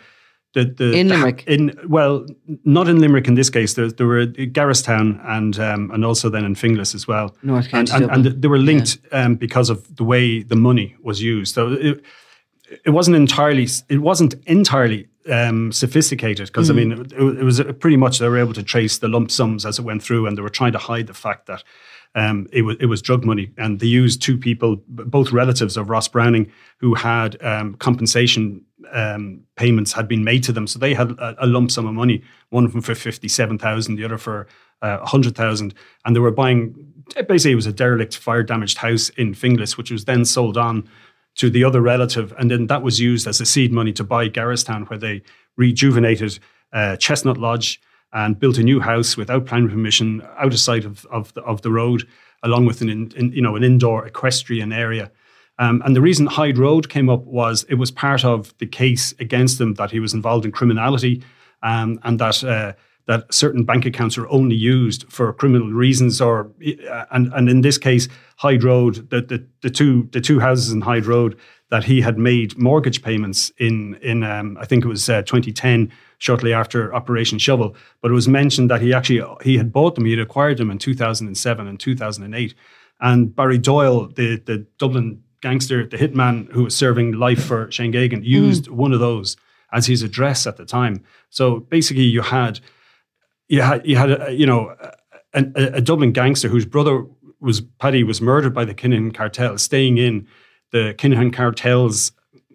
the, 0.56 0.64
the, 0.64 0.92
in 0.92 1.08
Limerick. 1.08 1.44
The, 1.44 1.52
in 1.52 1.78
well, 1.86 2.26
not 2.64 2.88
in 2.88 2.98
Limerick 2.98 3.28
in 3.28 3.34
this 3.34 3.50
case. 3.50 3.74
There, 3.74 3.90
there 3.90 4.06
were 4.06 4.26
Garristown 4.26 5.20
and 5.24 5.58
um, 5.58 5.90
and 5.90 6.04
also 6.04 6.30
then 6.30 6.44
in 6.46 6.54
Finglas 6.54 6.94
as 6.94 7.06
well. 7.06 7.36
North 7.42 7.68
County 7.68 7.92
and, 7.92 8.04
and, 8.04 8.26
and, 8.26 8.42
they 8.42 8.48
were 8.48 8.58
linked 8.58 8.98
yeah. 9.12 9.24
um, 9.24 9.34
because 9.36 9.68
of 9.68 9.96
the 9.96 10.04
way 10.04 10.42
the 10.42 10.56
money 10.56 10.96
was 11.02 11.22
used. 11.22 11.54
So 11.54 11.72
it, 11.74 12.02
it 12.86 12.90
wasn't 12.90 13.16
entirely 13.16 13.68
it 13.90 13.98
wasn't 13.98 14.34
entirely 14.46 15.08
um, 15.30 15.72
sophisticated 15.72 16.46
because 16.46 16.68
mm. 16.68 16.72
I 16.72 16.74
mean 16.74 16.92
it, 16.92 17.12
it, 17.12 17.44
was 17.44 17.60
pretty 17.78 17.98
much 17.98 18.18
they 18.18 18.28
were 18.28 18.38
able 18.38 18.54
to 18.54 18.62
trace 18.62 18.96
the 18.96 19.08
lump 19.08 19.30
sums 19.30 19.66
as 19.66 19.78
it 19.78 19.82
went 19.82 20.02
through, 20.02 20.26
and 20.26 20.38
they 20.38 20.42
were 20.42 20.48
trying 20.48 20.72
to 20.72 20.78
hide 20.78 21.06
the 21.06 21.14
fact 21.14 21.46
that 21.46 21.62
um, 22.14 22.48
it 22.50 22.62
was 22.62 22.76
it 22.80 22.86
was 22.86 23.02
drug 23.02 23.26
money, 23.26 23.52
and 23.58 23.78
they 23.78 23.86
used 23.86 24.22
two 24.22 24.38
people, 24.38 24.82
both 24.88 25.32
relatives 25.32 25.76
of 25.76 25.90
Ross 25.90 26.08
Browning, 26.08 26.50
who 26.78 26.94
had 26.94 27.40
um, 27.42 27.74
compensation 27.74 28.64
um, 28.92 29.40
payments 29.56 29.92
had 29.92 30.08
been 30.08 30.24
made 30.24 30.42
to 30.44 30.52
them, 30.52 30.66
so 30.66 30.78
they 30.78 30.94
had 30.94 31.12
a, 31.12 31.44
a 31.44 31.46
lump 31.46 31.70
sum 31.70 31.86
of 31.86 31.94
money. 31.94 32.22
One 32.50 32.64
of 32.64 32.72
them 32.72 32.82
for 32.82 32.94
fifty 32.94 33.28
seven 33.28 33.58
thousand, 33.58 33.96
the 33.96 34.04
other 34.04 34.18
for 34.18 34.46
uh, 34.82 35.04
hundred 35.04 35.36
thousand, 35.36 35.74
and 36.04 36.14
they 36.14 36.20
were 36.20 36.30
buying. 36.30 36.74
Basically, 37.28 37.52
it 37.52 37.56
was 37.56 37.66
a 37.66 37.72
derelict, 37.72 38.16
fire 38.16 38.42
damaged 38.42 38.78
house 38.78 39.10
in 39.10 39.34
Finglas, 39.34 39.76
which 39.76 39.90
was 39.90 40.04
then 40.04 40.24
sold 40.24 40.56
on 40.56 40.88
to 41.36 41.50
the 41.50 41.64
other 41.64 41.80
relative, 41.80 42.32
and 42.38 42.50
then 42.50 42.66
that 42.66 42.82
was 42.82 42.98
used 42.98 43.26
as 43.26 43.40
a 43.40 43.46
seed 43.46 43.72
money 43.72 43.92
to 43.92 44.04
buy 44.04 44.28
Garristown, 44.28 44.88
where 44.88 44.98
they 44.98 45.22
rejuvenated 45.56 46.38
uh, 46.72 46.96
Chestnut 46.96 47.36
Lodge 47.36 47.80
and 48.12 48.38
built 48.38 48.58
a 48.58 48.62
new 48.62 48.80
house 48.80 49.16
without 49.16 49.46
planning 49.46 49.68
permission 49.68 50.22
out 50.38 50.52
of 50.52 50.58
sight 50.58 50.84
of, 50.84 51.04
of, 51.06 51.34
the, 51.34 51.42
of 51.42 51.62
the 51.62 51.70
road, 51.70 52.06
along 52.42 52.64
with 52.64 52.80
an 52.80 52.88
in, 52.88 53.32
you 53.32 53.42
know 53.42 53.56
an 53.56 53.64
indoor 53.64 54.06
equestrian 54.06 54.72
area. 54.72 55.10
Um, 55.58 55.82
and 55.84 55.96
the 55.96 56.00
reason 56.00 56.26
Hyde 56.26 56.58
Road 56.58 56.88
came 56.88 57.08
up 57.08 57.24
was 57.24 57.64
it 57.68 57.74
was 57.74 57.90
part 57.90 58.24
of 58.24 58.56
the 58.58 58.66
case 58.66 59.14
against 59.18 59.60
him 59.60 59.74
that 59.74 59.90
he 59.90 60.00
was 60.00 60.12
involved 60.12 60.44
in 60.44 60.52
criminality 60.52 61.22
um, 61.62 61.98
and 62.04 62.18
that 62.18 62.44
uh, 62.44 62.72
that 63.06 63.32
certain 63.32 63.64
bank 63.64 63.86
accounts 63.86 64.18
are 64.18 64.28
only 64.28 64.56
used 64.56 65.10
for 65.10 65.32
criminal 65.32 65.70
reasons 65.72 66.20
or 66.20 66.50
uh, 66.90 67.04
and 67.12 67.32
and 67.32 67.48
in 67.48 67.62
this 67.62 67.78
case 67.78 68.08
Hyde 68.36 68.64
Road 68.64 69.08
the, 69.10 69.22
the, 69.22 69.46
the 69.62 69.70
two 69.70 70.08
the 70.12 70.20
two 70.20 70.40
houses 70.40 70.72
in 70.72 70.82
Hyde 70.82 71.06
Road 71.06 71.38
that 71.70 71.84
he 71.84 72.00
had 72.00 72.18
made 72.18 72.56
mortgage 72.58 73.02
payments 73.02 73.50
in 73.58 73.94
in 74.02 74.22
um, 74.22 74.58
I 74.60 74.66
think 74.66 74.84
it 74.84 74.88
was 74.88 75.08
uh, 75.08 75.22
2010 75.22 75.90
shortly 76.18 76.52
after 76.52 76.94
Operation 76.94 77.38
Shovel. 77.38 77.74
But 78.00 78.10
it 78.10 78.14
was 78.14 78.28
mentioned 78.28 78.70
that 78.70 78.80
he 78.80 78.92
actually 78.92 79.24
he 79.42 79.56
had 79.56 79.72
bought 79.72 79.94
them 79.94 80.04
he 80.04 80.12
had 80.12 80.20
acquired 80.20 80.58
them 80.58 80.70
in 80.70 80.78
2007 80.78 81.66
and 81.66 81.80
2008 81.80 82.54
and 83.00 83.34
Barry 83.34 83.58
Doyle 83.58 84.08
the 84.08 84.36
the 84.44 84.66
Dublin 84.78 85.22
gangster 85.46 85.78
the 85.86 85.96
hitman 86.02 86.50
who 86.52 86.64
was 86.64 86.76
serving 86.76 87.12
life 87.12 87.42
for 87.48 87.70
Shane 87.70 87.92
Geoghegan 87.92 88.24
used 88.24 88.64
mm. 88.66 88.72
one 88.82 88.92
of 88.92 89.00
those 89.00 89.36
as 89.72 89.86
his 89.86 90.02
address 90.02 90.46
at 90.46 90.56
the 90.56 90.66
time 90.78 90.94
so 91.30 91.60
basically 91.60 92.08
you 92.16 92.22
had 92.22 92.60
you 93.48 93.62
had 93.62 93.86
you 93.90 93.96
had 93.96 94.10
a, 94.10 94.32
you 94.32 94.46
know 94.46 94.74
a, 95.36 95.44
a, 95.74 95.80
Dublin 95.80 96.12
gangster 96.12 96.48
whose 96.48 96.66
brother 96.66 97.04
was 97.40 97.60
Paddy 97.60 98.02
was 98.02 98.20
murdered 98.20 98.54
by 98.54 98.64
the 98.64 98.74
Kinahan 98.74 99.14
cartel, 99.14 99.58
staying 99.58 99.98
in 99.98 100.26
the 100.72 100.94
Kinahan 100.98 101.32
cartel's 101.32 102.12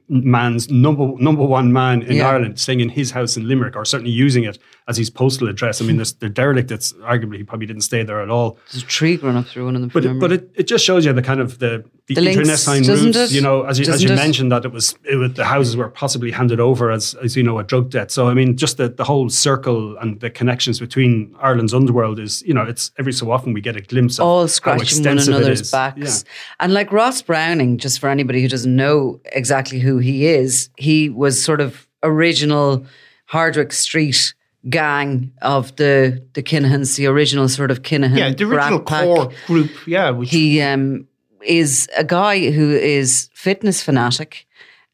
man's 0.09 0.69
number 0.69 1.13
number 1.19 1.43
one 1.43 1.71
man 1.71 2.01
in 2.01 2.17
yeah. 2.17 2.27
Ireland, 2.27 2.59
staying 2.59 2.81
in 2.81 2.89
his 2.89 3.11
house 3.11 3.37
in 3.37 3.47
Limerick, 3.47 3.75
or 3.75 3.85
certainly 3.85 4.11
using 4.11 4.43
it 4.43 4.59
as 4.87 4.97
his 4.97 5.09
postal 5.09 5.47
address. 5.47 5.81
I 5.81 5.85
mean, 5.85 5.95
there's 5.95 6.13
the 6.13 6.29
derelict 6.29 6.67
that's 6.67 6.91
arguably 6.93 7.37
he 7.37 7.43
probably 7.43 7.67
didn't 7.67 7.83
stay 7.83 8.03
there 8.03 8.21
at 8.21 8.29
all. 8.29 8.57
There's 8.71 8.83
a 8.83 8.87
tree 8.87 9.15
growing 9.15 9.37
up 9.37 9.45
through 9.45 9.65
one 9.65 9.75
of 9.75 9.81
them. 9.81 9.89
But 9.93 10.05
it, 10.05 10.19
but 10.19 10.31
it, 10.31 10.51
it 10.55 10.63
just 10.63 10.83
shows 10.83 11.05
you 11.05 11.13
the 11.13 11.21
kind 11.21 11.39
of 11.39 11.59
the 11.59 11.85
the, 12.07 12.15
the 12.15 12.29
internecine 12.29 12.83
routes. 12.83 13.17
It? 13.17 13.31
You 13.31 13.41
know, 13.41 13.63
as 13.63 13.79
you, 13.79 13.91
as 13.91 14.03
you 14.03 14.09
mentioned 14.09 14.51
that 14.51 14.65
it 14.65 14.71
was, 14.71 14.95
it 15.03 15.15
was 15.15 15.33
the 15.33 15.45
houses 15.45 15.77
were 15.77 15.89
possibly 15.89 16.31
handed 16.31 16.59
over 16.59 16.91
as 16.91 17.13
as 17.15 17.35
you 17.35 17.43
know 17.43 17.59
a 17.59 17.63
drug 17.63 17.89
debt. 17.89 18.11
So 18.11 18.27
I 18.27 18.33
mean, 18.33 18.57
just 18.57 18.77
the 18.77 18.89
the 18.89 19.03
whole 19.03 19.29
circle 19.29 19.97
and 19.97 20.19
the 20.19 20.29
connections 20.29 20.79
between 20.79 21.35
Ireland's 21.39 21.73
underworld 21.73 22.19
is 22.19 22.41
you 22.43 22.53
know 22.53 22.63
it's 22.63 22.91
every 22.97 23.13
so 23.13 23.31
often 23.31 23.53
we 23.53 23.61
get 23.61 23.75
a 23.75 23.81
glimpse 23.81 24.19
of 24.19 24.25
all 24.25 24.47
scratching 24.47 25.03
one 25.03 25.19
another's 25.19 25.71
backs. 25.71 26.23
Yeah. 26.25 26.31
And 26.59 26.73
like 26.73 26.91
Ross 26.91 27.21
Browning, 27.21 27.77
just 27.77 27.99
for 27.99 28.09
anybody 28.09 28.41
who 28.41 28.47
doesn't 28.47 28.75
know 28.75 29.19
exactly 29.25 29.79
who 29.79 29.99
he 29.99 30.25
is, 30.25 30.69
he 30.77 31.09
was 31.09 31.43
sort 31.43 31.61
of 31.61 31.87
original 32.03 32.85
Hardwick 33.25 33.71
Street 33.73 34.33
gang 34.69 35.31
of 35.41 35.75
the 35.77 36.23
the 36.33 36.43
Kinahans, 36.43 36.95
the 36.97 37.07
original 37.07 37.47
sort 37.49 37.71
of 37.71 37.81
Kinahan. 37.81 38.17
Yeah, 38.17 38.33
the 38.33 38.45
original 38.45 38.79
core 38.79 39.31
group. 39.47 39.71
Yeah, 39.87 40.11
which 40.11 40.29
he 40.29 40.61
um, 40.61 41.07
is 41.45 41.89
a 41.97 42.03
guy 42.03 42.51
who 42.51 42.71
is 42.71 43.29
fitness 43.33 43.81
fanatic. 43.81 44.47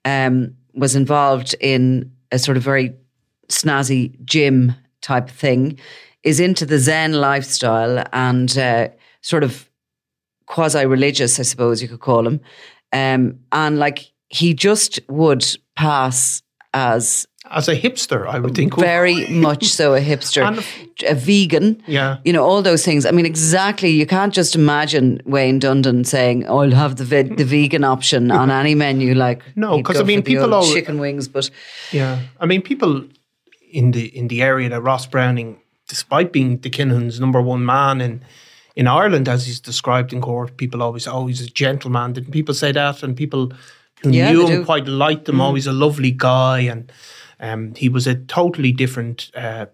Um, 0.06 0.56
was 0.74 0.95
involved 0.95 1.56
in 1.60 2.12
a 2.32 2.39
sort 2.39 2.56
of 2.56 2.64
very 2.64 2.93
snazzy 3.50 4.24
gym 4.24 4.74
type 5.02 5.30
thing. 5.30 5.80
Is 6.24 6.39
into 6.39 6.66
the 6.66 6.80
Zen 6.80 7.14
lifestyle 7.14 8.04
and 8.14 8.58
uh, 8.58 8.89
sort 9.22 9.43
of 9.43 9.70
quasi 10.45 10.86
religious, 10.86 11.39
I 11.39 11.43
suppose 11.43 11.82
you 11.82 11.88
could 11.88 12.00
call 12.00 12.26
him. 12.28 12.41
Um, 12.93 13.39
and 13.52 13.80
like 13.80 14.12
he 14.30 14.54
just 14.54 15.00
would 15.10 15.45
pass 15.76 16.41
as 16.74 17.28
as 17.52 17.68
a 17.68 17.76
hipster, 17.76 18.28
I 18.28 18.39
would 18.39 18.56
think. 18.56 18.76
Very 18.76 19.28
much 19.28 19.66
so 19.66 19.93
a 19.93 20.00
hipster. 20.02 20.41
And 20.48 20.64
a 21.08 21.14
vegan. 21.14 21.82
Yeah. 21.86 22.18
You 22.26 22.34
know, 22.34 22.43
all 22.43 22.62
those 22.62 22.84
things. 22.84 23.06
I 23.06 23.12
mean, 23.12 23.26
exactly. 23.26 23.89
You 23.91 24.06
can't 24.08 24.34
just 24.34 24.56
imagine 24.56 25.22
Wayne 25.26 25.60
Dundon 25.60 26.06
saying, 26.06 26.48
oh, 26.48 26.60
I'll 26.60 26.72
have 26.72 26.95
the 26.95 27.04
ve- 27.04 27.36
the 27.36 27.45
vegan 27.45 27.84
option 27.84 28.32
on 28.41 28.50
any 28.50 28.76
menu. 28.76 29.14
Like, 29.14 29.43
no, 29.56 29.78
because 29.78 30.00
I 30.00 30.04
mean, 30.04 30.24
people 30.24 30.54
all. 30.54 30.66
Chicken 30.66 31.00
wings, 31.00 31.28
but. 31.28 31.50
Yeah. 31.91 32.20
I 32.39 32.45
mean, 32.45 32.62
people 32.62 33.04
in 33.72 33.91
the 33.91 34.06
in 34.18 34.28
the 34.28 34.41
area 34.41 34.70
that 34.70 34.82
Ross 34.82 35.06
Browning, 35.06 35.60
despite 35.88 36.32
being 36.32 36.58
the 36.58 36.70
Kinahan's 36.70 37.20
number 37.20 37.41
one 37.41 37.64
man 37.66 38.02
in 38.02 38.24
in 38.76 38.88
Ireland, 38.88 39.28
as 39.28 39.48
he's 39.48 39.60
described 39.60 40.14
in 40.14 40.22
court, 40.22 40.58
people 40.58 40.84
always, 40.84 41.06
he's 41.06 41.41
a 41.41 41.50
gentleman. 41.50 42.14
Didn't 42.14 42.32
people 42.32 42.54
say 42.54 42.72
that? 42.72 43.02
And 43.02 43.18
people 43.18 43.52
who 44.04 44.12
yeah, 44.12 44.32
knew 44.32 44.45
him 44.45 44.60
do. 44.60 44.66
quite 44.66 44.88
liked 44.88 45.28
him, 45.28 45.38
mm. 45.38 45.41
always 45.41 45.66
a 45.66 45.74
lovely 45.74 46.12
guy. 46.12 46.60
And 46.60 46.91
um, 47.40 47.74
he 47.76 47.90
was 47.90 48.08
a 48.08 48.16
totally 48.16 48.72
different 48.72 49.32
uh, 49.36 49.68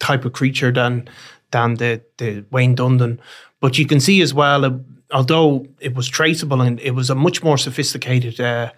type 0.00 0.24
of 0.24 0.32
creature 0.32 0.72
than 0.72 1.08
than 1.50 1.74
the 1.74 2.02
the 2.18 2.44
Wayne 2.50 2.76
Dundon. 2.76 3.18
But 3.60 3.78
you 3.78 3.86
can 3.86 4.00
see 4.00 4.20
as 4.20 4.32
well, 4.32 4.64
uh, 4.64 4.78
although 5.12 5.66
it 5.80 5.94
was 5.94 6.08
traceable 6.08 6.60
and 6.60 6.80
it 6.80 6.92
was 6.92 7.10
a 7.10 7.14
much 7.14 7.42
more 7.42 7.58
sophisticated 7.58 8.40
uh, 8.40 8.72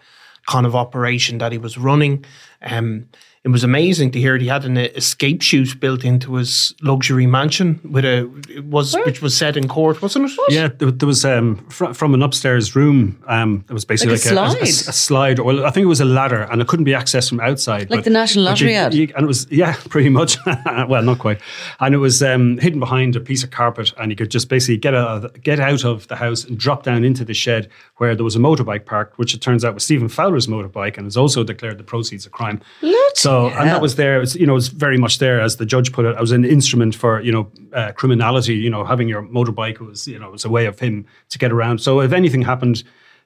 kind 0.47 0.67
of 0.67 0.75
operation 0.75 1.39
that 1.39 1.53
he 1.53 1.59
was 1.59 1.79
running. 1.79 2.25
Um, 2.63 3.09
it 3.43 3.49
was 3.49 3.65
amazing 3.65 4.11
to 4.11 4.21
hear 4.21 4.37
he 4.37 4.49
had 4.49 4.67
an 4.67 4.77
escape 4.77 5.41
chute 5.41 5.81
built 5.81 6.05
into 6.05 6.35
his 6.35 6.75
luxury 6.83 7.27
mansion 7.27 7.81
with 7.91 8.05
a 8.05 8.31
was 8.67 8.93
Where? 8.93 9.07
which 9.07 9.23
was 9.23 9.35
set 9.35 9.57
in 9.57 9.67
court, 9.67 10.03
wasn't 10.03 10.31
it? 10.31 10.37
What? 10.37 10.53
Yeah, 10.53 10.69
there, 10.69 10.91
there 10.91 11.07
was 11.07 11.25
um, 11.25 11.57
fr- 11.71 11.95
from 11.95 12.13
an 12.13 12.21
upstairs 12.21 12.77
room. 12.77 13.23
Um, 13.27 13.65
it 13.71 13.73
was 13.73 13.87
basically 13.87 14.17
like, 14.17 14.27
like 14.27 14.35
a, 14.37 14.43
a, 14.43 14.51
slide. 14.51 14.61
A, 14.61 14.91
a, 14.91 14.93
slide. 14.93 15.39
Well, 15.39 15.65
I 15.65 15.71
think 15.71 15.85
it 15.85 15.89
was 15.89 16.03
a 16.03 16.05
ladder, 16.05 16.43
and 16.43 16.61
it 16.61 16.69
couldn't 16.69 16.85
be 16.85 16.93
accessed 16.93 17.31
from 17.31 17.41
outside. 17.41 17.89
Like 17.89 18.01
but, 18.01 18.05
the 18.05 18.11
National 18.11 18.45
Lottery 18.45 18.73
you, 18.73 18.77
ad. 18.77 18.93
You, 18.93 19.09
and 19.17 19.25
it 19.25 19.27
was 19.27 19.47
yeah, 19.51 19.75
pretty 19.89 20.11
much. 20.11 20.37
well, 20.87 21.03
not 21.03 21.19
quite. 21.19 21.41
And 21.81 21.95
it 21.95 21.99
was 21.99 22.23
um, 22.23 22.59
hidden 22.59 22.79
behind 22.79 23.17
a 23.17 23.21
piece 23.21 23.43
of 23.43 23.51
carpet, 23.51 23.91
and 23.97 24.13
you 24.13 24.17
could 24.17 24.31
just 24.31 24.51
basically 24.51 24.77
get 24.77 24.95
out 24.95 25.25
of, 25.25 25.43
get 25.43 25.61
out 25.61 25.87
of 25.87 26.07
the 26.09 26.17
house 26.17 26.45
and 26.45 26.59
drop 26.59 26.83
down 26.83 27.05
into 27.05 27.25
the 27.25 27.33
shed 27.35 27.71
where 27.97 28.15
there 28.15 28.25
was 28.25 28.37
a 28.37 28.39
motorbike 28.39 28.85
parked, 28.85 29.19
which 29.19 29.33
it 29.33 29.41
turns 29.41 29.65
out 29.65 29.73
was 29.73 29.85
Stephen 29.85 30.11
Fowler's 30.11 30.47
motorbike, 30.47 30.99
and 30.99 31.07
is 31.07 31.17
also 31.17 31.43
declared 31.43 31.79
the 31.79 31.85
proceeds 31.85 32.27
of 32.27 32.33
crime. 32.33 32.61
So, 33.15 33.30
and 33.31 33.69
that 33.69 33.81
was 33.81 33.97
there. 33.97 34.17
It 34.17 34.21
was, 34.21 34.37
you 34.37 34.47
know, 34.47 34.53
it 34.53 34.63
was 34.63 34.69
very 34.69 34.97
much 34.97 35.19
there, 35.19 35.41
as 35.41 35.57
the 35.57 35.67
judge 35.67 35.93
put 35.93 36.05
it. 36.05 36.17
I 36.17 36.21
was 36.21 36.33
an 36.33 36.45
instrument 36.45 36.95
for, 36.95 37.21
you 37.21 37.33
know, 37.33 37.51
uh, 37.73 37.93
criminality. 37.93 38.55
You 38.55 38.71
know, 38.71 38.85
having 38.85 39.09
your 39.09 39.23
motorbike 39.23 39.79
was, 39.79 40.09
you 40.09 40.19
know, 40.19 40.31
was 40.31 40.45
a 40.45 40.51
way 40.51 40.67
of 40.67 40.79
him 40.79 41.07
to 41.29 41.39
get 41.39 41.53
around. 41.53 41.81
So, 41.81 42.01
if 42.01 42.13
anything 42.13 42.43
happened 42.43 42.83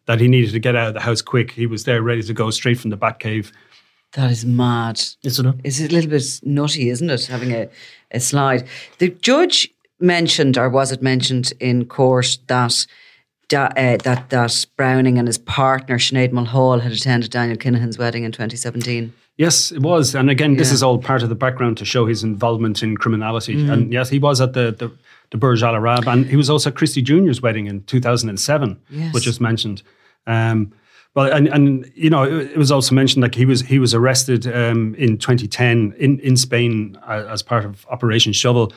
that 0.06 0.20
he 0.20 0.28
needed 0.28 0.52
to 0.52 0.58
get 0.58 0.76
out 0.76 0.88
of 0.88 0.94
the 0.94 1.00
house 1.00 1.22
quick, 1.22 1.52
he 1.52 1.66
was 1.66 1.84
there, 1.84 2.02
ready 2.02 2.22
to 2.22 2.34
go 2.34 2.50
straight 2.50 2.78
from 2.78 2.90
the 2.90 2.98
Batcave. 2.98 3.52
That 4.12 4.30
is 4.30 4.44
mad, 4.44 5.00
isn't 5.22 5.46
it? 5.46 5.54
It's 5.64 5.80
a 5.80 5.88
little 5.88 6.10
bit 6.10 6.40
nutty, 6.42 6.88
isn't 6.88 7.10
it? 7.10 7.26
Having 7.26 7.52
a, 7.52 7.68
a 8.12 8.20
slide. 8.20 8.66
The 8.98 9.08
judge 9.10 9.68
mentioned, 9.98 10.56
or 10.58 10.68
was 10.68 10.92
it 10.92 11.02
mentioned 11.02 11.52
in 11.60 11.86
court 11.86 12.38
that 12.46 12.86
da, 13.48 13.66
uh, 13.76 13.96
that 13.98 14.30
that 14.30 14.66
Browning 14.76 15.18
and 15.18 15.26
his 15.26 15.38
partner 15.38 15.98
Sinead 15.98 16.32
Mulhall 16.32 16.80
had 16.80 16.92
attended 16.92 17.30
Daniel 17.30 17.56
Kinahan's 17.56 17.98
wedding 17.98 18.24
in 18.24 18.32
2017. 18.32 19.12
Yes, 19.36 19.72
it 19.72 19.82
was. 19.82 20.14
And 20.14 20.30
again, 20.30 20.56
this 20.56 20.70
is 20.70 20.82
all 20.82 20.98
part 20.98 21.22
of 21.24 21.28
the 21.28 21.34
background 21.34 21.76
to 21.78 21.84
show 21.84 22.06
his 22.06 22.22
involvement 22.22 22.82
in 22.82 22.96
criminality. 22.96 23.56
Mm. 23.56 23.72
And 23.72 23.92
yes, 23.92 24.08
he 24.08 24.20
was 24.20 24.40
at 24.40 24.52
the, 24.52 24.70
the, 24.70 24.92
the 25.30 25.36
Burj 25.36 25.62
Al 25.62 25.74
Arab 25.74 26.06
and 26.06 26.26
he 26.26 26.36
was 26.36 26.48
also 26.48 26.70
at 26.70 26.76
Christy 26.76 27.02
Jr.'s 27.02 27.42
wedding 27.42 27.66
in 27.66 27.82
2007, 27.84 28.80
yes. 28.90 29.12
which 29.12 29.26
was 29.26 29.40
mentioned. 29.40 29.82
Um, 30.26 30.72
well, 31.14 31.32
and, 31.32 31.48
and 31.48 31.90
you 31.94 32.10
know, 32.10 32.22
it, 32.22 32.52
it, 32.52 32.56
was 32.56 32.70
also 32.70 32.94
mentioned 32.94 33.22
like 33.22 33.34
he 33.34 33.44
was 33.44 33.60
he 33.60 33.78
was 33.78 33.94
arrested 33.94 34.46
um, 34.46 34.94
in 34.96 35.18
2010 35.18 35.94
in 35.98 36.18
in 36.20 36.36
Spain 36.36 36.98
uh, 37.06 37.26
as 37.28 37.42
part 37.42 37.64
of 37.64 37.86
Operation 37.88 38.32
Shovel. 38.32 38.72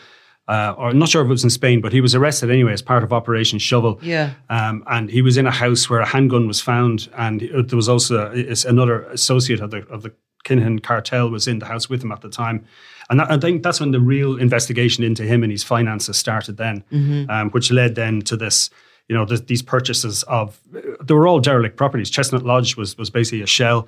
Uh, 0.47 0.73
or 0.77 0.89
I'm 0.89 0.99
not 0.99 1.09
sure 1.09 1.21
if 1.21 1.25
it 1.25 1.31
was 1.31 1.43
in 1.43 1.49
Spain, 1.49 1.81
but 1.81 1.91
he 1.91 1.99
was 1.99 2.15
arrested 2.15 2.49
anyway 2.49 2.71
as 2.71 2.81
part 2.81 3.03
of 3.03 3.11
Operation 3.11 3.59
Shovel. 3.59 3.99
Yeah. 4.01 4.33
Um, 4.49 4.83
and 4.87 5.09
he 5.09 5.21
was 5.21 5.35
in 5.35 5.45
a 5.45 5.51
house 5.51 5.89
where 5.89 5.99
a 5.99 6.05
handgun 6.05 6.47
was 6.47 6.61
found, 6.61 7.09
and 7.17 7.41
there 7.41 7.75
was 7.75 7.89
also 7.89 8.31
another 8.65 9.03
associate 9.03 9.59
of 9.59 9.71
the 9.71 9.85
of 9.87 10.03
the 10.03 10.13
Kinahan 10.47 10.81
cartel 10.81 11.29
was 11.29 11.47
in 11.47 11.59
the 11.59 11.65
house 11.65 11.89
with 11.89 12.03
him 12.03 12.11
at 12.11 12.21
the 12.21 12.29
time. 12.29 12.65
And 13.09 13.19
that, 13.19 13.31
I 13.31 13.37
think 13.37 13.63
that's 13.63 13.79
when 13.79 13.91
the 13.91 13.99
real 13.99 14.37
investigation 14.37 15.03
into 15.03 15.23
him 15.23 15.43
and 15.43 15.51
his 15.51 15.63
finances 15.63 16.17
started 16.17 16.57
then, 16.57 16.83
mm-hmm. 16.91 17.29
um, 17.29 17.49
which 17.51 17.71
led 17.71 17.95
then 17.95 18.21
to 18.23 18.37
this 18.37 18.69
you 19.07 19.15
know, 19.15 19.25
these 19.25 19.61
purchases 19.61 20.23
of 20.23 20.59
they 21.01 21.13
were 21.13 21.27
all 21.27 21.39
derelict 21.39 21.77
properties. 21.77 22.09
Chestnut 22.09 22.43
Lodge 22.43 22.75
was 22.75 22.97
was 22.97 23.09
basically 23.09 23.41
a 23.41 23.47
shell. 23.47 23.87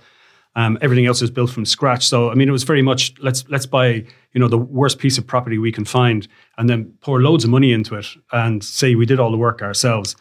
Um, 0.55 0.77
everything 0.81 1.05
else 1.05 1.21
was 1.21 1.29
built 1.29 1.51
from 1.51 1.65
scratch. 1.65 2.07
So 2.07 2.31
I 2.31 2.35
mean, 2.35 2.47
it 2.47 2.51
was 2.51 2.63
very 2.63 2.81
much 2.81 3.13
let's 3.19 3.47
let's 3.49 3.65
buy 3.65 4.05
you 4.33 4.39
know 4.39 4.47
the 4.47 4.57
worst 4.57 4.97
piece 4.97 5.17
of 5.17 5.27
property 5.27 5.57
we 5.57 5.71
can 5.71 5.85
find, 5.85 6.27
and 6.57 6.69
then 6.69 6.93
pour 7.01 7.21
loads 7.21 7.43
of 7.43 7.49
money 7.49 7.73
into 7.73 7.95
it, 7.95 8.07
and 8.31 8.63
say 8.63 8.95
we 8.95 9.05
did 9.05 9.19
all 9.19 9.31
the 9.31 9.37
work 9.37 9.61
ourselves. 9.61 10.15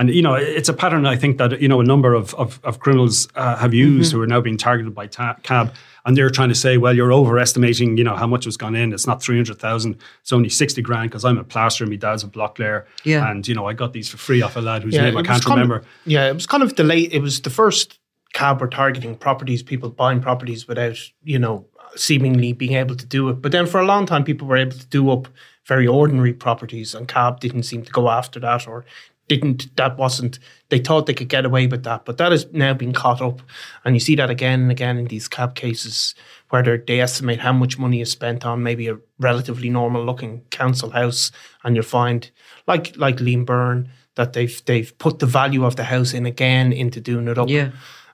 And 0.00 0.08
you 0.08 0.22
know, 0.22 0.34
it's 0.34 0.70
a 0.70 0.72
pattern 0.72 1.04
I 1.04 1.14
think 1.14 1.36
that 1.36 1.60
you 1.60 1.68
know 1.68 1.80
a 1.80 1.84
number 1.84 2.14
of 2.14 2.34
of, 2.34 2.58
of 2.64 2.80
criminals 2.80 3.28
uh, 3.34 3.56
have 3.56 3.74
used 3.74 4.10
mm-hmm. 4.10 4.18
who 4.18 4.22
are 4.24 4.26
now 4.26 4.40
being 4.40 4.56
targeted 4.56 4.94
by 4.94 5.06
ta- 5.06 5.36
CAB 5.42 5.74
and 6.06 6.16
they're 6.16 6.30
trying 6.30 6.48
to 6.48 6.54
say, 6.54 6.78
well, 6.78 6.94
you're 6.94 7.12
overestimating, 7.12 7.98
you 7.98 8.04
know, 8.04 8.16
how 8.16 8.26
much 8.26 8.46
was 8.46 8.56
gone 8.56 8.74
in. 8.74 8.92
It's 8.92 9.06
not 9.06 9.22
300,000. 9.22 9.98
It's 10.22 10.32
only 10.32 10.48
60 10.48 10.80
grand 10.80 11.10
because 11.10 11.24
I'm 11.24 11.36
a 11.36 11.44
plasterer 11.44 11.84
and 11.84 11.92
my 11.92 11.96
dad's 11.96 12.22
a 12.22 12.26
block 12.26 12.58
layer. 12.58 12.86
Yeah. 13.04 13.30
And, 13.30 13.46
you 13.46 13.54
know, 13.54 13.66
I 13.66 13.74
got 13.74 13.92
these 13.92 14.08
for 14.08 14.16
free 14.16 14.40
off 14.42 14.56
a 14.56 14.60
lad 14.60 14.82
whose 14.82 14.94
yeah, 14.94 15.02
name 15.02 15.16
I 15.18 15.22
can't 15.22 15.44
remember. 15.44 15.76
Of, 15.76 15.86
yeah, 16.06 16.28
it 16.28 16.34
was 16.34 16.46
kind 16.46 16.62
of 16.62 16.74
the 16.76 16.84
late, 16.84 17.12
it 17.12 17.20
was 17.20 17.42
the 17.42 17.50
first 17.50 17.98
cab 18.32 18.60
were 18.60 18.68
targeting 18.68 19.14
properties, 19.14 19.62
people 19.62 19.90
buying 19.90 20.20
properties 20.20 20.66
without, 20.66 20.98
you 21.22 21.38
know, 21.38 21.66
seemingly 21.96 22.52
being 22.52 22.74
able 22.74 22.94
to 22.94 23.06
do 23.06 23.28
it. 23.28 23.42
But 23.42 23.52
then 23.52 23.66
for 23.66 23.80
a 23.80 23.84
long 23.84 24.06
time, 24.06 24.24
people 24.24 24.46
were 24.46 24.56
able 24.56 24.78
to 24.78 24.86
do 24.86 25.10
up 25.10 25.28
very 25.66 25.86
ordinary 25.86 26.32
properties, 26.32 26.94
and 26.94 27.06
cab 27.06 27.40
didn't 27.40 27.64
seem 27.64 27.82
to 27.82 27.92
go 27.92 28.08
after 28.08 28.40
that 28.40 28.66
or 28.66 28.84
didn't 29.30 29.74
that 29.76 29.96
wasn't 29.96 30.40
they 30.70 30.80
thought 30.80 31.06
they 31.06 31.14
could 31.14 31.28
get 31.28 31.44
away 31.44 31.68
with 31.68 31.84
that 31.84 32.04
but 32.04 32.18
that 32.18 32.32
has 32.32 32.52
now 32.52 32.74
been 32.74 32.92
caught 32.92 33.22
up. 33.22 33.40
And 33.84 33.94
you 33.94 34.00
see 34.00 34.16
that 34.16 34.28
again 34.28 34.62
and 34.62 34.70
again 34.72 34.98
in 34.98 35.04
these 35.04 35.28
cab 35.28 35.54
cases 35.54 36.16
where 36.48 36.84
they 36.84 37.00
estimate 37.00 37.38
how 37.38 37.52
much 37.52 37.78
money 37.78 38.00
is 38.00 38.10
spent 38.10 38.44
on 38.44 38.64
maybe 38.64 38.88
a 38.88 38.98
relatively 39.20 39.70
normal 39.70 40.04
looking 40.04 40.40
council 40.50 40.90
house 40.90 41.30
and 41.62 41.76
you'll 41.76 41.84
find 41.84 42.32
like 42.66 42.96
like 42.96 43.18
Liam 43.18 43.46
Byrne 43.46 43.88
that 44.16 44.32
they've 44.32 44.64
they've 44.64 44.92
put 44.98 45.20
the 45.20 45.26
value 45.26 45.64
of 45.64 45.76
the 45.76 45.84
house 45.84 46.12
in 46.12 46.26
again 46.26 46.72
into 46.72 47.00
doing 47.00 47.28
it 47.28 47.38
up. 47.38 47.48
Yeah 47.48 47.70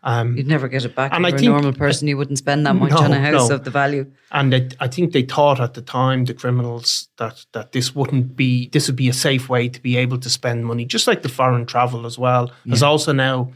um, 0.06 0.36
You'd 0.36 0.46
never 0.46 0.68
get 0.68 0.84
it 0.84 0.94
back. 0.94 1.12
And 1.12 1.26
I 1.26 1.32
think, 1.32 1.42
a 1.42 1.46
normal 1.46 1.72
person, 1.72 2.06
you 2.06 2.16
wouldn't 2.16 2.38
spend 2.38 2.64
that 2.64 2.76
much 2.76 2.92
no, 2.92 2.98
on 2.98 3.12
a 3.12 3.18
house 3.18 3.48
no. 3.48 3.56
of 3.56 3.64
the 3.64 3.70
value. 3.70 4.06
And 4.30 4.54
it, 4.54 4.76
I 4.78 4.86
think 4.86 5.12
they 5.12 5.22
thought 5.22 5.58
at 5.60 5.74
the 5.74 5.82
time, 5.82 6.26
the 6.26 6.32
criminals, 6.32 7.08
that 7.16 7.44
that 7.52 7.72
this 7.72 7.92
wouldn't 7.92 8.36
be, 8.36 8.68
this 8.68 8.86
would 8.86 8.94
be 8.94 9.08
a 9.08 9.12
safe 9.12 9.48
way 9.48 9.68
to 9.68 9.82
be 9.82 9.96
able 9.96 10.18
to 10.18 10.30
spend 10.30 10.64
money, 10.64 10.84
just 10.84 11.08
like 11.08 11.22
the 11.22 11.28
foreign 11.28 11.66
travel 11.66 12.06
as 12.06 12.16
well, 12.16 12.52
yeah. 12.64 12.70
has 12.70 12.84
also 12.84 13.12
now 13.12 13.50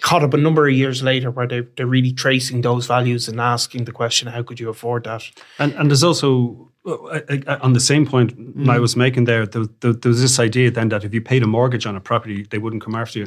caught 0.00 0.22
up 0.22 0.32
a 0.32 0.38
number 0.38 0.66
of 0.66 0.72
years 0.74 1.02
later 1.02 1.30
where 1.30 1.46
they, 1.46 1.60
they're 1.76 1.86
really 1.86 2.12
tracing 2.12 2.62
those 2.62 2.86
values 2.86 3.28
and 3.28 3.38
asking 3.38 3.84
the 3.84 3.92
question, 3.92 4.28
how 4.28 4.42
could 4.42 4.58
you 4.58 4.70
afford 4.70 5.04
that? 5.04 5.24
And, 5.58 5.74
and 5.74 5.90
there's 5.90 6.02
also 6.02 6.72
uh, 6.86 7.20
on 7.60 7.74
the 7.74 7.80
same 7.80 8.06
point 8.06 8.34
mm. 8.34 8.70
I 8.70 8.78
was 8.78 8.96
making 8.96 9.24
there, 9.24 9.44
there, 9.44 9.66
there, 9.80 9.92
there, 9.92 10.08
was 10.08 10.22
this 10.22 10.38
idea 10.40 10.70
then 10.70 10.88
that 10.88 11.04
if 11.04 11.12
you 11.12 11.20
paid 11.20 11.42
a 11.42 11.46
mortgage 11.46 11.84
on 11.84 11.96
a 11.96 12.00
property, 12.00 12.46
they 12.50 12.56
wouldn't 12.56 12.82
come 12.82 12.94
after 12.94 13.18
you. 13.18 13.26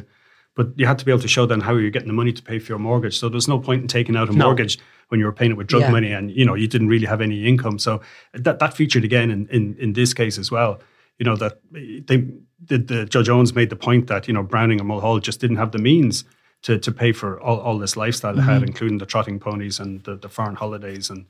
But 0.56 0.68
you 0.76 0.86
had 0.86 0.98
to 0.98 1.04
be 1.04 1.12
able 1.12 1.22
to 1.22 1.28
show 1.28 1.46
then 1.46 1.60
how 1.60 1.76
you're 1.76 1.90
getting 1.90 2.08
the 2.08 2.14
money 2.14 2.32
to 2.32 2.42
pay 2.42 2.58
for 2.58 2.72
your 2.72 2.78
mortgage. 2.78 3.18
So 3.18 3.28
there's 3.28 3.46
no 3.46 3.60
point 3.60 3.82
in 3.82 3.88
taking 3.88 4.16
out 4.16 4.28
a 4.28 4.32
no. 4.32 4.46
mortgage 4.46 4.78
when 5.08 5.20
you 5.20 5.26
were 5.26 5.32
paying 5.32 5.52
it 5.52 5.56
with 5.56 5.66
drug 5.66 5.82
yeah. 5.82 5.90
money 5.90 6.12
and 6.12 6.30
you 6.30 6.44
know 6.44 6.54
you 6.54 6.66
didn't 6.66 6.88
really 6.88 7.06
have 7.06 7.20
any 7.20 7.46
income. 7.46 7.78
So 7.78 8.00
that 8.32 8.58
that 8.58 8.74
featured 8.74 9.04
again 9.04 9.30
in 9.30 9.46
in, 9.48 9.76
in 9.78 9.92
this 9.92 10.12
case 10.14 10.38
as 10.38 10.50
well. 10.50 10.80
You 11.18 11.24
know 11.24 11.36
that 11.36 11.60
they 11.70 12.26
the, 12.64 12.78
the 12.78 13.06
Judge 13.06 13.28
Owens 13.28 13.54
made 13.54 13.70
the 13.70 13.76
point 13.76 14.06
that 14.08 14.26
you 14.26 14.34
know 14.34 14.42
Browning 14.42 14.80
and 14.80 14.88
Mulhall 14.88 15.20
just 15.20 15.40
didn't 15.40 15.56
have 15.56 15.72
the 15.72 15.78
means 15.78 16.24
to 16.62 16.78
to 16.78 16.90
pay 16.90 17.12
for 17.12 17.40
all, 17.40 17.60
all 17.60 17.78
this 17.78 17.96
lifestyle 17.96 18.32
mm-hmm. 18.32 18.40
they 18.40 18.46
had, 18.46 18.62
mm-hmm. 18.62 18.68
including 18.68 18.98
the 18.98 19.06
trotting 19.06 19.38
ponies 19.38 19.78
and 19.78 20.02
the, 20.04 20.16
the 20.16 20.28
foreign 20.28 20.56
holidays 20.56 21.10
and 21.10 21.26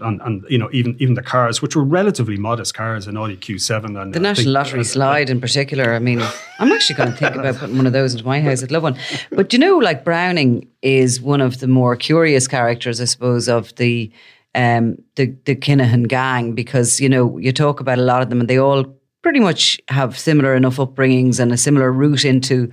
and, 0.00 0.20
and 0.22 0.44
you 0.48 0.58
know 0.58 0.68
even 0.72 0.96
even 0.98 1.14
the 1.14 1.22
cars, 1.22 1.60
which 1.60 1.76
were 1.76 1.84
relatively 1.84 2.36
modest 2.36 2.74
cars, 2.74 3.06
an 3.06 3.16
Audi 3.16 3.36
Q7 3.36 4.00
and 4.00 4.14
the 4.14 4.20
National 4.20 4.52
Lottery 4.52 4.80
uh, 4.80 4.84
slide 4.84 5.30
in 5.30 5.40
particular. 5.40 5.94
I 5.94 5.98
mean, 5.98 6.22
I'm 6.58 6.72
actually 6.72 6.96
going 6.96 7.12
to 7.12 7.16
think 7.16 7.36
about 7.36 7.56
putting 7.56 7.76
one 7.76 7.86
of 7.86 7.92
those 7.92 8.14
into 8.14 8.24
my 8.24 8.40
house. 8.40 8.62
I'd 8.62 8.70
love 8.70 8.82
one. 8.82 8.96
But 9.30 9.52
you 9.52 9.58
know, 9.58 9.78
like 9.78 10.04
Browning 10.04 10.68
is 10.80 11.20
one 11.20 11.40
of 11.40 11.60
the 11.60 11.68
more 11.68 11.96
curious 11.96 12.48
characters, 12.48 13.00
I 13.00 13.04
suppose, 13.04 13.48
of 13.48 13.74
the 13.76 14.10
um, 14.54 14.96
the 15.16 15.34
the 15.44 15.56
Kinahan 15.56 16.08
gang 16.08 16.54
because 16.54 17.00
you 17.00 17.08
know 17.08 17.38
you 17.38 17.52
talk 17.52 17.80
about 17.80 17.98
a 17.98 18.02
lot 18.02 18.22
of 18.22 18.30
them 18.30 18.40
and 18.40 18.48
they 18.48 18.58
all 18.58 18.84
pretty 19.22 19.40
much 19.40 19.80
have 19.88 20.18
similar 20.18 20.54
enough 20.54 20.76
upbringings 20.76 21.38
and 21.38 21.52
a 21.52 21.56
similar 21.56 21.92
route 21.92 22.24
into 22.24 22.70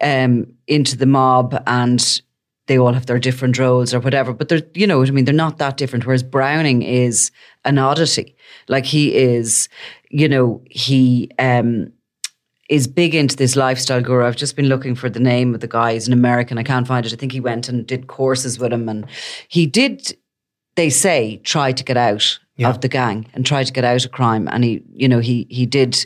um, 0.00 0.46
into 0.66 0.96
the 0.96 1.06
mob 1.06 1.60
and 1.66 2.22
they 2.68 2.78
all 2.78 2.92
have 2.92 3.06
their 3.06 3.18
different 3.18 3.58
roles 3.58 3.92
or 3.92 4.00
whatever, 4.00 4.32
but 4.32 4.48
they're, 4.48 4.62
you 4.74 4.86
know 4.86 4.98
what 4.98 5.08
I 5.08 5.10
mean? 5.10 5.24
They're 5.24 5.34
not 5.34 5.58
that 5.58 5.76
different. 5.76 6.06
Whereas 6.06 6.22
Browning 6.22 6.82
is 6.82 7.32
an 7.64 7.78
oddity. 7.78 8.36
Like 8.68 8.86
he 8.86 9.14
is, 9.16 9.68
you 10.10 10.28
know, 10.28 10.62
he, 10.70 11.30
um, 11.38 11.92
is 12.68 12.86
big 12.86 13.14
into 13.14 13.34
this 13.34 13.56
lifestyle 13.56 14.02
guru. 14.02 14.26
I've 14.26 14.36
just 14.36 14.54
been 14.54 14.68
looking 14.68 14.94
for 14.94 15.08
the 15.08 15.20
name 15.20 15.54
of 15.54 15.60
the 15.60 15.66
guy. 15.68 15.94
He's 15.94 16.06
an 16.06 16.12
American. 16.12 16.58
I 16.58 16.62
can't 16.62 16.86
find 16.86 17.06
it. 17.06 17.12
I 17.14 17.16
think 17.16 17.32
he 17.32 17.40
went 17.40 17.68
and 17.68 17.86
did 17.86 18.08
courses 18.08 18.58
with 18.58 18.72
him. 18.74 18.88
And 18.90 19.06
he 19.48 19.66
did, 19.66 20.14
they 20.76 20.90
say, 20.90 21.38
try 21.44 21.72
to 21.72 21.82
get 21.82 21.96
out 21.96 22.38
yeah. 22.56 22.68
of 22.68 22.82
the 22.82 22.88
gang 22.88 23.26
and 23.32 23.46
try 23.46 23.64
to 23.64 23.72
get 23.72 23.84
out 23.84 24.04
of 24.04 24.12
crime. 24.12 24.48
And 24.48 24.64
he, 24.64 24.82
you 24.92 25.08
know, 25.08 25.20
he 25.20 25.46
he 25.48 25.64
did 25.64 26.04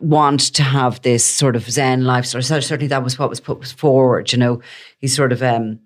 want 0.00 0.54
to 0.54 0.62
have 0.62 1.02
this 1.02 1.24
sort 1.24 1.56
of 1.56 1.68
Zen 1.70 2.04
lifestyle. 2.04 2.42
So 2.42 2.60
certainly 2.60 2.88
that 2.88 3.02
was 3.02 3.18
what 3.18 3.30
was 3.30 3.40
put 3.40 3.66
forward. 3.66 4.32
You 4.32 4.38
know, 4.38 4.60
he 4.98 5.08
sort 5.08 5.32
of 5.32 5.42
um, 5.42 5.80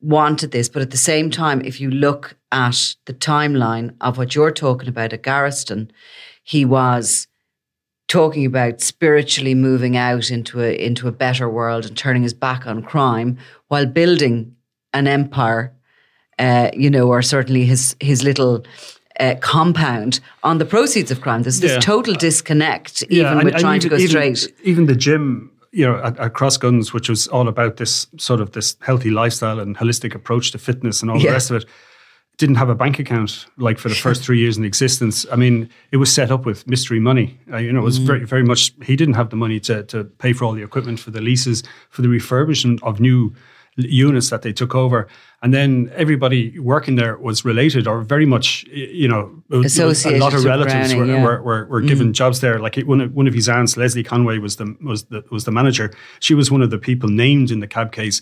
wanted 0.00 0.50
this, 0.50 0.68
but 0.68 0.82
at 0.82 0.90
the 0.90 0.96
same 0.96 1.30
time, 1.30 1.60
if 1.62 1.80
you 1.80 1.90
look 1.90 2.36
at 2.52 2.94
the 3.06 3.14
timeline 3.14 3.94
of 4.00 4.18
what 4.18 4.34
you're 4.34 4.52
talking 4.52 4.88
about 4.88 5.12
at 5.12 5.22
Garristown, 5.22 5.90
he 6.42 6.64
was 6.64 7.26
talking 8.08 8.46
about 8.46 8.80
spiritually 8.80 9.54
moving 9.54 9.96
out 9.96 10.30
into 10.30 10.62
a 10.62 10.74
into 10.74 11.08
a 11.08 11.12
better 11.12 11.48
world 11.48 11.84
and 11.84 11.96
turning 11.96 12.22
his 12.22 12.34
back 12.34 12.66
on 12.66 12.82
crime 12.82 13.36
while 13.68 13.86
building 13.86 14.54
an 14.92 15.06
empire. 15.06 15.74
Uh, 16.38 16.70
you 16.72 16.88
know, 16.88 17.08
or 17.08 17.20
certainly 17.20 17.64
his 17.64 17.96
his 18.00 18.22
little 18.22 18.64
uh, 19.18 19.34
compound 19.40 20.20
on 20.42 20.58
the 20.58 20.64
proceeds 20.64 21.10
of 21.10 21.20
crime. 21.20 21.42
There's 21.42 21.60
this 21.60 21.72
yeah. 21.72 21.80
total 21.80 22.14
disconnect, 22.14 23.02
even 23.04 23.16
yeah, 23.16 23.32
and, 23.32 23.44
with 23.44 23.54
and 23.54 23.60
trying 23.60 23.80
even, 23.80 23.90
to 23.90 23.96
go 23.96 24.06
straight. 24.06 24.52
Even 24.62 24.86
the 24.86 24.96
gym, 24.96 25.50
you 25.72 25.86
know, 25.86 26.02
at, 26.02 26.18
at 26.18 26.34
Cross 26.34 26.58
Guns, 26.58 26.92
which 26.92 27.08
was 27.08 27.28
all 27.28 27.48
about 27.48 27.76
this 27.76 28.06
sort 28.18 28.40
of 28.40 28.52
this 28.52 28.76
healthy 28.80 29.10
lifestyle 29.10 29.60
and 29.60 29.76
holistic 29.76 30.14
approach 30.14 30.52
to 30.52 30.58
fitness 30.58 31.02
and 31.02 31.10
all 31.10 31.18
yeah. 31.18 31.30
the 31.30 31.32
rest 31.32 31.50
of 31.50 31.56
it, 31.56 31.64
didn't 32.38 32.54
have 32.54 32.68
a 32.68 32.74
bank 32.74 33.00
account 33.00 33.46
like 33.56 33.78
for 33.78 33.88
the 33.88 33.96
first 33.96 34.22
three 34.22 34.38
years 34.38 34.56
in 34.56 34.64
existence. 34.64 35.26
I 35.32 35.36
mean, 35.36 35.68
it 35.90 35.96
was 35.96 36.12
set 36.12 36.30
up 36.30 36.46
with 36.46 36.66
mystery 36.68 37.00
money. 37.00 37.38
Uh, 37.52 37.56
you 37.56 37.72
know, 37.72 37.80
it 37.80 37.84
was 37.84 37.98
mm. 37.98 38.06
very, 38.06 38.24
very 38.24 38.44
much. 38.44 38.72
He 38.82 38.94
didn't 38.94 39.14
have 39.14 39.30
the 39.30 39.36
money 39.36 39.58
to 39.60 39.82
to 39.84 40.04
pay 40.04 40.32
for 40.32 40.44
all 40.44 40.52
the 40.52 40.62
equipment, 40.62 41.00
for 41.00 41.10
the 41.10 41.20
leases, 41.20 41.64
for 41.90 42.02
the 42.02 42.08
refurbishment 42.08 42.80
of 42.82 43.00
new 43.00 43.34
units 43.78 44.30
that 44.30 44.42
they 44.42 44.52
took 44.52 44.74
over. 44.74 45.08
And 45.42 45.54
then 45.54 45.90
everybody 45.94 46.58
working 46.58 46.96
there 46.96 47.16
was 47.16 47.44
related 47.44 47.86
or 47.86 48.02
very 48.02 48.26
much, 48.26 48.64
you 48.64 49.06
know, 49.06 49.42
Associated 49.64 50.20
a 50.20 50.24
lot 50.24 50.34
of 50.34 50.44
relatives 50.44 50.92
Browning, 50.92 50.98
were, 50.98 51.06
yeah. 51.06 51.24
were, 51.24 51.42
were, 51.42 51.66
were, 51.66 51.80
given 51.80 52.08
mm. 52.08 52.12
jobs 52.12 52.40
there. 52.40 52.58
Like 52.58 52.76
one 52.78 53.00
of, 53.00 53.14
one 53.14 53.28
of 53.28 53.34
his 53.34 53.48
aunts, 53.48 53.76
Leslie 53.76 54.02
Conway, 54.02 54.38
was 54.38 54.56
the 54.56 54.76
was 54.82 55.04
the 55.04 55.24
was 55.30 55.44
the 55.44 55.52
manager. 55.52 55.92
She 56.18 56.34
was 56.34 56.50
one 56.50 56.62
of 56.62 56.70
the 56.70 56.78
people 56.78 57.08
named 57.08 57.50
in 57.50 57.60
the 57.60 57.68
cab 57.68 57.92
case. 57.92 58.20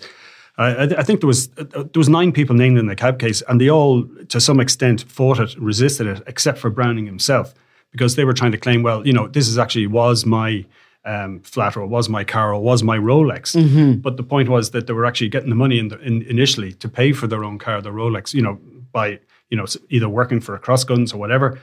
Uh, 0.58 0.88
I, 0.90 1.00
I, 1.00 1.02
think 1.02 1.20
there 1.20 1.26
was 1.26 1.48
uh, 1.58 1.64
there 1.72 1.88
was 1.96 2.08
nine 2.08 2.32
people 2.32 2.54
named 2.54 2.78
in 2.78 2.86
the 2.86 2.96
cab 2.96 3.18
case, 3.18 3.42
and 3.48 3.60
they 3.60 3.70
all, 3.70 4.04
to 4.28 4.40
some 4.40 4.60
extent, 4.60 5.02
fought 5.08 5.38
it, 5.38 5.54
resisted 5.58 6.06
it, 6.06 6.22
except 6.26 6.58
for 6.58 6.70
Browning 6.70 7.06
himself, 7.06 7.54
because 7.92 8.16
they 8.16 8.24
were 8.24 8.32
trying 8.32 8.52
to 8.52 8.58
claim, 8.58 8.82
well, 8.82 9.06
you 9.06 9.12
know, 9.12 9.26
this 9.26 9.48
is 9.48 9.58
actually 9.58 9.86
was 9.86 10.24
my 10.24 10.64
um, 11.06 11.40
flat 11.40 11.76
or 11.76 11.86
was 11.86 12.08
my 12.08 12.24
car 12.24 12.52
or 12.52 12.60
was 12.60 12.82
my 12.82 12.98
Rolex. 12.98 13.56
Mm-hmm. 13.56 14.00
But 14.00 14.16
the 14.16 14.22
point 14.22 14.48
was 14.48 14.72
that 14.72 14.86
they 14.86 14.92
were 14.92 15.06
actually 15.06 15.28
getting 15.28 15.48
the 15.48 15.56
money 15.56 15.78
in, 15.78 15.88
the, 15.88 15.98
in 16.00 16.22
initially 16.22 16.72
to 16.74 16.88
pay 16.88 17.12
for 17.12 17.26
their 17.26 17.44
own 17.44 17.58
car, 17.58 17.80
the 17.80 17.90
Rolex, 17.90 18.34
you 18.34 18.42
know, 18.42 18.58
by 18.92 19.20
you 19.48 19.56
know 19.56 19.66
either 19.88 20.08
working 20.08 20.40
for 20.40 20.54
a 20.54 20.58
cross 20.58 20.84
guns 20.84 21.12
or 21.12 21.18
whatever. 21.18 21.58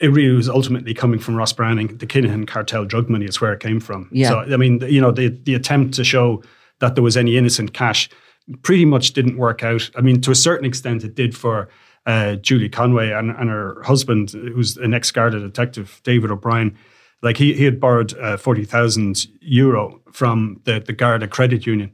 It 0.00 0.08
really 0.08 0.34
was 0.34 0.48
ultimately 0.48 0.94
coming 0.94 1.20
from 1.20 1.36
Ross 1.36 1.52
Browning. 1.52 1.96
The 1.98 2.06
Kinahan 2.06 2.48
cartel 2.48 2.84
drug 2.84 3.08
money 3.08 3.26
is 3.26 3.40
where 3.40 3.52
it 3.52 3.60
came 3.60 3.78
from. 3.78 4.08
Yeah. 4.10 4.30
So 4.30 4.54
I 4.54 4.56
mean, 4.56 4.80
you 4.88 5.00
know, 5.00 5.10
the 5.10 5.28
the 5.28 5.54
attempt 5.54 5.94
to 5.94 6.04
show 6.04 6.42
that 6.78 6.94
there 6.94 7.04
was 7.04 7.16
any 7.16 7.36
innocent 7.36 7.74
cash 7.74 8.08
pretty 8.62 8.84
much 8.84 9.12
didn't 9.12 9.36
work 9.36 9.62
out. 9.62 9.90
I 9.96 10.00
mean, 10.00 10.20
to 10.22 10.30
a 10.30 10.34
certain 10.34 10.66
extent, 10.66 11.04
it 11.04 11.14
did 11.14 11.36
for 11.36 11.68
uh, 12.06 12.34
Julie 12.36 12.68
Conway 12.68 13.12
and, 13.12 13.30
and 13.30 13.48
her 13.48 13.80
husband, 13.84 14.30
who's 14.30 14.76
an 14.76 14.92
ex-Garda 14.92 15.38
detective, 15.38 16.00
David 16.02 16.30
O'Brien. 16.32 16.76
Like 17.22 17.36
he, 17.36 17.54
he 17.54 17.64
had 17.64 17.80
borrowed 17.80 18.16
uh, 18.18 18.36
40,000 18.36 19.26
euro 19.40 20.00
from 20.12 20.60
the, 20.64 20.80
the 20.80 20.92
Garda 20.92 21.28
Credit 21.28 21.66
Union, 21.66 21.92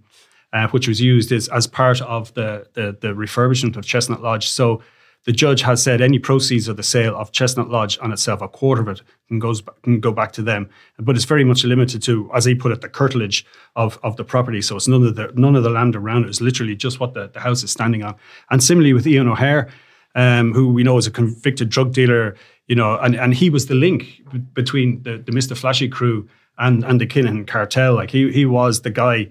uh, 0.53 0.69
which 0.69 0.89
was 0.89 1.01
used 1.01 1.31
as, 1.33 1.49
as 1.49 1.67
part 1.67 2.01
of 2.01 2.33
the, 2.35 2.67
the, 2.75 2.97
the 3.01 3.09
refurbishment 3.09 3.77
of 3.77 3.85
Chestnut 3.85 4.23
Lodge. 4.23 4.49
So 4.49 4.83
the 5.25 5.33
judge 5.33 5.61
has 5.63 5.83
said 5.83 6.01
any 6.01 6.19
proceeds 6.19 6.69
of 6.69 6.79
the 6.79 6.83
sale 6.83 7.15
of 7.15 7.33
Chestnut 7.33 7.69
Lodge 7.69 7.99
on 8.01 8.13
itself, 8.13 8.41
a 8.41 8.49
quarter 8.49 8.81
of 8.81 8.89
it, 8.89 9.03
can, 9.27 9.39
goes, 9.39 9.63
can 9.83 10.01
go 10.01 10.13
back 10.13 10.33
to 10.33 10.43
them. 10.43 10.71
But 10.99 11.17
it's 11.17 11.27
very 11.27 11.45
much 11.45 11.65
limited 11.65 12.03
to, 12.05 12.31
as 12.35 12.47
he 12.47 12.55
put 12.55 12.73
it, 12.73 12.81
the 12.81 12.89
curtilage 12.89 13.45
of, 13.77 13.99
of 14.03 14.17
the 14.17 14.25
property. 14.25 14.63
So 14.63 14.77
it's 14.77 14.89
none 14.89 15.05
of 15.05 15.17
the 15.17 15.31
none 15.35 15.55
of 15.55 15.65
the 15.65 15.71
land 15.71 15.97
around 15.97 16.25
it. 16.25 16.29
It's 16.29 16.41
literally 16.41 16.77
just 16.77 16.99
what 16.99 17.13
the, 17.13 17.29
the 17.29 17.41
house 17.41 17.63
is 17.63 17.71
standing 17.71 18.03
on. 18.03 18.15
And 18.51 18.63
similarly 18.63 18.95
with 18.95 19.07
Ian 19.07 19.29
O'Hare, 19.29 19.69
um, 20.15 20.55
who 20.55 20.73
we 20.73 20.83
know 20.83 20.97
is 20.97 21.07
a 21.07 21.11
convicted 21.11 21.69
drug 21.69 21.93
dealer, 21.93 22.35
you 22.69 22.77
know, 22.77 22.99
and, 22.99 23.17
and 23.17 23.35
he 23.35 23.51
was 23.51 23.67
the 23.67 23.75
link 23.75 24.23
between 24.53 25.03
the, 25.03 25.19
the 25.19 25.33
Mr. 25.33 25.57
Flashy 25.57 25.89
crew 25.89 26.29
and, 26.59 26.85
and 26.85 27.01
the 27.01 27.07
Kinahan 27.07 27.47
cartel. 27.47 27.95
Like 27.95 28.11
he, 28.11 28.31
he 28.31 28.47
was 28.47 28.83
the 28.83 28.91
guy 28.91 29.29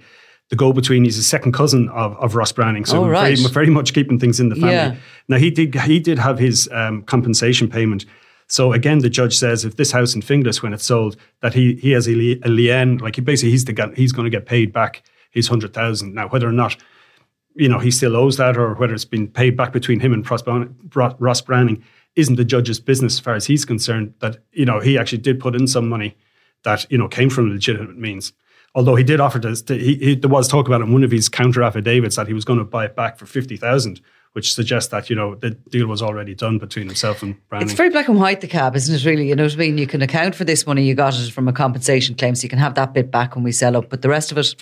the 0.50 0.56
go 0.56 0.74
between. 0.74 1.04
He's 1.04 1.18
a 1.18 1.24
second 1.24 1.52
cousin 1.52 1.90
of, 1.90 2.16
of 2.18 2.36
Ross 2.36 2.52
Browning, 2.52 2.86
so 2.86 3.04
oh, 3.04 3.08
right. 3.08 3.38
very, 3.38 3.54
very, 3.54 3.70
much 3.70 3.94
keeping 3.94 4.20
things 4.20 4.40
in 4.40 4.50
the 4.50 4.56
family. 4.56 4.72
Yeah. 4.72 4.96
Now 5.28 5.38
he 5.38 5.52
did 5.52 5.76
he 5.76 6.00
did 6.00 6.20
have 6.20 6.40
his 6.40 6.70
um, 6.72 7.04
compensation 7.04 7.70
payment. 7.70 8.06
So 8.48 8.72
again, 8.72 9.00
the 9.00 9.10
judge 9.10 9.38
says 9.38 9.66
if 9.66 9.76
this 9.76 9.92
house 9.92 10.16
in 10.16 10.22
Finglas, 10.22 10.64
when 10.64 10.74
it's 10.74 10.86
sold, 10.86 11.18
that 11.42 11.54
he 11.54 11.76
he 11.76 11.92
has 11.92 12.08
a, 12.08 12.14
a 12.14 12.50
lien, 12.50 12.98
like 13.00 13.16
he 13.16 13.22
basically 13.22 13.52
he's 13.52 13.66
the 13.66 13.94
he's 13.96 14.14
going 14.14 14.26
to 14.26 14.30
get 14.30 14.46
paid 14.46 14.72
back 14.72 15.04
his 15.32 15.50
hundred 15.50 15.74
thousand. 15.74 16.14
Now 16.16 16.30
whether 16.30 16.48
or 16.48 16.54
not 16.54 16.78
you 17.56 17.68
know 17.68 17.80
he 17.80 17.92
still 17.92 18.16
owes 18.16 18.38
that, 18.38 18.58
or 18.58 18.74
whether 18.76 18.94
it's 18.94 19.06
been 19.06 19.28
paid 19.28 19.58
back 19.58 19.74
between 19.74 20.00
him 20.00 20.14
and 20.14 20.26
Ross 21.20 21.42
Browning, 21.42 21.84
isn't 22.18 22.36
the 22.36 22.44
judge's 22.44 22.80
business 22.80 23.14
as 23.14 23.20
far 23.20 23.36
as 23.36 23.46
he's 23.46 23.64
concerned. 23.64 24.14
That 24.20 24.40
you 24.52 24.66
know 24.66 24.80
he 24.80 24.98
actually 24.98 25.20
did 25.20 25.40
put 25.40 25.56
in 25.56 25.68
some 25.68 25.88
money 25.88 26.18
that 26.64 26.86
you 26.92 26.98
know 26.98 27.08
came 27.08 27.30
from 27.30 27.50
legitimate 27.50 27.98
means 27.98 28.34
although 28.76 28.96
he 28.96 29.04
did 29.04 29.20
offer 29.20 29.40
to, 29.40 29.56
he, 29.76 29.96
he, 29.96 30.16
there 30.16 30.30
was 30.30 30.48
talk 30.48 30.68
about 30.68 30.82
in 30.82 30.94
one 30.94 31.04
of 31.04 31.10
his 31.10 31.30
counter 31.30 31.64
affidavits 31.64 32.16
that 32.16 32.28
he 32.28 32.34
was 32.34 32.46
going 32.46 32.60
to 32.60 32.66
buy 32.66 32.86
it 32.86 32.96
back 32.96 33.18
for 33.18 33.26
50,000 33.26 34.00
which 34.34 34.54
suggests 34.54 34.92
that 34.92 35.10
you 35.10 35.16
know 35.16 35.34
the 35.34 35.50
deal 35.50 35.88
was 35.88 36.04
already 36.04 36.36
done 36.36 36.60
between 36.60 36.86
himself 36.86 37.24
and 37.24 37.36
Browning. 37.50 37.68
It's 37.68 37.76
very 37.76 37.90
black 37.90 38.08
and 38.08 38.20
white, 38.20 38.40
the 38.40 38.48
cab, 38.48 38.76
isn't 38.76 38.94
it? 38.94 39.04
Really, 39.04 39.30
you 39.30 39.36
know 39.36 39.46
what 39.46 39.54
I 39.54 39.58
mean. 39.58 39.80
You 39.80 39.88
can 39.88 40.04
account 40.04 40.36
for 40.36 40.44
this 40.44 40.68
money 40.68 40.84
you 40.84 40.94
got 40.94 41.18
it 41.18 41.32
from 41.32 41.48
a 41.48 41.54
compensation 41.54 42.14
claim, 42.14 42.36
so 42.36 42.44
you 42.44 42.50
can 42.50 42.60
have 42.60 42.76
that 42.76 42.94
bit 42.94 43.10
back 43.10 43.34
when 43.34 43.44
we 43.44 43.52
sell 43.52 43.76
up. 43.76 43.90
But 43.90 44.04
the 44.04 44.10
rest 44.10 44.32
of 44.32 44.38
it, 44.38 44.54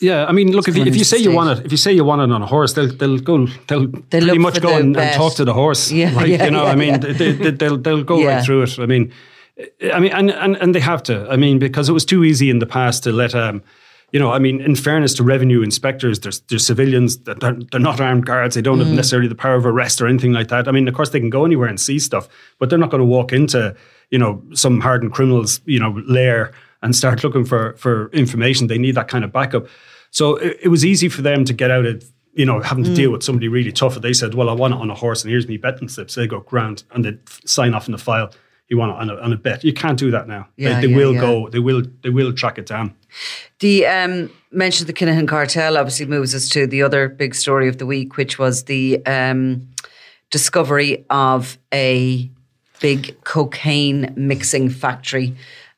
yeah, 0.00 0.26
I 0.26 0.32
mean, 0.32 0.52
look, 0.52 0.68
if 0.68 0.76
you, 0.76 0.84
if 0.84 0.96
you 0.96 1.04
say 1.04 1.18
you 1.18 1.32
want 1.32 1.58
it, 1.58 1.66
if 1.66 1.72
you 1.72 1.78
say 1.78 1.92
you 1.92 2.04
want 2.04 2.22
it 2.22 2.30
on 2.32 2.42
a 2.42 2.46
horse, 2.46 2.72
they'll 2.74 2.92
they'll 2.94 3.18
go, 3.18 3.46
they'll, 3.66 3.86
they'll 3.86 4.22
pretty 4.22 4.38
much 4.38 4.60
go 4.60 4.76
and, 4.76 4.96
and, 4.96 5.14
talk 5.14 5.34
to 5.34 5.44
the 5.44 5.54
horse, 5.54 5.90
yeah, 5.90 6.10
like, 6.14 6.28
yeah, 6.28 6.44
you 6.44 6.50
know. 6.50 6.64
Yeah, 6.64 6.70
I 6.70 6.74
mean, 6.76 7.00
they, 7.00 7.32
they, 7.32 7.50
they'll 7.50 7.76
they'll 7.78 8.04
go 8.04 8.24
right 8.24 8.44
through 8.44 8.62
it. 8.62 8.78
I 8.78 8.86
mean, 8.86 9.12
I 9.92 9.98
mean, 9.98 10.12
and, 10.12 10.30
and 10.30 10.56
and 10.56 10.74
they 10.74 10.80
have 10.80 11.02
to. 11.04 11.28
I 11.28 11.36
mean, 11.36 11.58
because 11.58 11.88
it 11.88 11.92
was 11.92 12.04
too 12.04 12.22
easy 12.24 12.48
in 12.48 12.60
the 12.60 12.66
past 12.66 13.02
to 13.04 13.12
let 13.12 13.34
um, 13.34 13.62
you 14.12 14.18
know, 14.18 14.32
I 14.32 14.38
mean, 14.38 14.60
in 14.60 14.74
fairness 14.74 15.12
to 15.14 15.22
revenue 15.22 15.62
inspectors, 15.62 16.20
there's, 16.20 16.40
there's 16.42 16.66
civilians 16.66 17.18
that 17.24 17.40
they're, 17.40 17.58
they're 17.70 17.80
not 17.80 18.00
armed 18.00 18.24
guards. 18.24 18.54
They 18.54 18.62
don't 18.62 18.78
mm. 18.78 18.86
have 18.86 18.94
necessarily 18.94 19.28
the 19.28 19.34
power 19.34 19.56
of 19.56 19.66
arrest 19.66 20.00
or 20.00 20.06
anything 20.06 20.32
like 20.32 20.48
that. 20.48 20.66
I 20.66 20.72
mean, 20.72 20.88
of 20.88 20.94
course, 20.94 21.10
they 21.10 21.20
can 21.20 21.28
go 21.28 21.44
anywhere 21.44 21.68
and 21.68 21.78
see 21.78 21.98
stuff, 21.98 22.26
but 22.58 22.70
they're 22.70 22.78
not 22.78 22.90
going 22.90 23.02
to 23.02 23.06
walk 23.06 23.32
into, 23.32 23.76
you 24.10 24.18
know, 24.18 24.42
some 24.54 24.80
hardened 24.80 25.12
criminals, 25.12 25.60
you 25.66 25.78
know, 25.78 26.02
lair 26.06 26.52
and 26.82 26.94
start 26.94 27.24
looking 27.24 27.44
for 27.44 27.74
for 27.76 28.08
information. 28.10 28.66
They 28.66 28.78
need 28.78 28.94
that 28.94 29.08
kind 29.08 29.24
of 29.24 29.32
backup. 29.32 29.66
So 30.10 30.36
it, 30.36 30.58
it 30.64 30.68
was 30.68 30.84
easy 30.84 31.08
for 31.08 31.22
them 31.22 31.44
to 31.44 31.52
get 31.52 31.70
out 31.70 31.86
of 31.86 32.04
you 32.34 32.46
know, 32.46 32.60
having 32.60 32.84
to 32.84 32.90
mm. 32.90 32.94
deal 32.94 33.10
with 33.10 33.24
somebody 33.24 33.48
really 33.48 33.72
tough. 33.72 33.96
If 33.96 34.02
they 34.02 34.12
said, 34.12 34.34
"Well, 34.34 34.48
I 34.48 34.52
want 34.52 34.72
it 34.72 34.80
on 34.80 34.88
a 34.90 34.94
horse, 34.94 35.24
and 35.24 35.30
here's 35.30 35.48
me 35.48 35.56
betting 35.56 35.88
slips," 35.88 36.14
they 36.14 36.28
go 36.28 36.38
ground 36.38 36.84
and 36.92 37.04
they 37.04 37.18
sign 37.44 37.74
off 37.74 37.88
in 37.88 37.92
the 37.92 37.98
file 37.98 38.30
you 38.68 38.76
want 38.76 38.92
on 38.92 39.10
a, 39.10 39.16
on 39.16 39.32
a 39.32 39.36
bet. 39.36 39.64
You 39.64 39.72
can't 39.72 39.98
do 39.98 40.10
that 40.10 40.28
now. 40.28 40.46
Yeah, 40.56 40.80
they, 40.80 40.86
they 40.86 40.92
yeah, 40.92 40.96
will 40.96 41.14
yeah. 41.14 41.20
go. 41.20 41.48
They 41.48 41.58
will. 41.58 41.82
They 42.02 42.10
will 42.10 42.32
track 42.32 42.58
it 42.58 42.66
down. 42.66 42.94
The 43.58 43.86
um, 43.86 44.30
mention 44.52 44.84
of 44.84 44.86
the 44.86 44.92
Kinahan 44.92 45.26
cartel 45.26 45.76
obviously 45.76 46.06
moves 46.06 46.34
us 46.34 46.48
to 46.50 46.66
the 46.66 46.82
other 46.82 47.08
big 47.08 47.34
story 47.34 47.68
of 47.68 47.78
the 47.78 47.86
week, 47.86 48.16
which 48.16 48.38
was 48.38 48.64
the 48.64 49.04
um, 49.04 49.68
discovery 50.30 51.04
of 51.10 51.58
a 51.72 52.30
big 52.80 53.20
cocaine 53.24 54.12
mixing 54.16 54.68
factory, 54.68 55.34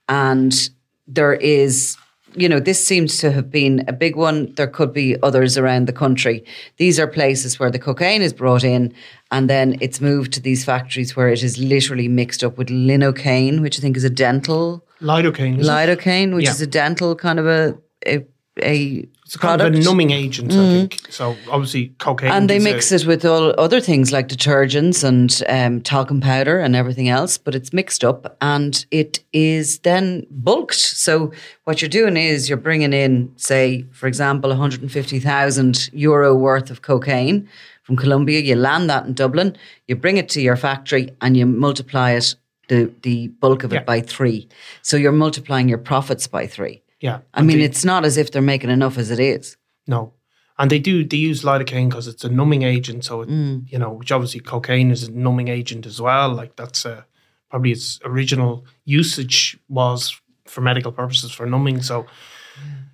and 0.09 0.69
there 1.15 1.35
is 1.35 1.97
you 2.35 2.49
know, 2.49 2.61
this 2.61 2.85
seems 2.87 3.19
to 3.19 3.33
have 3.33 3.51
been 3.51 3.85
a 3.89 3.93
big 3.93 4.17
one. 4.17 4.53
There 4.55 4.69
could 4.69 4.93
be 4.93 5.21
others 5.23 5.59
around 5.59 5.87
the 5.87 5.93
country. 5.93 6.45
These 6.77 7.01
are 7.01 7.07
places 7.07 7.59
where 7.59 7.71
the 7.71 7.79
cocaine 7.79 8.23
is 8.23 8.33
brought 8.33 8.63
in 8.63 8.95
and 9.31 9.51
then 9.51 9.77
it's 9.81 10.01
moved 10.01 10.33
to 10.35 10.41
these 10.41 10.65
factories 10.65 11.17
where 11.17 11.29
it 11.29 11.43
is 11.43 11.59
literally 11.59 12.09
mixed 12.09 12.45
up 12.45 12.57
with 12.57 12.69
lidocaine, 12.69 13.61
which 13.61 13.79
I 13.79 13.81
think 13.81 13.97
is 13.97 14.05
a 14.05 14.11
dental 14.11 14.87
lidocaine. 15.01 15.61
Lidocaine, 15.61 16.35
which 16.35 16.45
yeah. 16.45 16.53
is 16.53 16.61
a 16.61 16.67
dental 16.67 17.17
kind 17.17 17.39
of 17.39 17.47
a 17.47 17.77
a, 18.07 18.25
a 18.63 19.09
it's 19.31 19.37
kind 19.37 19.61
of 19.61 19.73
a 19.73 19.79
numbing 19.79 20.11
agent, 20.11 20.51
mm-hmm. 20.51 20.61
I 20.61 20.65
think. 20.65 21.07
So 21.09 21.37
obviously 21.49 21.95
cocaine. 21.99 22.33
And 22.33 22.51
they 22.51 22.59
mix 22.59 22.91
a, 22.91 22.97
it 22.97 23.07
with 23.07 23.25
all 23.25 23.55
other 23.61 23.81
things 23.81 24.11
like 24.11 24.27
detergents 24.27 25.05
and 25.05 25.41
um, 25.49 25.81
talcum 25.83 26.21
powder 26.21 26.59
and 26.59 26.75
everything 26.75 27.09
else, 27.09 27.39
but 27.39 27.55
it's 27.55 27.73
mixed 27.73 28.03
up 28.03 28.37
and 28.41 28.85
it 28.91 29.21
is 29.33 29.79
then 29.79 30.27
bulked. 30.33 30.75
So 30.75 31.31
what 31.63 31.81
you're 31.81 31.89
doing 31.89 32.17
is 32.17 32.49
you're 32.49 32.59
bringing 32.59 32.93
in, 32.93 33.33
say, 33.37 33.83
for 33.93 34.09
example, 34.09 34.51
150,000 34.51 35.91
euro 35.93 36.35
worth 36.35 36.69
of 36.69 36.83
cocaine 36.83 37.49
from 37.85 37.95
Colombia. 37.95 38.41
You 38.41 38.57
land 38.57 38.91
that 38.91 39.07
in 39.07 39.15
Dublin, 39.15 39.57
you 39.87 39.95
bring 39.95 40.17
it 40.17 40.29
to 40.31 40.41
your 40.41 40.57
factory, 40.57 41.09
and 41.21 41.37
you 41.37 41.47
multiply 41.47 42.11
it 42.11 42.35
the 42.67 42.93
the 43.03 43.29
bulk 43.29 43.63
of 43.63 43.73
it 43.73 43.77
yeah. 43.77 43.85
by 43.85 44.01
three. 44.01 44.49
So 44.83 44.97
you're 44.97 45.13
multiplying 45.13 45.69
your 45.69 45.79
profits 45.79 46.27
by 46.27 46.49
three. 46.49 46.83
Yeah. 47.01 47.21
I 47.33 47.43
mean, 47.43 47.59
they, 47.59 47.65
it's 47.65 47.85
not 47.85 48.05
as 48.05 48.17
if 48.17 48.31
they're 48.31 48.43
making 48.43 48.71
enough 48.71 48.99
as 48.99 49.11
it 49.11 49.19
is. 49.19 49.57
No. 49.87 50.13
And 50.59 50.71
they 50.71 50.79
do, 50.79 51.05
they 51.05 51.17
use 51.17 51.43
lidocaine 51.43 51.89
because 51.89 52.07
it's 52.07 52.25
a 52.25 52.29
numbing 52.29 52.63
agent. 52.63 53.05
So, 53.07 53.23
it, 53.23 53.29
mm. 53.31 53.71
you 53.71 53.79
know, 53.79 53.93
which 53.93 54.13
obviously 54.13 54.41
cocaine 54.41 54.91
is 54.91 55.05
a 55.05 55.11
numbing 55.11 55.49
agent 55.49 55.87
as 55.87 56.01
well. 56.01 56.29
Like 56.29 56.57
that's 56.57 56.85
uh, 56.85 57.03
probably 57.49 57.73
its 57.73 57.99
original 58.05 58.67
usage 58.85 59.59
was 59.69 60.21
for 60.45 60.61
medical 60.61 60.93
purposes 60.93 61.33
for 61.33 61.47
numbing. 61.47 61.81
So, 61.81 62.07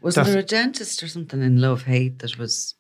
was 0.01 0.15
there 0.15 0.39
a 0.39 0.43
dentist 0.43 1.03
or 1.03 1.09
something 1.09 1.43
in 1.43 1.61
Love 1.61 1.83
Hate 1.83 2.21
that 2.21 2.39
was 2.39 2.75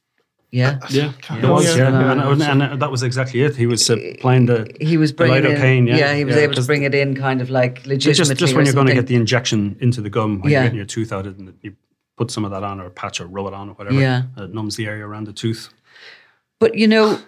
yeah, 0.51 0.79
yeah, 0.91 1.13
yeah. 1.31 1.51
was. 1.51 1.77
Yeah, 1.77 1.89
and, 1.89 2.43
and, 2.43 2.63
and, 2.63 2.81
that 2.81 2.91
was 2.91 3.03
exactly 3.03 3.43
it. 3.43 3.57
He 3.57 3.67
was 3.67 3.91
uh, 3.91 3.97
playing 4.21 4.47
the 4.47 4.75
he 4.81 4.97
was 4.97 5.13
bringing 5.13 5.43
the 5.43 5.49
lidocaine. 5.49 5.79
In, 5.79 5.87
yeah, 5.89 5.97
yeah, 5.97 6.15
he 6.15 6.25
was 6.25 6.37
yeah, 6.37 6.43
able 6.43 6.55
to 6.55 6.63
bring 6.63 6.83
it 6.83 6.95
in, 6.95 7.15
kind 7.17 7.41
of 7.41 7.51
like 7.51 7.85
legitimately. 7.87 8.35
Just, 8.35 8.39
just 8.39 8.55
when 8.55 8.65
you're 8.65 8.75
going 8.75 8.87
to 8.87 8.95
get 8.95 9.07
the 9.07 9.17
injection 9.17 9.77
into 9.81 10.01
the 10.01 10.11
gum, 10.11 10.41
when 10.41 10.53
yeah. 10.53 10.59
you're 10.59 10.65
getting 10.67 10.77
your 10.77 10.87
tooth 10.87 11.13
out, 11.13 11.27
and 11.27 11.53
you 11.63 11.75
put 12.17 12.31
some 12.31 12.45
of 12.45 12.53
that 12.53 12.63
on, 12.63 12.81
or 12.81 12.87
a 12.87 12.91
patch, 12.91 13.21
or 13.21 13.27
rub 13.27 13.47
it 13.47 13.55
on, 13.55 13.71
or 13.71 13.73
whatever. 13.75 14.01
Yeah, 14.01 14.23
it 14.37 14.55
numbs 14.55 14.77
the 14.77 14.87
area 14.87 15.05
around 15.05 15.27
the 15.27 15.33
tooth. 15.33 15.69
But 16.61 16.77
you 16.77 16.87
know, 16.87 17.19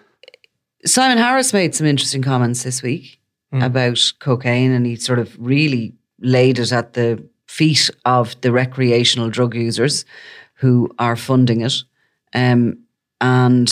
Simon 0.87 1.19
Harris 1.19 1.53
made 1.53 1.75
some 1.75 1.87
interesting 1.87 2.23
comments 2.23 2.62
this 2.62 2.83
week 2.83 3.21
mm. 3.53 3.64
about 3.64 4.01
cocaine, 4.21 4.71
and 4.71 4.87
he 4.87 4.97
sort 4.97 5.19
of 5.19 5.37
really 5.39 5.95
laid 6.21 6.59
it 6.59 6.73
at 6.73 6.93
the 6.93 7.23
feet 7.47 7.91
of 8.05 8.41
the 8.43 8.53
recreational 8.53 9.29
drug 9.31 9.55
users 9.55 10.05
who 10.55 10.91
are 10.99 11.16
funding 11.16 11.62
it. 11.62 11.83
Um, 12.35 12.79
and 13.21 13.69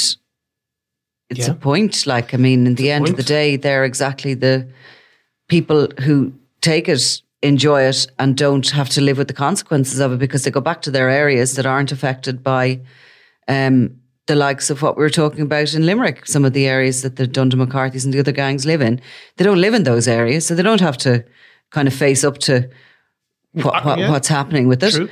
it's 1.29 1.47
yeah. 1.47 1.51
a 1.51 1.55
point. 1.55 2.07
Like, 2.07 2.35
I 2.35 2.37
mean, 2.37 2.67
in 2.67 2.75
the 2.75 2.91
end 2.91 3.07
point. 3.07 3.11
of 3.11 3.17
the 3.17 3.23
day, 3.23 3.57
they're 3.57 3.85
exactly 3.85 4.35
the 4.35 4.69
people 5.49 5.89
who 6.01 6.33
take 6.61 6.89
it, 6.89 7.23
enjoy 7.43 7.83
it, 7.83 8.07
and 8.19 8.37
don't 8.37 8.69
have 8.71 8.89
to 8.91 9.01
live 9.01 9.19
with 9.19 9.29
the 9.29 9.35
consequences 9.35 10.01
of 10.01 10.13
it 10.13 10.19
because 10.19 10.45
they 10.45 10.51
go 10.51 10.61
back 10.61 10.83
to 10.83 10.91
their 10.91 11.09
areas 11.09 11.55
that 11.55 11.67
aren't 11.67 11.93
affected 11.93 12.43
by 12.43 12.81
um, 13.49 14.01
the 14.27 14.35
likes 14.35 14.71
of 14.71 14.83
what 14.83 14.97
we 14.97 15.03
were 15.03 15.11
talking 15.11 15.43
about 15.43 15.75
in 15.75 15.87
Limerick, 15.87 16.27
some 16.27 16.45
of 16.45 16.53
the 16.53 16.67
areas 16.67 17.03
that 17.03 17.17
the 17.17 17.27
Dundon 17.27 17.57
McCarthy's 17.57 18.05
and 18.05 18.13
the 18.13 18.21
other 18.21 18.33
gangs 18.33 18.67
live 18.67 18.81
in. 18.81 19.01
They 19.37 19.45
don't 19.45 19.61
live 19.61 19.75
in 19.75 19.85
those 19.85 20.09
areas, 20.09 20.47
so 20.47 20.55
they 20.55 20.63
don't 20.63 20.81
have 20.81 20.99
to 20.99 21.25
kind 21.71 21.87
of 21.87 21.95
face 21.95 22.25
up 22.25 22.39
to 22.39 22.69
what, 23.53 23.85
what, 23.85 23.99
yeah. 23.99 24.11
what's 24.11 24.29
happening 24.29 24.69
with 24.69 24.83
it. 24.83 24.93
True. 24.93 25.09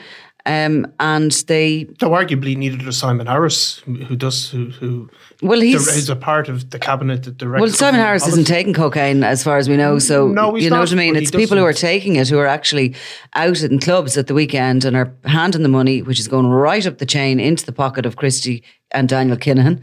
Um, 0.47 0.93
and 1.01 1.33
they 1.49 1.87
so 1.99 2.11
arguably 2.11 2.55
needed 2.55 2.87
a 2.87 2.93
Simon 2.93 3.27
Harris 3.27 3.79
who 3.79 4.15
does 4.15 4.51
who 4.51 4.67
who 4.67 5.09
well 5.41 5.59
he's 5.59 5.89
is 5.89 6.11
a 6.11 6.17
part 6.17 6.51
of 6.51 6.69
the 6.69 6.79
cabinet 6.79 7.23
that 7.23 7.39
directs. 7.39 7.63
Well, 7.63 7.71
Simon 7.71 8.01
Harris 8.01 8.29
isn't 8.29 8.47
taking 8.47 8.75
cocaine 8.75 9.25
as 9.25 9.43
far 9.43 9.57
as 9.57 9.71
we 9.71 9.79
know. 9.79 9.99
So 9.99 10.29
no, 10.29 10.55
you 10.55 10.69
know 10.69 10.77
not, 10.77 10.83
what 10.83 10.93
I 10.93 10.97
mean. 10.97 11.17
It's 11.17 11.31
people 11.31 11.57
who 11.57 11.65
are 11.65 11.73
taking 11.73 12.17
it 12.17 12.29
who 12.29 12.39
are 12.39 12.47
actually 12.47 12.95
out 13.33 13.63
in 13.63 13.79
clubs 13.79 14.19
at 14.19 14.27
the 14.27 14.35
weekend 14.35 14.85
and 14.85 14.95
are 14.95 15.15
handing 15.25 15.63
the 15.63 15.69
money, 15.71 16.03
which 16.03 16.21
is 16.21 16.29
going 16.29 16.49
right 16.49 16.87
up 16.87 16.99
the 16.99 17.07
chain 17.07 17.41
into 17.41 17.65
the 17.65 17.73
pocket 17.73 18.05
of 18.05 18.17
Christy 18.17 18.63
and 18.91 19.09
Daniel 19.09 19.39
Kinahan, 19.39 19.81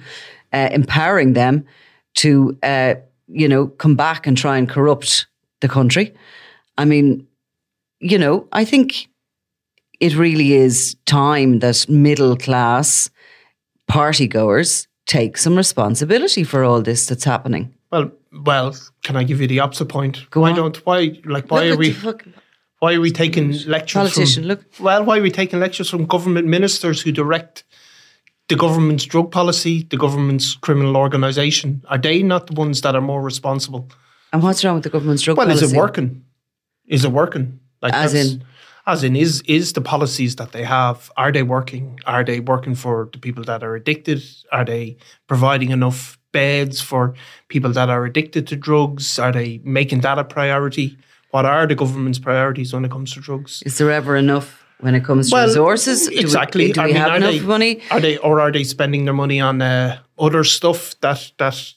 uh, 0.54 0.70
empowering 0.72 1.34
them 1.34 1.66
to 2.18 2.56
uh, 2.62 2.94
you 3.28 3.48
know 3.48 3.66
come 3.66 3.96
back 3.96 4.28
and 4.28 4.38
try 4.38 4.60
and 4.60 4.70
corrupt 4.70 5.26
the 5.62 5.68
country. 5.68 6.14
I 6.78 6.86
mean, 6.86 7.26
you 8.00 8.20
know, 8.20 8.48
I 8.52 8.64
think 8.64 9.08
it 10.02 10.16
really 10.16 10.54
is 10.54 10.96
time 11.06 11.60
that 11.60 11.88
middle 11.88 12.36
class 12.36 13.10
party 13.88 14.28
goers 14.28 14.88
take 15.06 15.38
some 15.38 15.56
responsibility 15.56 16.44
for 16.44 16.64
all 16.64 16.82
this 16.82 17.06
that's 17.08 17.24
happening. 17.24 17.74
Well, 17.92 18.12
well, 18.46 18.76
can 19.04 19.16
I 19.16 19.24
give 19.24 19.40
you 19.42 19.48
the 19.48 19.60
opposite 19.60 19.88
point? 19.90 20.30
Go 20.30 20.42
why 20.42 20.50
on. 20.52 20.56
don't 20.56 20.78
why 20.86 21.20
like 21.26 21.50
why 21.52 21.70
Look 21.70 21.76
are 21.76 21.78
we 21.78 21.92
why 22.80 22.94
are 22.96 23.02
we 23.02 23.12
taking 23.12 23.52
lectures 23.68 23.94
Politician, 24.02 24.44
from 24.44 24.48
look. 24.50 24.62
well 24.80 25.04
why 25.06 25.20
are 25.20 25.22
we 25.22 25.32
taking 25.32 25.60
lectures 25.60 25.90
from 25.90 26.06
government 26.06 26.48
ministers 26.48 27.02
who 27.02 27.12
direct 27.12 27.64
the 28.50 28.56
government's 28.56 29.06
drug 29.06 29.32
policy, 29.32 29.84
the 29.90 29.98
government's 29.98 30.56
criminal 30.56 30.98
organisation? 30.98 31.84
Are 31.90 31.98
they 31.98 32.24
not 32.24 32.48
the 32.48 32.54
ones 32.54 32.82
that 32.82 32.96
are 32.96 33.02
more 33.02 33.22
responsible? 33.22 33.90
And 34.34 34.42
what's 34.44 34.64
wrong 34.64 34.76
with 34.76 34.84
the 34.84 34.90
government's 34.90 35.24
drug 35.24 35.38
Well, 35.38 35.48
policy? 35.48 35.66
is 35.66 35.74
it 35.74 35.78
working? 35.78 36.24
Is 36.88 37.06
it 37.06 37.12
working? 37.12 37.60
Like 37.82 37.94
As 37.94 38.14
in? 38.14 38.44
As 38.88 39.04
in, 39.04 39.16
is 39.16 39.42
is 39.48 39.74
the 39.74 39.82
policies 39.82 40.36
that 40.38 40.52
they 40.52 40.64
have 40.64 41.12
are 41.18 41.32
they 41.32 41.44
working? 41.44 42.00
Are 42.06 42.24
they 42.24 42.40
working 42.40 42.76
for 42.76 43.10
the 43.12 43.20
people 43.20 43.44
that 43.44 43.64
are 43.64 43.76
addicted? 43.76 44.24
Are 44.52 44.66
they 44.66 44.98
providing 45.28 45.72
enough 45.72 46.18
beds 46.32 46.82
for 46.82 47.14
people 47.50 47.72
that 47.74 47.90
are 47.90 48.06
addicted 48.06 48.48
to 48.48 48.56
drugs? 48.56 49.20
Are 49.20 49.32
they 49.32 49.60
making 49.64 50.02
that 50.02 50.18
a 50.18 50.24
priority? 50.24 50.98
What 51.32 51.46
are 51.46 51.66
the 51.68 51.76
government's 51.76 52.20
priorities 52.20 52.74
when 52.74 52.84
it 52.86 52.92
comes 52.92 53.14
to 53.14 53.20
drugs? 53.22 53.62
Is 53.66 53.78
there 53.78 53.92
ever 53.92 54.16
enough 54.16 54.66
when 54.80 54.96
it 54.96 55.04
comes 55.06 55.30
to 55.30 55.36
Well, 55.36 55.48
resources? 55.48 56.08
Do 56.08 56.16
we- 56.16 56.20
Exactly. 56.20 56.72
Do 56.72 56.82
we, 56.82 56.84
I 56.84 56.88
mean, 56.88 56.96
have 56.98 57.12
are 57.12 57.18
enough 57.18 57.32
they, 57.32 57.40
money? 57.40 57.82
Are 57.92 58.00
they, 58.02 58.18
or 58.18 58.42
are 58.42 58.52
they 58.52 58.64
spending 58.64 59.06
their 59.06 59.14
money 59.14 59.40
on 59.40 59.62
uh, 59.62 60.00
other 60.20 60.44
stuff 60.44 61.00
that 61.02 61.32
that 61.38 61.74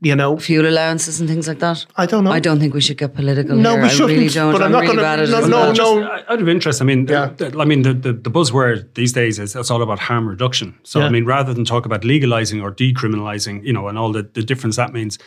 you 0.00 0.14
know? 0.14 0.36
Fuel 0.38 0.66
allowances 0.68 1.20
and 1.20 1.28
things 1.28 1.48
like 1.48 1.58
that? 1.58 1.84
I 1.96 2.06
don't 2.06 2.24
know. 2.24 2.30
I 2.30 2.40
don't 2.40 2.60
think 2.60 2.74
we 2.74 2.80
should 2.80 2.98
get 2.98 3.14
political 3.14 3.56
No, 3.56 3.72
here. 3.72 3.82
we 3.82 3.88
I 3.88 3.92
really 3.98 4.28
shouldn't, 4.28 4.34
don't. 4.34 4.52
but 4.52 4.62
I'm 4.62 4.66
I'm, 4.66 4.72
not 4.72 4.80
really 4.82 4.96
gonna- 4.96 5.02
bad 5.02 5.20
at 5.20 5.28
no, 5.28 5.40
no, 5.40 5.48
well. 5.56 5.66
no. 5.74 6.06
Just 6.06 6.30
out 6.30 6.40
of 6.42 6.48
interest, 6.48 6.80
I 6.80 6.84
mean, 6.84 7.06
Yeah. 7.06 7.26
the, 7.36 7.50
the- 7.50 7.58
I 7.60 7.64
mean, 7.64 7.82
the, 7.82 7.94
the, 7.94 8.12
the 8.12 8.30
buzzword 8.30 8.94
these 8.94 9.12
days 9.12 9.38
is 9.38 9.56
it's 9.56 9.70
all 9.70 9.82
about 9.82 9.98
harm 9.98 10.28
reduction. 10.28 10.78
So, 10.84 11.00
Yeah. 11.00 11.06
I 11.06 11.08
mean, 11.10 11.24
rather 11.24 11.52
than 11.54 11.64
talk 11.64 11.84
about 11.86 12.04
legalizing 12.04 12.60
or 12.60 12.72
decriminalizing, 12.72 13.64
you 13.64 13.72
know, 13.72 13.88
and 13.88 13.98
all 13.98 14.12
the, 14.12 14.22
the 14.22 14.42
difference 14.42 14.76
that 14.76 14.92
means, 14.92 15.18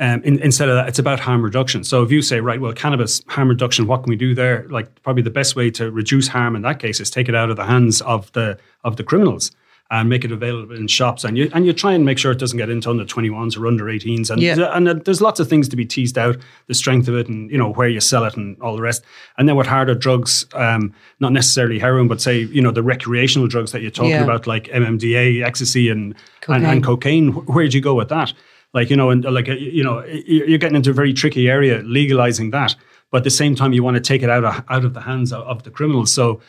um, 0.00 0.22
in, 0.24 0.40
instead 0.40 0.68
of 0.68 0.74
that, 0.74 0.88
it's 0.88 0.98
about 0.98 1.20
harm 1.20 1.40
reduction. 1.42 1.84
So, 1.84 2.02
if 2.02 2.10
you 2.10 2.20
say, 2.20 2.40
right, 2.40 2.60
well, 2.60 2.72
cannabis 2.72 3.22
harm 3.28 3.48
reduction, 3.48 3.86
what 3.86 4.02
can 4.02 4.10
we 4.10 4.16
do 4.16 4.34
there? 4.34 4.66
Like, 4.68 5.02
probably 5.02 5.22
the 5.22 5.30
best 5.30 5.54
way 5.54 5.70
to 5.70 5.90
reduce 5.92 6.26
harm 6.28 6.56
in 6.56 6.62
that 6.62 6.80
case 6.80 6.98
is 6.98 7.10
take 7.10 7.28
it 7.28 7.34
out 7.36 7.48
of 7.48 7.56
the 7.56 7.64
hands 7.64 8.00
of 8.02 8.30
the 8.32 8.58
of 8.82 8.96
the 8.96 9.04
criminals 9.04 9.52
and 10.00 10.08
make 10.08 10.24
it 10.24 10.32
available 10.32 10.74
in 10.76 10.86
shops. 10.88 11.24
And 11.24 11.36
you 11.38 11.50
and 11.54 11.64
you 11.66 11.72
try 11.72 11.92
and 11.92 12.04
make 12.04 12.18
sure 12.18 12.32
it 12.32 12.38
doesn't 12.38 12.58
get 12.58 12.68
into 12.70 12.90
under 12.90 13.04
21s 13.04 13.56
or 13.58 13.66
under 13.66 13.84
18s. 13.84 14.30
And 14.30 14.40
Yeah. 14.42 14.56
and 14.76 14.88
uh, 14.88 14.94
there's 15.04 15.20
lots 15.20 15.40
of 15.40 15.48
things 15.48 15.68
to 15.68 15.76
be 15.76 15.84
teased 15.86 16.16
out, 16.18 16.36
the 16.66 16.74
strength 16.74 17.08
of 17.08 17.14
it, 17.16 17.28
and 17.28 17.50
you 17.50 17.58
know 17.58 17.70
where 17.72 17.88
you 17.88 18.00
sell 18.00 18.24
it, 18.24 18.36
and 18.36 18.60
all 18.60 18.76
the 18.76 18.82
rest. 18.82 19.04
And 19.38 19.48
then 19.48 19.56
with 19.56 19.66
harder 19.66 19.94
drugs, 19.94 20.46
um, 20.54 20.92
not 21.20 21.32
necessarily 21.32 21.78
heroin, 21.78 22.08
but 22.08 22.20
say 22.20 22.40
you 22.40 22.62
know 22.62 22.70
the 22.72 22.82
recreational 22.82 23.48
drugs 23.48 23.72
that 23.72 23.82
you're 23.82 23.90
talking 23.90 24.10
Yeah. 24.10 24.24
about, 24.24 24.46
like 24.46 24.68
MDMA, 24.68 25.42
ecstasy, 25.44 25.88
and 25.90 26.14
Cocaine. 26.40 26.64
and, 26.64 26.72
and 26.72 26.84
cocaine. 26.84 27.28
Where'd 27.32 27.74
you 27.74 27.80
go 27.80 27.94
with 27.94 28.08
that? 28.08 28.32
Like 28.72 28.90
you 28.90 28.96
know, 28.96 29.10
and 29.10 29.24
like 29.24 29.48
uh, 29.48 29.52
you 29.52 29.84
know, 29.84 30.04
you're 30.26 30.58
getting 30.58 30.76
into 30.76 30.90
a 30.90 30.94
very 30.94 31.12
tricky 31.12 31.48
area 31.48 31.82
legalizing 31.84 32.50
that, 32.50 32.74
but 33.10 33.18
at 33.18 33.24
the 33.24 33.30
same 33.30 33.54
time, 33.54 33.72
you 33.72 33.84
want 33.84 33.94
to 33.96 34.00
take 34.00 34.22
it 34.24 34.30
out 34.30 34.44
of 34.44 34.64
out 34.68 34.84
of 34.84 34.94
the 34.94 35.00
hands 35.02 35.32
of, 35.32 35.42
of 35.46 35.62
the 35.62 35.70
criminals. 35.70 36.10
So 36.12 36.40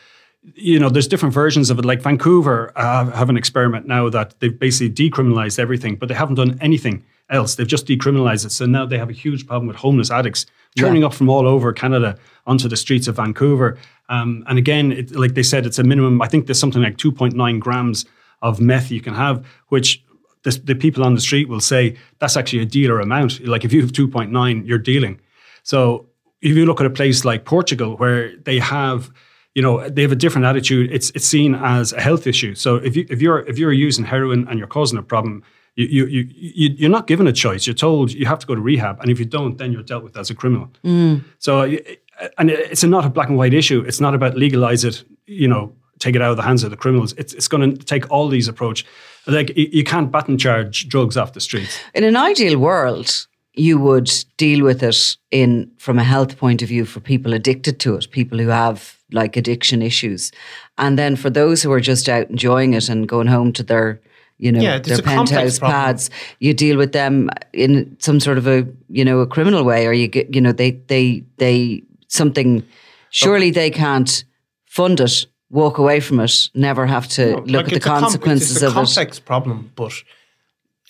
you 0.53 0.79
know, 0.79 0.89
there's 0.89 1.07
different 1.07 1.33
versions 1.33 1.69
of 1.69 1.79
it. 1.79 1.85
Like 1.85 2.01
Vancouver 2.01 2.71
uh, 2.75 3.09
have 3.11 3.29
an 3.29 3.37
experiment 3.37 3.87
now 3.87 4.09
that 4.09 4.39
they've 4.39 4.57
basically 4.57 5.09
decriminalized 5.09 5.59
everything, 5.59 5.95
but 5.95 6.07
they 6.09 6.15
haven't 6.15 6.35
done 6.35 6.57
anything 6.61 7.03
else. 7.29 7.55
They've 7.55 7.67
just 7.67 7.87
decriminalized 7.87 8.45
it. 8.45 8.51
So 8.51 8.65
now 8.65 8.85
they 8.85 8.97
have 8.97 9.09
a 9.09 9.13
huge 9.13 9.47
problem 9.47 9.67
with 9.67 9.77
homeless 9.77 10.11
addicts 10.11 10.45
turning 10.77 11.03
up 11.03 11.13
from 11.13 11.29
all 11.29 11.47
over 11.47 11.71
Canada 11.73 12.17
onto 12.45 12.67
the 12.67 12.77
streets 12.77 13.07
of 13.07 13.15
Vancouver. 13.15 13.77
Um, 14.09 14.43
and 14.47 14.57
again, 14.57 14.91
it, 14.91 15.11
like 15.11 15.33
they 15.33 15.43
said, 15.43 15.65
it's 15.65 15.79
a 15.79 15.83
minimum. 15.83 16.21
I 16.21 16.27
think 16.27 16.45
there's 16.45 16.59
something 16.59 16.81
like 16.81 16.97
2.9 16.97 17.59
grams 17.59 18.05
of 18.41 18.59
meth 18.59 18.91
you 18.91 19.01
can 19.01 19.13
have, 19.13 19.45
which 19.69 20.03
the, 20.43 20.51
the 20.63 20.75
people 20.75 21.03
on 21.03 21.15
the 21.15 21.21
street 21.21 21.49
will 21.49 21.61
say 21.61 21.97
that's 22.19 22.37
actually 22.37 22.61
a 22.61 22.65
dealer 22.65 22.99
amount. 22.99 23.45
Like 23.45 23.63
if 23.65 23.73
you 23.73 23.81
have 23.81 23.91
2.9, 23.91 24.67
you're 24.67 24.77
dealing. 24.77 25.19
So 25.63 26.07
if 26.41 26.55
you 26.55 26.65
look 26.65 26.79
at 26.79 26.85
a 26.85 26.91
place 26.91 27.25
like 27.25 27.45
Portugal, 27.45 27.95
where 27.97 28.35
they 28.37 28.59
have, 28.59 29.09
you 29.55 29.61
know, 29.61 29.89
they 29.89 30.01
have 30.03 30.11
a 30.11 30.15
different 30.23 30.45
attitude. 30.45 30.91
It's 30.91 31.09
it's 31.15 31.25
seen 31.25 31.55
as 31.55 31.93
a 31.93 31.99
health 32.01 32.27
issue. 32.27 32.53
So 32.55 32.75
if 32.75 32.95
you 32.95 33.05
if 33.09 33.21
you're 33.21 33.39
if 33.49 33.57
you're 33.57 33.73
using 33.87 34.05
heroin 34.05 34.47
and 34.47 34.59
you're 34.59 34.67
causing 34.79 34.99
a 34.99 35.03
problem, 35.03 35.41
you 35.75 35.85
you 35.87 36.05
you 36.05 36.27
you- 36.35 36.75
you're 36.79 36.89
not 36.97 37.07
given 37.07 37.25
a 37.27 37.33
choice. 37.33 37.65
You're 37.65 37.73
told 37.87 38.11
you 38.11 38.25
have 38.27 38.39
to 38.39 38.47
go 38.47 38.55
to 38.55 38.61
rehab, 38.61 38.99
and 39.01 39.09
if 39.09 39.17
you 39.19 39.25
don't, 39.25 39.57
then 39.57 39.71
you're 39.71 39.83
dealt 39.91 40.03
with 40.03 40.17
as 40.17 40.29
a 40.29 40.35
criminal. 40.35 40.67
Mm. 40.83 41.23
So 41.39 41.61
uh, 41.61 42.27
and 42.37 42.49
it's 42.51 42.83
not 42.83 43.05
a 43.05 43.09
black 43.09 43.29
and 43.29 43.37
white 43.37 43.53
issue. 43.53 43.79
It's 43.87 43.99
not 44.01 44.13
about 44.13 44.35
legalize 44.37 44.83
it. 44.83 45.03
You 45.25 45.47
know, 45.47 45.73
take 45.99 46.15
it 46.15 46.21
out 46.21 46.31
of 46.31 46.37
the 46.37 46.43
hands 46.43 46.63
of 46.63 46.69
the 46.69 46.77
criminals. 46.77 47.13
It's 47.17 47.33
it's 47.33 47.47
going 47.47 47.77
to 47.77 47.85
take 47.85 48.11
all 48.11 48.27
these 48.29 48.49
approach. 48.49 48.85
Like 49.27 49.55
you, 49.57 49.69
you 49.71 49.83
can't 49.83 50.11
baton 50.11 50.37
charge 50.37 50.87
drugs 50.89 51.15
off 51.17 51.31
the 51.31 51.39
streets. 51.41 51.79
In 51.93 52.03
an 52.03 52.15
ideal 52.17 52.59
world, 52.59 53.27
you 53.53 53.79
would 53.79 54.11
deal 54.37 54.63
with 54.65 54.83
it 54.83 55.17
in 55.31 55.71
from 55.77 55.97
a 55.99 56.03
health 56.03 56.37
point 56.37 56.61
of 56.61 56.67
view 56.69 56.85
for 56.85 56.99
people 56.99 57.33
addicted 57.33 57.79
to 57.79 57.95
it, 57.95 58.11
people 58.11 58.37
who 58.37 58.49
have 58.49 58.97
like 59.11 59.37
addiction 59.37 59.81
issues, 59.81 60.31
and 60.77 60.97
then 60.97 61.15
for 61.15 61.29
those 61.29 61.61
who 61.63 61.71
are 61.71 61.79
just 61.81 62.09
out 62.09 62.29
enjoying 62.29 62.73
it 62.73 62.89
and 62.89 63.07
going 63.07 63.27
home 63.27 63.51
to 63.53 63.63
their 63.63 63.99
you 64.37 64.51
know 64.51 64.61
Yeah, 64.61 64.79
their 64.79 65.01
penthouse 65.01 65.59
pads, 65.59 66.09
you 66.39 66.53
deal 66.53 66.77
with 66.77 66.91
them 66.91 67.29
in 67.53 67.95
some 67.99 68.19
sort 68.19 68.37
of 68.37 68.47
a 68.47 68.65
you 68.89 69.05
know 69.05 69.19
a 69.19 69.27
criminal 69.27 69.63
way, 69.63 69.85
or 69.87 69.93
you 69.93 70.07
get 70.07 70.33
you 70.35 70.41
know 70.41 70.51
they 70.51 70.71
they 70.87 71.23
they 71.37 71.83
something. 72.07 72.63
Surely 73.09 73.51
they 73.51 73.69
can't 73.71 74.25
fund 74.65 74.99
it, 74.99 75.25
walk 75.49 75.77
away 75.77 76.01
from 76.01 76.19
it, 76.19 76.49
never 76.53 76.85
have 76.85 77.07
to 77.07 77.35
look 77.37 77.47
Like, 77.47 77.65
at 77.67 77.69
the 77.69 77.75
a 77.77 77.79
com- 77.79 78.01
consequences 78.01 78.51
it's 78.51 78.61
a 78.61 78.67
of 78.67 78.71
it. 78.73 78.75
complex 78.75 79.19
problem, 79.19 79.71
but 79.75 79.93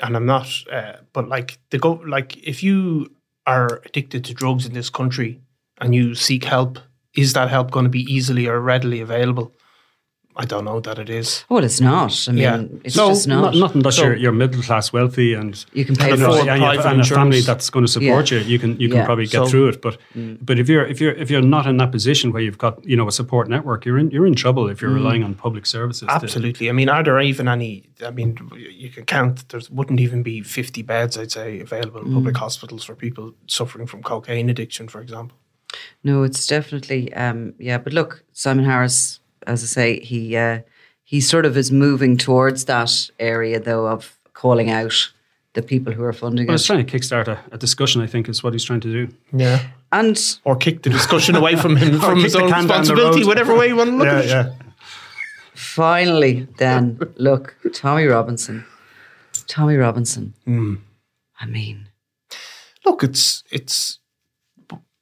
and 0.01 0.15
I'm 0.15 0.25
not, 0.25 0.47
uh, 0.71 0.93
but 1.13 1.27
like 1.29 1.59
the 1.69 1.77
go 1.77 2.01
like 2.07 2.35
if 2.37 2.63
you 2.63 3.11
are 3.45 3.81
addicted 3.85 4.23
to 4.25 4.33
drugs 4.33 4.65
in 4.65 4.73
this 4.73 4.89
country 4.89 5.39
and 5.79 5.93
you 5.93 6.15
seek 6.15 6.45
help, 6.45 6.79
is 7.15 7.33
that 7.33 7.49
help 7.49 7.71
going 7.71 7.85
to 7.85 7.89
be 7.89 8.03
easily 8.13 8.47
or 8.47 8.59
readily 8.59 9.01
available? 9.01 9.53
I 10.37 10.43
don't 10.43 10.65
know 10.65 10.81
that 10.81 10.99
it 10.99 11.09
is. 11.09 11.45
Well, 11.47 11.63
it's 11.63 11.79
not. 11.79 12.11
I 12.27 12.31
mean, 12.33 12.41
Yeah. 12.41 12.63
it's 12.83 12.95
So, 12.95 13.07
just 13.07 13.25
not. 13.25 13.41
Not, 13.41 13.55
not 13.55 13.75
unless 13.75 13.95
So- 13.95 14.03
you're, 14.03 14.17
you're 14.17 14.31
middle 14.33 14.61
class 14.61 14.91
wealthy 14.91 15.33
and 15.33 15.55
You 15.71 15.85
can 15.85 15.95
pay 15.95 16.11
and 16.11 16.19
for 16.21 16.27
a- 16.27 16.33
it. 16.33 16.39
and 16.39 16.59
you 16.59 16.65
have- 16.67 16.75
Private 16.81 16.91
and 16.91 17.01
a 17.01 17.05
family 17.05 17.39
that's 17.39 17.69
going 17.69 17.85
to 17.85 17.91
support 17.97 18.29
Yeah. 18.31 18.39
you. 18.39 18.43
You 18.51 18.59
can 18.59 18.71
you 18.77 18.89
can 18.89 18.97
Yeah. 18.97 19.05
probably 19.05 19.27
get 19.27 19.43
So- 19.43 19.47
through 19.47 19.69
it. 19.69 19.81
But 19.81 19.97
but 20.41 20.59
if 20.59 20.67
you're 20.67 20.85
if 20.93 20.99
you're 20.99 21.13
if 21.13 21.31
you're 21.31 21.41
not 21.55 21.65
in 21.67 21.77
that 21.77 21.91
position 21.93 22.33
where 22.33 22.41
you've 22.43 22.57
got 22.57 22.83
you 22.85 22.97
know 22.97 23.07
a 23.07 23.13
support 23.13 23.47
network, 23.49 23.85
you're 23.85 23.97
in 23.97 24.11
you're 24.11 24.27
in 24.27 24.35
trouble 24.35 24.67
if 24.67 24.81
you're 24.81 24.91
relying 24.91 25.23
on 25.23 25.35
public 25.35 25.65
services. 25.65 26.07
to- 26.09 26.13
Absolutely. 26.13 26.67
I 26.69 26.73
mean, 26.73 26.89
are 26.89 27.01
there 27.01 27.21
even 27.21 27.47
any? 27.47 27.71
I 28.05 28.11
mean, 28.11 28.35
you 28.81 28.89
can 28.89 29.05
count. 29.05 29.47
There 29.49 29.61
wouldn't 29.71 30.01
even 30.01 30.21
be 30.21 30.41
fifty 30.41 30.81
beds, 30.81 31.17
I'd 31.17 31.31
say, 31.31 31.61
available 31.61 32.01
in 32.01 32.07
Mm. 32.07 32.13
public 32.15 32.35
hospitals 32.35 32.83
for 32.83 32.93
people 32.95 33.25
suffering 33.47 33.87
from 33.87 34.03
cocaine 34.03 34.49
addiction, 34.49 34.89
for 34.89 34.99
example. 34.99 35.37
No, 36.03 36.23
it's 36.23 36.47
definitely 36.47 37.13
um, 37.13 37.53
yeah. 37.59 37.77
But 37.77 37.93
look, 37.93 38.23
Simon 38.33 38.65
Harris, 38.65 39.19
as 39.47 39.63
I 39.63 39.67
say, 39.67 39.99
he 39.99 40.35
uh, 40.37 40.59
he 41.03 41.21
sort 41.21 41.45
of 41.45 41.57
is 41.57 41.71
moving 41.71 42.17
towards 42.17 42.65
that 42.65 43.09
area 43.19 43.59
though 43.59 43.87
of 43.87 44.17
calling 44.33 44.69
out 44.71 45.11
the 45.53 45.61
people 45.61 45.93
who 45.93 46.03
are 46.03 46.11
funding 46.13 46.47
Well, 46.47 46.53
it. 46.53 46.59
it's 46.59 46.65
trying 46.65 46.85
to 46.85 46.97
kickstart 46.97 47.27
a, 47.27 47.39
a 47.51 47.57
discussion. 47.57 48.01
I 48.01 48.07
think 48.07 48.27
is 48.29 48.43
what 48.43 48.53
he's 48.53 48.63
trying 48.65 48.81
to 48.81 48.91
do. 49.07 49.13
Yeah. 49.31 49.59
And 49.91 50.17
Or 50.43 50.55
kick 50.57 50.83
the 50.83 50.89
discussion 50.89 51.35
away 51.35 51.55
from 51.55 51.77
him, 51.77 51.99
from 52.07 52.19
his 52.19 52.35
own 52.35 52.49
can 52.49 52.67
down 52.67 52.67
the 52.67 52.73
responsibility, 52.73 53.23
whatever 53.25 53.55
way 53.55 53.67
you 53.69 53.75
want 53.77 53.91
to 53.91 53.95
look 53.95 54.07
at 54.07 54.25
it. 54.47 54.53
finally, 55.53 56.47
then 56.57 56.99
look, 57.15 57.55
Tommy 57.73 58.05
Robinson, 58.05 58.65
Tommy 59.47 59.75
Robinson. 59.77 60.33
Hmm. 60.45 60.75
I 61.39 61.45
mean, 61.45 61.89
look, 62.85 63.03
it's 63.03 63.43
it's 63.51 63.99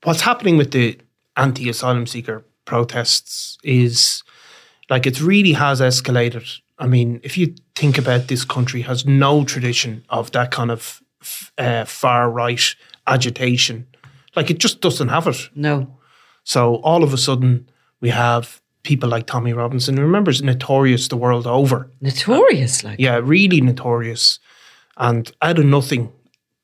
what's 0.03 0.21
happening 0.21 0.57
with 0.57 0.71
the 0.71 0.99
anti-asylum 1.37 2.07
seeker 2.07 2.45
protests 2.65 3.57
is 3.63 4.23
like 4.89 5.05
it 5.05 5.21
really 5.21 5.53
has 5.53 5.81
escalated. 5.81 6.59
I 6.79 6.87
mean, 6.87 7.19
if 7.23 7.37
you 7.37 7.55
think 7.75 7.97
about 7.97 8.27
this 8.27 8.45
country 8.45 8.81
has 8.81 9.05
no 9.05 9.43
tradition 9.45 10.05
of 10.09 10.31
that 10.31 10.51
kind 10.51 10.71
of 10.71 11.01
uh, 11.57 11.85
far 11.85 12.29
right 12.29 12.75
agitation. 13.07 13.87
Like 14.35 14.49
it 14.49 14.59
just 14.59 14.81
doesn't 14.81 15.09
have 15.09 15.27
it. 15.27 15.49
no, 15.55 15.97
So 16.43 16.75
all 16.77 17.03
of 17.03 17.13
a 17.13 17.17
sudden 17.17 17.69
we 18.01 18.09
have 18.09 18.61
people 18.83 19.09
like 19.09 19.25
Tommy 19.27 19.53
Robinson, 19.53 19.95
who 19.95 20.03
remembers 20.03 20.41
notorious 20.41 21.07
the 21.07 21.17
world 21.17 21.47
over. 21.47 21.89
notorious 22.01 22.83
like. 22.83 22.99
Yeah, 22.99 23.19
really 23.23 23.61
notorious. 23.61 24.39
And 24.97 25.31
out 25.41 25.59
of 25.59 25.65
nothing, 25.65 26.11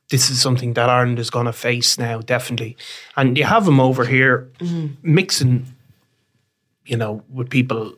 this 0.10 0.30
is 0.30 0.42
something 0.42 0.74
that 0.74 0.90
Ireland 0.90 1.20
is 1.20 1.30
going 1.30 1.46
to 1.46 1.54
face 1.54 1.98
now, 1.98 2.20
definitely. 2.20 2.76
And 3.16 3.38
you 3.38 3.44
have 3.44 3.68
him 3.68 3.80
over 3.80 4.06
here 4.06 4.50
mixing, 5.04 5.66
you 6.86 6.98
know, 6.98 7.24
with 7.30 7.50
people. 7.50 7.94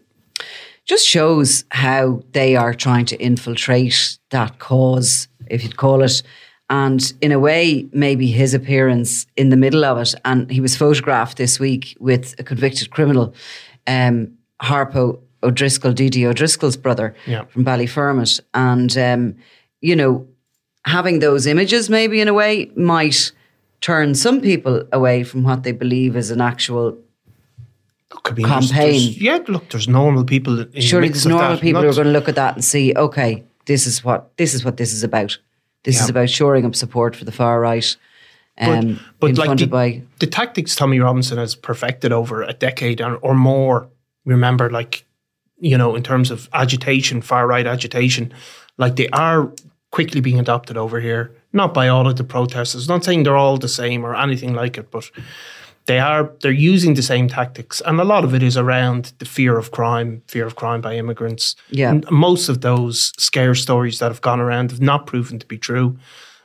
just 0.86 1.07
shows 1.07 1.64
how 1.72 2.22
they 2.34 2.55
are 2.55 2.74
trying 2.74 3.05
to 3.05 3.16
infiltrate 3.18 4.18
that 4.32 4.59
cause, 4.59 5.28
if 5.47 5.64
you'd 5.64 5.78
call 5.78 6.01
it. 6.03 6.22
And 6.70 7.14
in 7.22 7.32
a 7.32 7.39
way, 7.39 7.88
maybe 7.93 8.28
his 8.28 8.53
appearance 8.53 9.26
in 9.38 9.49
the 9.49 9.57
middle 9.57 9.86
of 9.86 9.97
it, 9.99 10.16
and 10.26 10.49
he 10.49 10.59
was 10.62 10.76
photographed 10.76 11.38
this 11.38 11.59
week 11.59 11.95
with 11.99 12.34
a 12.39 12.43
convicted 12.43 12.89
criminal, 12.89 13.34
um, 13.88 14.32
Harpo 14.62 15.20
O'Driscoll, 15.43 15.93
D.D. 15.93 16.26
O'Driscoll's 16.26 16.78
brother 16.78 17.14
Yeah. 17.26 17.45
from 17.45 17.64
Ballyfermot. 17.66 18.39
And, 18.53 18.97
um, 18.97 19.36
you 19.82 19.95
know, 19.95 20.28
having 20.86 21.19
those 21.19 21.45
images 21.47 21.89
maybe 21.89 22.21
in 22.21 22.27
a 22.27 22.34
way 22.34 22.71
might 22.75 23.32
turn 23.82 24.15
some 24.15 24.41
people 24.41 24.84
away 24.91 25.23
from 25.23 25.43
what 25.43 25.63
they 25.63 25.71
believe 25.71 26.15
is 26.15 26.32
an 26.32 26.41
actual. 26.41 26.97
Look, 28.13 28.32
I 28.32 28.36
mean, 28.36 28.47
there's- 28.47 28.71
Campaign. 28.71 28.91
there's- 28.91 29.17
yeah, 29.21 29.39
look, 29.47 29.69
there's 29.69 29.88
normal 29.88 30.23
people. 30.25 30.59
In 30.59 30.82
Surely 30.82 31.09
there's 31.09 31.25
normal 31.25 31.51
that. 31.53 31.61
people 31.61 31.82
who 31.82 31.89
are 31.89 31.93
going 31.93 32.07
to 32.07 32.11
look 32.13 32.27
at 32.27 32.36
that 32.36 32.55
and 32.55 32.63
see, 32.63 32.93
okay, 32.95 33.43
this 33.65 33.88
is 33.88 34.03
what 34.03 34.36
this 34.38 34.53
is 34.53 34.65
what 34.65 34.77
this 34.77 34.91
is 34.93 35.03
about. 35.03 35.38
This 35.84 35.95
is 36.03 36.09
about 36.09 36.29
shoring 36.29 36.65
up 36.65 36.75
support 36.75 37.15
for 37.15 37.25
the 37.25 37.32
far 37.32 37.59
right. 37.59 37.95
Um, 38.59 38.99
but 39.19 39.36
like 39.38 39.57
the, 39.57 39.65
the 40.19 40.27
tactics 40.27 40.75
Tommy 40.75 40.99
Robinson 40.99 41.38
has 41.39 41.55
perfected 41.55 42.11
over 42.11 42.43
a 42.43 42.53
decade 42.53 43.01
or, 43.01 43.15
or 43.17 43.34
more. 43.34 43.88
Remember, 44.25 44.69
like 44.69 45.05
you 45.59 45.77
know, 45.77 45.95
in 45.95 46.03
terms 46.03 46.29
of 46.32 46.49
agitation, 46.53 47.21
far 47.21 47.47
right 47.47 47.65
agitation, 47.65 48.32
like 48.77 48.95
they 48.97 49.07
are 49.09 49.51
quickly 49.91 50.21
being 50.21 50.39
adopted 50.39 50.77
over 50.77 50.99
here. 50.99 51.31
Not 51.53 51.73
by 51.73 51.87
all 51.89 52.07
of 52.07 52.15
the 52.15 52.23
protesters. 52.23 52.87
Not 52.87 53.03
saying 53.03 53.23
they're 53.23 53.35
all 53.37 53.57
the 53.57 53.67
same 53.67 54.05
or 54.05 54.15
anything 54.15 54.53
like 54.53 54.77
it, 54.77 54.89
but 54.91 55.09
they 55.85 55.99
are 55.99 56.31
they're 56.41 56.51
using 56.73 56.93
the 56.95 57.01
same 57.01 57.27
tactics, 57.27 57.81
and 57.85 57.99
a 57.99 58.03
lot 58.03 58.23
of 58.23 58.33
it 58.33 58.41
is 58.43 58.55
around 58.57 59.11
the 59.19 59.25
fear 59.25 59.57
of 59.57 59.71
crime, 59.71 60.21
fear 60.27 60.45
of 60.45 60.55
crime 60.55 60.79
by 60.81 60.95
immigrants. 60.95 61.55
Yeah. 61.69 61.89
And 61.91 62.05
most 62.11 62.49
of 62.49 62.61
those 62.61 63.11
scare 63.17 63.55
stories 63.55 63.99
that 63.99 64.07
have 64.11 64.21
gone 64.21 64.39
around 64.39 64.71
have 64.71 64.81
not 64.81 65.07
proven 65.07 65.39
to 65.39 65.45
be 65.47 65.57
true. 65.57 65.97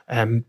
Um, 0.09 0.43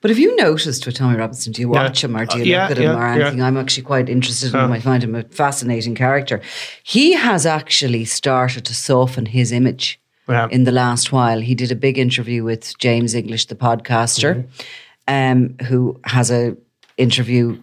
But 0.00 0.10
have 0.10 0.18
you 0.18 0.34
noticed 0.36 0.86
with 0.86 0.94
Tommy 0.96 1.16
Robinson? 1.18 1.52
Do 1.52 1.60
you 1.62 1.72
Yeah. 1.72 1.82
watch 1.84 2.02
him 2.04 2.16
or 2.16 2.24
do 2.26 2.38
you 2.38 2.42
Uh, 2.42 2.46
yeah, 2.46 2.62
look 2.62 2.70
at 2.72 2.78
him 2.78 2.84
yeah, 2.84 2.96
or 2.96 3.06
yeah. 3.18 3.22
anything? 3.26 3.42
I'm 3.42 3.56
actually 3.56 3.82
quite 3.84 4.08
interested 4.08 4.50
in 4.54 4.60
Uh. 4.60 4.64
him. 4.66 4.72
I 4.72 4.80
find 4.80 5.02
him 5.04 5.14
a 5.14 5.22
fascinating 5.24 5.94
character. 5.94 6.40
He 6.82 7.12
has 7.14 7.44
actually 7.46 8.04
started 8.06 8.64
to 8.64 8.74
soften 8.74 9.26
his 9.26 9.52
image 9.52 10.00
Yeah. 10.28 10.48
in 10.50 10.64
the 10.64 10.72
last 10.72 11.12
while. 11.12 11.40
He 11.40 11.54
did 11.54 11.70
a 11.72 11.76
big 11.76 11.98
interview 11.98 12.44
with 12.44 12.76
James 12.78 13.14
English, 13.14 13.46
the 13.46 13.54
podcaster, 13.54 14.46
um, 15.06 15.56
who 15.66 15.98
has 16.04 16.30
a 16.30 16.56
interview 16.96 17.58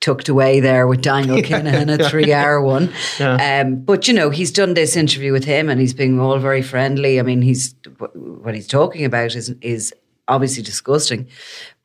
tucked 0.00 0.28
away 0.30 0.60
there 0.60 0.86
with 0.86 1.02
Daniel 1.02 1.36
Kinahan, 1.42 2.00
a 2.00 2.08
three-hour 2.08 2.62
one. 2.62 2.90
Um, 3.20 3.76
but 3.76 4.08
you 4.08 4.14
know, 4.14 4.30
he's 4.30 4.50
done 4.52 4.74
this 4.74 4.96
interview 4.96 5.32
with 5.32 5.44
him, 5.44 5.68
and 5.68 5.80
he's 5.80 5.94
being 5.94 6.18
all 6.20 6.38
very 6.38 6.62
friendly. 6.62 7.18
I 7.20 7.22
mean, 7.22 7.42
he's 7.42 7.74
what 7.98 8.54
he's 8.54 8.68
talking 8.68 9.04
about 9.04 9.34
is 9.34 9.50
is 9.60 9.92
obviously 10.28 10.62
disgusting, 10.62 11.26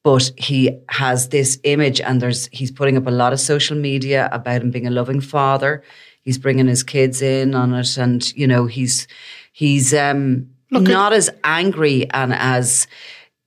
but 0.04 0.32
he 0.38 0.80
has 0.90 1.30
this 1.30 1.60
image, 1.64 2.00
and 2.00 2.22
there's 2.22 2.48
he's 2.52 2.72
putting 2.72 2.96
up 2.98 3.08
a 3.08 3.12
lot 3.12 3.34
of 3.34 3.40
social 3.40 3.76
media 3.76 4.30
about 4.32 4.62
him 4.62 4.72
being 4.72 4.88
a 4.88 4.92
loving 4.92 5.20
father. 5.22 5.84
He's 6.22 6.38
bringing 6.38 6.68
his 6.68 6.84
kids 6.84 7.22
in 7.22 7.54
on 7.54 7.74
it, 7.74 7.98
and 7.98 8.32
you 8.36 8.48
know, 8.48 8.66
he's 8.66 9.08
he's 9.56 9.94
um, 9.94 10.50
not 10.70 11.14
as 11.14 11.30
angry 11.46 12.10
and 12.12 12.34
as 12.34 12.88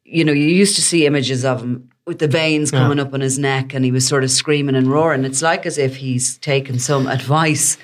you 0.04 0.24
know, 0.24 0.32
you 0.32 0.46
used 0.46 0.74
to 0.76 0.82
see 0.82 1.04
images 1.04 1.44
of 1.44 1.61
him 1.61 1.90
with 2.06 2.18
the 2.18 2.26
veins 2.26 2.70
coming 2.70 2.98
up 2.98 3.12
on 3.12 3.20
his 3.20 3.38
neck 3.38 3.74
and 3.74 3.84
he 3.84 3.92
was 3.92 4.09
sort 4.09 4.24
of 4.24 4.30
screaming 4.30 4.74
and 4.74 4.86
roaring. 4.86 5.26
It's 5.26 5.42
like 5.42 5.66
as 5.66 5.76
if 5.76 5.96
he's 5.96 6.38
taken 6.38 6.78
some 6.78 7.06
advice 7.06 7.76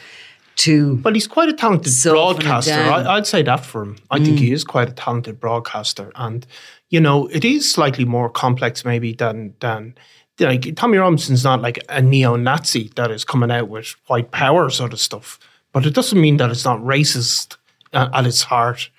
to. 0.57 1.03
Well, 1.05 1.13
he's 1.13 1.27
quite 1.27 1.51
a 1.51 1.53
talented 1.53 1.93
broadcaster. 2.03 2.73
I, 2.73 3.17
I'd 3.17 3.27
say 3.27 3.43
that 3.43 3.67
for 3.67 3.83
him. 3.83 3.99
I 4.11 4.19
think 4.25 4.39
he 4.39 4.53
is 4.53 4.65
quite 4.65 4.89
a 4.89 4.93
talented 4.93 5.39
broadcaster, 5.39 6.11
and 6.15 6.47
you 6.89 7.01
know, 7.01 7.27
it 7.27 7.45
is 7.45 7.71
slightly 7.71 8.07
more 8.07 8.31
complex 8.31 8.87
maybe 8.87 9.13
than 9.13 9.53
than 9.61 9.95
like 10.41 10.75
Tommy 10.77 10.97
Robinson's 10.97 11.45
not 11.45 11.61
like 11.61 11.79
a 11.91 12.01
neo-Nazi 12.01 12.91
that 12.97 13.11
is 13.11 13.25
coming 13.25 13.51
out 13.51 13.69
with 13.69 13.95
white 14.07 14.31
power 14.31 14.71
sort 14.71 14.95
of 14.95 15.01
stuff, 15.01 15.39
but 15.73 15.85
it 15.85 15.93
doesn't 15.93 16.21
mean 16.21 16.39
that 16.39 16.51
it's 16.51 16.65
not 16.65 16.81
racist 16.81 17.59
at 17.95 18.27
its 18.27 18.43
heart. 18.43 18.91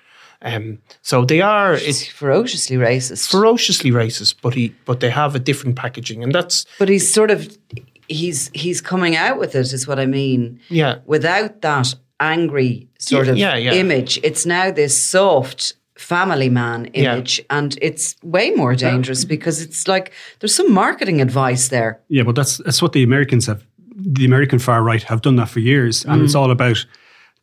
Um, 0.42 0.78
so 1.02 1.24
they 1.24 1.40
are 1.40 1.74
it's 1.74 2.06
ferociously 2.06 2.76
racist. 2.76 3.30
ferociously 3.30 3.90
racist, 3.90 4.36
but 4.42 4.54
he 4.54 4.74
but 4.84 5.00
they 5.00 5.10
have 5.10 5.34
a 5.34 5.38
different 5.38 5.76
packaging, 5.76 6.22
and 6.22 6.32
that's 6.34 6.66
but 6.78 6.88
he's 6.88 7.10
sort 7.12 7.30
of 7.30 7.56
he's 8.08 8.50
he's 8.54 8.80
coming 8.80 9.16
out 9.16 9.38
with 9.38 9.54
it 9.54 9.72
is 9.72 9.86
what 9.88 9.98
I 9.98 10.06
mean. 10.06 10.60
Yeah. 10.68 10.98
Without 11.06 11.62
that 11.62 11.94
angry 12.20 12.88
sort 12.98 13.26
Yeah, 13.26 13.32
of 13.32 13.38
yeah, 13.38 13.56
yeah. 13.56 13.72
image, 13.72 14.18
it's 14.22 14.44
now 14.46 14.70
this 14.70 15.00
soft 15.02 15.72
family 15.98 16.50
man 16.50 16.90
Yeah. 16.92 17.14
image 17.14 17.40
and 17.48 17.76
it's 17.80 18.14
way 18.22 18.50
more 18.50 18.74
dangerous 18.74 19.24
because 19.24 19.62
it's 19.62 19.88
like 19.88 20.12
there's 20.40 20.54
some 20.54 20.70
marketing 20.72 21.22
advice 21.22 21.68
there. 21.68 21.98
Yeah, 22.08 22.24
but 22.24 22.34
that's 22.34 22.58
that's 22.58 22.82
what 22.82 22.92
the 22.92 23.02
Americans 23.02 23.46
have. 23.46 23.64
The 23.98 24.26
American 24.26 24.58
far 24.58 24.82
right 24.82 25.02
have 25.04 25.22
done 25.22 25.36
that 25.36 25.48
for 25.48 25.60
years, 25.60 26.04
and 26.04 26.20
it's 26.22 26.34
all 26.34 26.50
about 26.50 26.84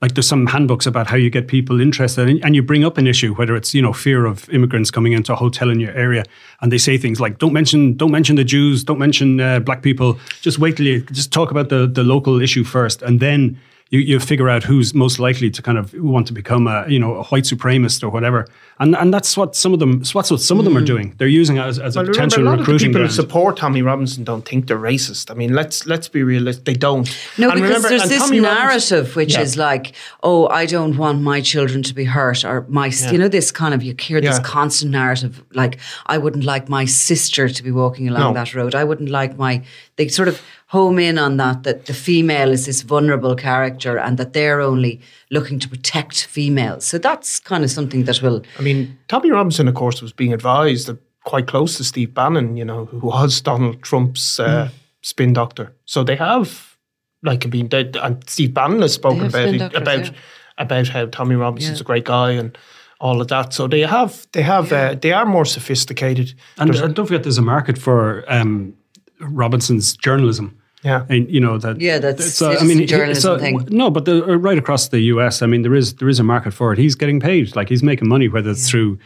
like 0.04 0.16
there's 0.16 0.28
some 0.28 0.46
handbooks 0.48 0.86
about 0.86 1.08
how 1.08 1.16
you 1.16 1.30
get 1.30 1.48
people 1.48 1.80
interested, 1.80 2.28
and, 2.28 2.44
and 2.44 2.56
you 2.58 2.62
bring 2.62 2.84
up 2.84 2.98
an 2.98 3.08
issue, 3.08 3.34
whether 3.36 3.56
it's 3.56 3.74
you 3.74 3.82
know 3.82 3.94
fear 3.94 4.26
of 4.26 4.50
immigrants 4.50 4.92
coming 4.92 5.14
into 5.14 5.32
a 5.32 5.36
hotel 5.38 5.70
in 5.70 5.80
your 5.80 5.94
area, 5.94 6.26
and 6.60 6.74
they 6.74 6.78
say 6.78 6.98
things 6.98 7.22
like 7.22 7.38
don't 7.38 7.54
mention 7.54 7.96
don't 7.96 8.12
mention 8.12 8.36
the 8.36 8.44
Jews, 8.44 8.84
don't 8.84 9.00
mention 9.00 9.40
uh, 9.40 9.62
black 9.62 9.82
people, 9.82 10.20
just 10.42 10.60
wait 10.60 10.76
till 10.76 10.86
you 10.86 11.00
just 11.04 11.32
talk 11.32 11.52
about 11.52 11.70
the 11.70 11.88
the 11.88 12.04
local 12.04 12.42
issue 12.42 12.66
first, 12.66 13.02
and 13.02 13.22
then. 13.22 13.58
You, 13.94 14.00
you 14.00 14.20
figure 14.20 14.50
out 14.50 14.64
who's 14.64 14.96
most 14.96 15.20
likely 15.20 15.52
to 15.52 15.62
kind 15.62 15.78
of 15.78 15.94
want 15.94 16.26
to 16.26 16.34
become 16.34 16.66
a 16.66 16.84
you 16.88 16.98
know 16.98 17.18
a 17.18 17.24
white 17.26 17.44
supremacist 17.44 18.02
or 18.02 18.10
whatever, 18.10 18.48
and 18.80 18.96
and 18.96 19.14
that's 19.14 19.38
what 19.38 19.56
some 19.56 19.72
of 19.72 19.78
them 19.78 20.00
that's 20.00 20.16
what 20.16 20.26
some 20.26 20.58
of 20.58 20.66
them 20.66 20.76
are 20.76 20.82
mm. 20.82 20.94
doing. 20.94 21.14
They're 21.20 21.28
using 21.28 21.58
it 21.58 21.62
as, 21.62 21.78
as 21.78 21.96
a 21.96 22.00
Well, 22.00 22.06
remember, 22.08 22.12
potential 22.14 22.42
a 22.42 22.46
lot 22.46 22.52
of 22.54 22.66
the 22.66 22.72
recruiting 22.72 22.90
people 22.90 23.04
who 23.04 23.14
support 23.14 23.56
Tommy 23.58 23.84
Robinson 23.84 24.24
don't 24.24 24.44
think 24.50 24.66
they're 24.66 24.80
racist. 24.80 25.30
I 25.30 25.36
mean, 25.36 25.54
let's 25.54 25.86
let's 25.86 26.08
be 26.10 26.24
realistic. 26.24 26.66
They 26.66 26.74
don't. 26.74 27.08
No, 27.38 27.52
And 27.52 27.62
because 27.62 27.84
remember- 27.84 27.90
there's 27.90 28.10
this 28.10 28.24
Tommy 28.24 28.40
Robinson- 28.40 28.64
narrative 28.64 29.16
which 29.16 29.34
Yeah. 29.34 29.42
is 29.42 29.58
like, 29.58 29.86
oh, 30.24 30.48
I 30.48 30.66
don't 30.66 30.98
want 30.98 31.22
my 31.22 31.40
children 31.42 31.84
to 31.84 31.94
be 31.94 32.06
hurt, 32.06 32.44
or 32.44 32.66
my, 32.70 32.88
you 33.12 33.20
know, 33.20 33.28
this 33.28 33.52
kind 33.52 33.76
of 33.76 33.84
you 33.84 33.94
hear 34.00 34.20
this 34.22 34.38
Yeah. 34.38 34.44
constant 34.44 34.92
narrative 34.92 35.44
like, 35.54 35.78
I 36.08 36.18
wouldn't 36.18 36.46
like 36.46 36.68
my 36.68 36.86
sister 36.86 37.48
to 37.48 37.64
be 37.64 37.70
walking 37.70 38.08
along 38.10 38.34
No. 38.34 38.40
that 38.40 38.56
road. 38.56 38.74
I 38.74 38.86
wouldn't 38.86 39.12
like 39.12 39.38
my. 39.38 39.62
They 39.98 40.08
sort 40.08 40.28
of 40.28 40.42
home 40.74 40.98
in 40.98 41.20
on 41.20 41.38
that 41.38 41.62
that 41.64 41.86
the 41.86 41.94
female 41.94 42.52
is 42.52 42.66
this 42.66 42.82
vulnerable 42.82 43.36
character 43.36 43.83
and 43.92 44.18
that 44.18 44.34
they're 44.34 44.62
only 44.62 45.00
looking 45.30 45.60
to 45.60 45.70
protect 45.70 46.26
females. 46.26 46.86
So 46.86 46.98
that's 46.98 47.40
kind 47.40 47.64
of 47.64 47.72
something 47.72 48.06
that 48.06 48.22
will. 48.22 48.42
I 48.60 48.62
mean, 48.62 48.98
Tommy 49.08 49.32
Robinson, 49.32 49.68
of 49.68 49.76
course, 49.76 50.02
was 50.02 50.14
being 50.14 50.34
advised 50.34 50.88
that 50.88 50.98
quite 51.24 51.48
close 51.48 51.78
to 51.78 51.84
Steve 51.84 52.14
Bannon, 52.14 52.58
you 52.58 52.66
know, 52.66 52.86
who 52.86 53.00
was 53.00 53.42
Donald 53.42 53.82
Trump's 53.82 54.40
uh, 54.40 54.70
spin 55.02 55.34
doctor. 55.34 55.74
So 55.86 56.04
they 56.04 56.16
have, 56.16 56.78
like, 57.22 57.46
I 57.46 57.50
mean, 57.50 57.70
they, 57.70 57.90
and 58.02 58.24
Steve 58.30 58.54
Bannon 58.54 58.82
has 58.82 58.94
spoken 58.94 59.22
about 59.22 59.32
spin 59.32 59.56
it, 59.56 59.60
doctors, 59.60 59.82
about 59.82 60.06
yeah. 60.06 60.12
about 60.58 60.88
how 60.88 61.06
Tommy 61.06 61.36
Robinson's 61.36 61.80
Yeah. 61.80 61.84
a 61.84 61.86
great 61.86 62.06
guy 62.06 62.32
and 62.32 62.58
all 63.00 63.22
of 63.22 63.28
that. 63.28 63.54
So 63.54 63.68
they 63.68 63.82
have 63.82 64.28
they 64.32 64.42
have 64.42 64.72
uh, 64.72 64.96
they 64.96 65.12
are 65.12 65.26
more 65.26 65.46
sophisticated. 65.46 66.34
And, 66.58 66.76
and 66.76 66.96
don't 66.96 67.06
forget, 67.06 67.24
there's 67.24 67.38
a 67.38 67.42
market 67.42 67.78
for 67.78 68.24
um, 68.28 68.74
Robinson's 69.20 69.96
journalism. 69.96 70.58
Yeah. 70.84 71.06
And 71.10 71.30
you 71.30 71.40
know 71.40 71.58
that. 71.58 71.80
Yeah, 71.82 72.00
that's 72.00 72.34
so, 72.34 72.58
I 72.58 72.64
mean, 72.64 72.80
he- 72.80 72.86
journalism 72.86 73.40
thing. 73.40 73.68
No, 73.70 73.90
but 73.90 74.06
the, 74.06 74.24
uh, 74.24 74.36
right 74.36 74.58
across 74.58 74.90
the 74.90 75.00
U.S., 75.16 75.42
I 75.42 75.46
mean, 75.48 75.62
there 75.62 75.76
is 75.76 75.96
there 75.96 76.10
is 76.10 76.20
a 76.20 76.24
market 76.24 76.54
for 76.54 76.74
it. 76.74 76.80
He's 76.80 76.96
getting 76.96 77.20
paid, 77.20 77.56
like 77.56 77.70
he's 77.70 77.84
making 77.84 78.08
money, 78.10 78.28
whether 78.28 78.52
it's 78.52 78.70
through, 78.70 78.98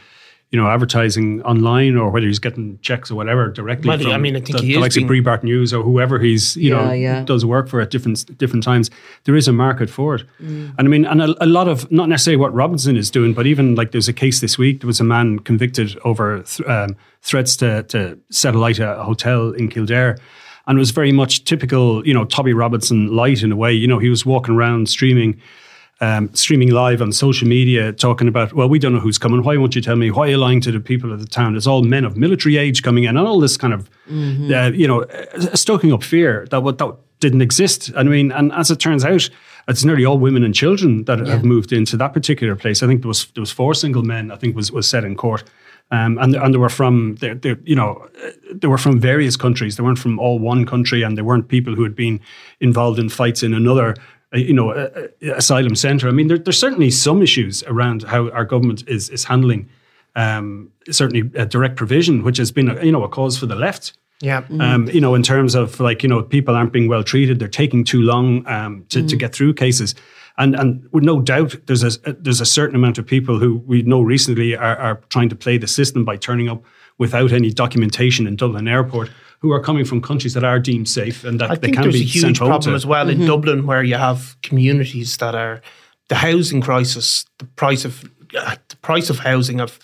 you 0.51 0.57
know, 0.59 0.67
advertising 0.69 1.41
online 1.43 1.97
or 1.97 2.09
whether 2.09 2.25
he's 2.25 2.39
getting 2.39 2.79
checks 2.81 3.11
or 3.11 3.15
whatever 3.15 3.49
directly 3.51 3.89
Well, 3.89 3.99
from. 3.99 4.11
I 4.11 4.17
mean, 4.17 4.35
I 4.37 4.39
think 4.39 4.57
the, 4.57 4.63
he 4.63 4.67
the 4.69 4.73
is 4.75 4.81
likes 4.81 4.95
being- 4.95 5.07
of 5.07 5.11
Breitbart 5.11 5.43
News 5.43 5.73
or 5.73 5.83
whoever 5.83 6.19
he's 6.19 6.55
you 6.55 6.71
Yeah, 6.73 6.85
know 6.85 6.91
yeah. 6.93 7.23
does 7.25 7.43
work 7.45 7.67
for 7.67 7.81
at 7.81 7.89
different 7.91 8.37
different 8.37 8.63
times. 8.63 8.89
There 9.25 9.35
is 9.35 9.47
a 9.47 9.53
market 9.53 9.89
for 9.89 10.15
it, 10.15 10.23
Mm. 10.41 10.73
and 10.77 10.87
I 10.87 10.89
mean, 10.89 11.05
and 11.05 11.21
a, 11.21 11.43
a 11.43 11.45
lot 11.45 11.67
of 11.67 11.91
not 11.91 12.07
necessarily 12.09 12.37
what 12.41 12.53
Robinson 12.53 12.95
is 12.97 13.11
doing, 13.11 13.33
but 13.33 13.45
even 13.45 13.75
like 13.75 13.91
there's 13.91 14.07
a 14.07 14.13
case 14.13 14.39
this 14.39 14.57
week. 14.57 14.79
There 14.81 14.87
was 14.87 14.99
a 15.01 15.03
man 15.03 15.39
convicted 15.39 15.97
over 16.05 16.41
th- 16.41 16.67
um, 16.67 16.95
threats 17.21 17.57
to 17.57 17.83
to 17.83 18.17
set 18.31 18.55
alight 18.55 18.79
a 18.79 19.03
hotel 19.03 19.51
in 19.51 19.67
Kildare. 19.67 20.17
And 20.67 20.77
it 20.77 20.79
was 20.79 20.91
very 20.91 21.11
much 21.11 21.45
typical, 21.45 22.05
you 22.05 22.13
know, 22.13 22.25
Tommy 22.25 22.53
Robinson 22.53 23.15
light 23.15 23.41
in 23.41 23.51
a 23.51 23.55
way. 23.55 23.71
You 23.73 23.87
know, 23.87 23.99
he 23.99 24.09
was 24.09 24.25
walking 24.25 24.53
around 24.53 24.89
streaming, 24.89 25.41
um, 26.01 26.29
streaming 26.35 26.71
live 26.71 27.01
on 27.01 27.11
social 27.13 27.47
media, 27.47 27.93
talking 27.93 28.27
about, 28.27 28.53
well, 28.53 28.67
we 28.67 28.77
don't 28.77 28.93
know 28.93 28.99
who's 28.99 29.17
coming. 29.17 29.41
Why 29.43 29.55
won't 29.57 29.75
you 29.75 29.81
tell 29.81 29.95
me? 29.95 30.11
Why 30.11 30.27
are 30.27 30.31
you 30.31 30.37
lying 30.37 30.61
to 30.61 30.71
the 30.71 30.81
people 30.81 31.13
of 31.13 31.21
the 31.21 31.25
town? 31.25 31.55
It's 31.55 31.67
all 31.67 31.83
men 31.83 32.03
of 32.03 32.17
military 32.17 32.57
age 32.57 32.83
coming 32.83 33.05
in, 33.05 33.17
and 33.17 33.27
all 33.27 33.39
this 33.39 33.55
kind 33.57 33.73
of, 33.73 33.89
uh, 34.09 34.71
you 34.73 34.87
know, 34.87 35.03
uh, 35.03 35.55
stoking 35.55 35.93
up 35.93 36.03
fear 36.03 36.45
that 36.51 36.61
what 36.61 36.77
that 36.79 36.95
didn't 37.19 37.41
exist. 37.41 37.91
I 37.95 38.03
mean, 38.03 38.31
and 38.31 38.51
as 38.51 38.69
it 38.69 38.79
turns 38.79 39.03
out, 39.05 39.29
it's 39.67 39.83
nearly 39.83 40.05
all 40.05 40.19
women 40.19 40.43
and 40.43 40.53
children 40.53 41.05
that 41.05 41.19
have 41.19 41.43
moved 41.43 41.71
into 41.73 41.97
that 41.97 42.13
particular 42.13 42.55
place. 42.55 42.83
I 42.83 42.87
think 42.87 43.01
there 43.01 43.07
was 43.07 43.25
there 43.33 43.41
was 43.41 43.51
four 43.51 43.73
single 43.73 44.03
men. 44.03 44.31
I 44.31 44.35
think 44.35 44.55
was 44.55 44.71
was 44.71 44.87
said 44.87 45.03
in 45.03 45.15
court. 45.15 45.43
Um, 45.89 46.17
and 46.17 46.35
and 46.35 46.53
they 46.53 46.57
were 46.57 46.69
from 46.69 47.15
they 47.15 47.33
they 47.33 47.55
you 47.63 47.75
know 47.75 48.09
they 48.53 48.67
were 48.67 48.77
from 48.77 48.99
various 48.99 49.37
countries. 49.37 49.77
They 49.77 49.83
weren't 49.83 49.99
from 49.99 50.19
all 50.19 50.37
one 50.37 50.65
country, 50.65 51.01
and 51.01 51.17
they 51.17 51.21
weren't 51.21 51.47
people 51.47 51.75
who 51.75 51.83
had 51.83 51.95
been 51.95 52.19
involved 52.59 52.99
in 52.99 53.09
fights 53.09 53.41
in 53.41 53.53
another 53.53 53.95
uh, 54.33 54.37
you 54.37 54.53
know 54.53 54.71
uh, 54.71 55.07
uh, 55.23 55.33
asylum 55.35 55.75
center. 55.75 56.09
I 56.09 56.11
mean, 56.11 56.27
there, 56.27 56.37
there's 56.37 56.59
certainly 56.59 56.91
some 56.91 57.21
issues 57.21 57.63
around 57.63 58.03
how 58.03 58.29
our 58.31 58.43
government 58.43 58.83
is 58.87 59.09
is 59.09 59.23
handling 59.23 59.69
um, 60.17 60.71
certainly 60.91 61.21
direct 61.45 61.77
provision, 61.77 62.23
which 62.23 62.37
has 62.37 62.51
been 62.51 62.69
a, 62.69 62.83
you 62.83 62.91
know 62.91 63.03
a 63.03 63.09
cause 63.09 63.37
for 63.37 63.45
the 63.45 63.55
left. 63.55 63.93
Yeah. 64.19 64.43
Um, 64.59 64.89
you 64.89 64.99
know, 64.99 65.13
in 65.13 65.21
terms 65.21 65.53
of 65.53 65.79
like, 65.79 66.01
you 66.01 66.09
know, 66.09 66.23
people 66.23 66.55
aren't 66.55 66.73
being 66.73 66.87
well 66.87 67.03
treated, 67.03 67.37
they're 67.37 67.47
taking 67.47 67.83
too 67.83 68.01
long 68.01 68.47
um, 68.47 68.83
to, 68.89 69.05
to 69.05 69.15
get 69.15 69.33
through 69.33 69.53
cases. 69.53 69.93
And 70.37 70.55
and 70.55 70.87
with 70.91 71.03
no 71.03 71.21
doubt, 71.21 71.55
there's 71.65 71.83
a 71.83 72.13
there's 72.13 72.41
a 72.41 72.45
certain 72.45 72.75
amount 72.75 72.97
of 72.97 73.05
people 73.05 73.39
who 73.39 73.57
we 73.65 73.81
know 73.81 74.01
recently 74.01 74.55
are, 74.55 74.77
are 74.77 74.95
trying 75.09 75.29
to 75.29 75.35
play 75.35 75.57
the 75.57 75.67
system 75.67 76.05
by 76.05 76.17
turning 76.17 76.47
up 76.47 76.63
without 76.99 77.31
any 77.31 77.51
documentation 77.51 78.27
in 78.27 78.35
Dublin 78.35 78.67
Airport, 78.67 79.09
who 79.39 79.51
are 79.51 79.61
coming 79.61 79.85
from 79.85 80.01
countries 80.01 80.33
that 80.33 80.43
are 80.43 80.59
deemed 80.59 80.89
safe 80.89 81.23
and 81.23 81.39
that 81.39 81.51
I 81.51 81.55
they 81.55 81.67
think 81.67 81.75
can 81.75 81.83
there's 81.83 81.95
be 81.95 82.01
a 82.01 82.05
huge 82.05 82.37
problem 82.37 82.73
to. 82.73 82.75
as 82.75 82.85
well 82.85 83.09
in 83.09 83.25
Dublin 83.25 83.65
where 83.65 83.83
you 83.83 83.95
have 83.95 84.35
communities 84.41 85.17
that 85.17 85.35
are 85.35 85.61
the 86.07 86.15
housing 86.15 86.61
crisis, 86.61 87.25
the 87.39 87.45
price 87.45 87.85
of 87.85 88.09
uh, 88.37 88.55
the 88.69 88.75
price 88.77 89.09
of 89.09 89.19
housing 89.19 89.59
of 89.59 89.79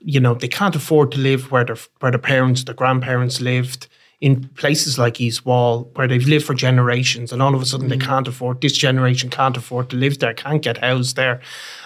you 0.00 0.18
know 0.18 0.34
they 0.34 0.48
can't 0.48 0.74
afford 0.74 1.12
to 1.12 1.18
live 1.18 1.52
where 1.52 1.64
their 1.64 1.78
where 2.00 2.10
their 2.10 2.18
parents, 2.18 2.64
their 2.64 2.74
grandparents 2.74 3.40
lived 3.40 3.88
in 4.22 4.48
places 4.50 4.98
like 4.98 5.20
East 5.20 5.44
Wall 5.44 5.90
where 5.96 6.06
they've 6.06 6.28
lived 6.28 6.46
for 6.46 6.54
generations, 6.54 7.32
and 7.32 7.42
all 7.42 7.56
of 7.56 7.60
a 7.60 7.66
sudden 7.66 7.88
they 7.88 7.98
mm. 7.98 8.06
can't 8.06 8.28
afford 8.28 8.60
this 8.60 8.72
generation 8.72 9.28
can't 9.28 9.56
afford 9.56 9.90
to 9.90 9.96
live 9.96 10.20
there, 10.20 10.32
can't 10.32 10.62
get 10.62 10.78
housed 10.78 11.16
there, 11.16 11.40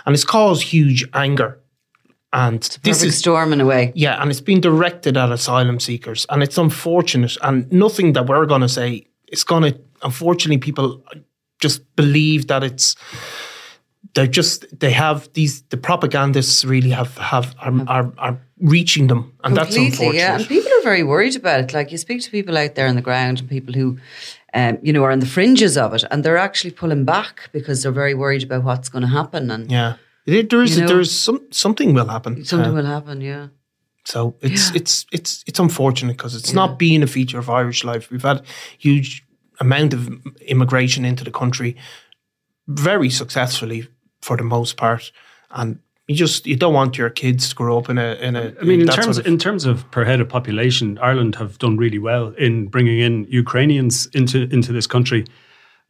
and 0.04 0.14
it's 0.14 0.22
caused 0.22 0.62
huge 0.62 1.08
anger. 1.14 1.58
And 2.34 2.60
this 2.82 3.02
is 3.02 3.16
storm 3.16 3.54
in 3.54 3.62
a 3.62 3.64
way. 3.64 3.90
yeah, 3.94 4.20
and 4.20 4.30
it's 4.30 4.42
been 4.42 4.60
directed 4.60 5.16
at 5.16 5.32
asylum 5.32 5.80
seekers, 5.80 6.26
and 6.28 6.42
it's 6.42 6.58
unfortunate. 6.58 7.38
And 7.40 7.72
nothing 7.72 8.12
that 8.12 8.26
we're 8.26 8.44
going 8.44 8.60
to 8.60 8.68
say 8.68 9.06
it's 9.28 9.44
going 9.44 9.72
to. 9.72 9.80
Unfortunately, 10.02 10.58
people 10.58 11.02
just 11.58 11.96
believe 11.96 12.48
that 12.48 12.62
it's. 12.62 12.96
They're 14.14 14.26
just 14.26 14.78
they 14.78 14.90
have 14.90 15.32
these 15.32 15.62
the 15.62 15.78
propagandists 15.78 16.66
really 16.66 16.90
have 16.90 17.16
have 17.16 17.54
are 17.58 17.72
are, 17.88 18.12
are 18.18 18.45
reaching 18.58 19.06
them, 19.08 19.32
and 19.44 19.56
that's 19.56 19.74
Completely, 19.74 20.06
unfortunate. 20.06 20.14
yeah. 20.18 20.36
And 20.36 20.46
people 20.48 20.70
are 20.78 20.82
very 20.82 21.02
worried 21.02 21.36
about 21.36 21.60
it. 21.60 21.74
Like 21.74 21.92
you 21.92 21.98
speak 21.98 22.22
to 22.22 22.30
people 22.30 22.56
out 22.56 22.74
there 22.74 22.88
on 22.88 22.96
the 22.96 23.02
ground 23.02 23.40
and 23.40 23.48
people 23.48 23.74
who, 23.74 23.98
um, 24.54 24.78
you 24.82 24.92
know, 24.92 25.04
are 25.04 25.10
on 25.12 25.20
the 25.20 25.26
fringes 25.26 25.76
of 25.76 25.92
it, 25.94 26.04
and 26.10 26.24
they're 26.24 26.38
actually 26.38 26.70
pulling 26.70 27.04
back 27.04 27.50
because 27.52 27.82
they're 27.82 27.92
very 27.92 28.14
worried 28.14 28.42
about 28.42 28.64
what's 28.64 28.88
going 28.88 29.02
to 29.02 29.08
happen 29.08 29.50
and 29.50 29.70
yeah, 29.70 29.96
there, 30.24 30.42
there 30.42 30.62
is 30.62 30.76
You 30.76 30.82
know- 30.82 30.88
there's 30.88 31.12
some 31.12 31.40
something 31.50 31.92
will 31.94 32.08
happen. 32.08 32.44
something 32.44 32.70
Uh, 32.72 32.76
will 32.76 32.86
happen. 32.86 33.20
Yeah. 33.20 33.48
So 34.04 34.36
it's 34.40 34.74
it's 34.74 35.04
it's 35.12 35.42
it's 35.46 35.58
unfortunate 35.58 36.16
because 36.16 36.34
it's 36.38 36.52
not 36.54 36.78
been 36.78 37.02
a 37.02 37.06
feature 37.08 37.38
of 37.40 37.48
Irish 37.50 37.84
life. 37.84 38.08
We've 38.10 38.22
had 38.22 38.42
huge 38.78 39.22
amount 39.60 39.92
of 39.94 40.08
immigration 40.46 41.04
into 41.04 41.24
the 41.24 41.30
country, 41.30 41.76
very 42.68 43.10
successfully 43.10 43.88
for 44.22 44.36
the 44.36 44.44
most 44.44 44.76
part, 44.76 45.12
and 45.50 45.78
you 46.08 46.14
just 46.14 46.46
you 46.46 46.56
don't 46.56 46.74
want 46.74 46.96
your 46.96 47.10
kids 47.10 47.48
to 47.48 47.54
grow 47.54 47.78
up 47.78 47.88
in 47.88 47.98
a 47.98 48.14
in 48.20 48.36
a. 48.36 48.54
I 48.60 48.64
mean, 48.64 48.80
in 48.80 48.86
that 48.86 48.94
terms 48.94 49.16
sort 49.16 49.26
of- 49.26 49.32
in 49.32 49.38
terms 49.38 49.64
of 49.64 49.90
per 49.90 50.04
head 50.04 50.20
of 50.20 50.28
population, 50.28 50.98
Ireland 50.98 51.34
have 51.36 51.58
done 51.58 51.76
really 51.76 51.98
well 51.98 52.28
in 52.38 52.68
bringing 52.68 53.00
in 53.00 53.26
Ukrainians 53.28 54.06
into 54.14 54.38
into 54.52 54.72
this 54.72 54.86
country, 54.86 55.24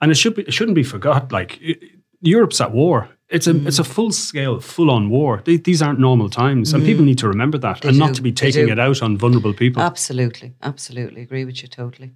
and 0.01 0.11
it 0.11 0.17
should 0.17 0.35
be 0.35 0.43
it 0.43 0.55
shouldn't 0.55 0.75
be 0.75 0.83
forgot. 0.85 1.33
Like 1.33 1.59
i- 1.63 1.77
Europe's 2.23 2.61
at 2.61 2.73
war. 2.73 3.09
It's 3.29 3.47
a 3.49 3.53
Mm. 3.55 3.67
it's 3.67 3.79
a 3.81 3.85
full 3.85 4.13
scale, 4.13 4.61
full 4.61 4.91
on 4.91 5.11
war. 5.11 5.43
They, 5.45 5.57
these 5.59 5.83
aren't 5.83 5.99
normal 5.99 6.31
times, 6.31 6.73
and 6.73 6.85
people 6.85 7.05
need 7.05 7.19
to 7.19 7.29
remember 7.29 7.59
that, 7.59 7.77
Mm. 7.79 7.81
They 7.83 7.89
and 7.89 7.97
do, 7.99 8.05
not 8.05 8.15
to 8.15 8.23
be 8.23 8.33
taking 8.33 8.69
it 8.69 8.79
out 8.79 9.03
on 9.03 9.19
vulnerable 9.19 9.53
people. 9.53 9.83
Absolutely, 9.83 10.55
absolutely 10.63 11.23
agree 11.23 11.45
with 11.45 11.61
you 11.63 11.69
totally. 11.69 12.13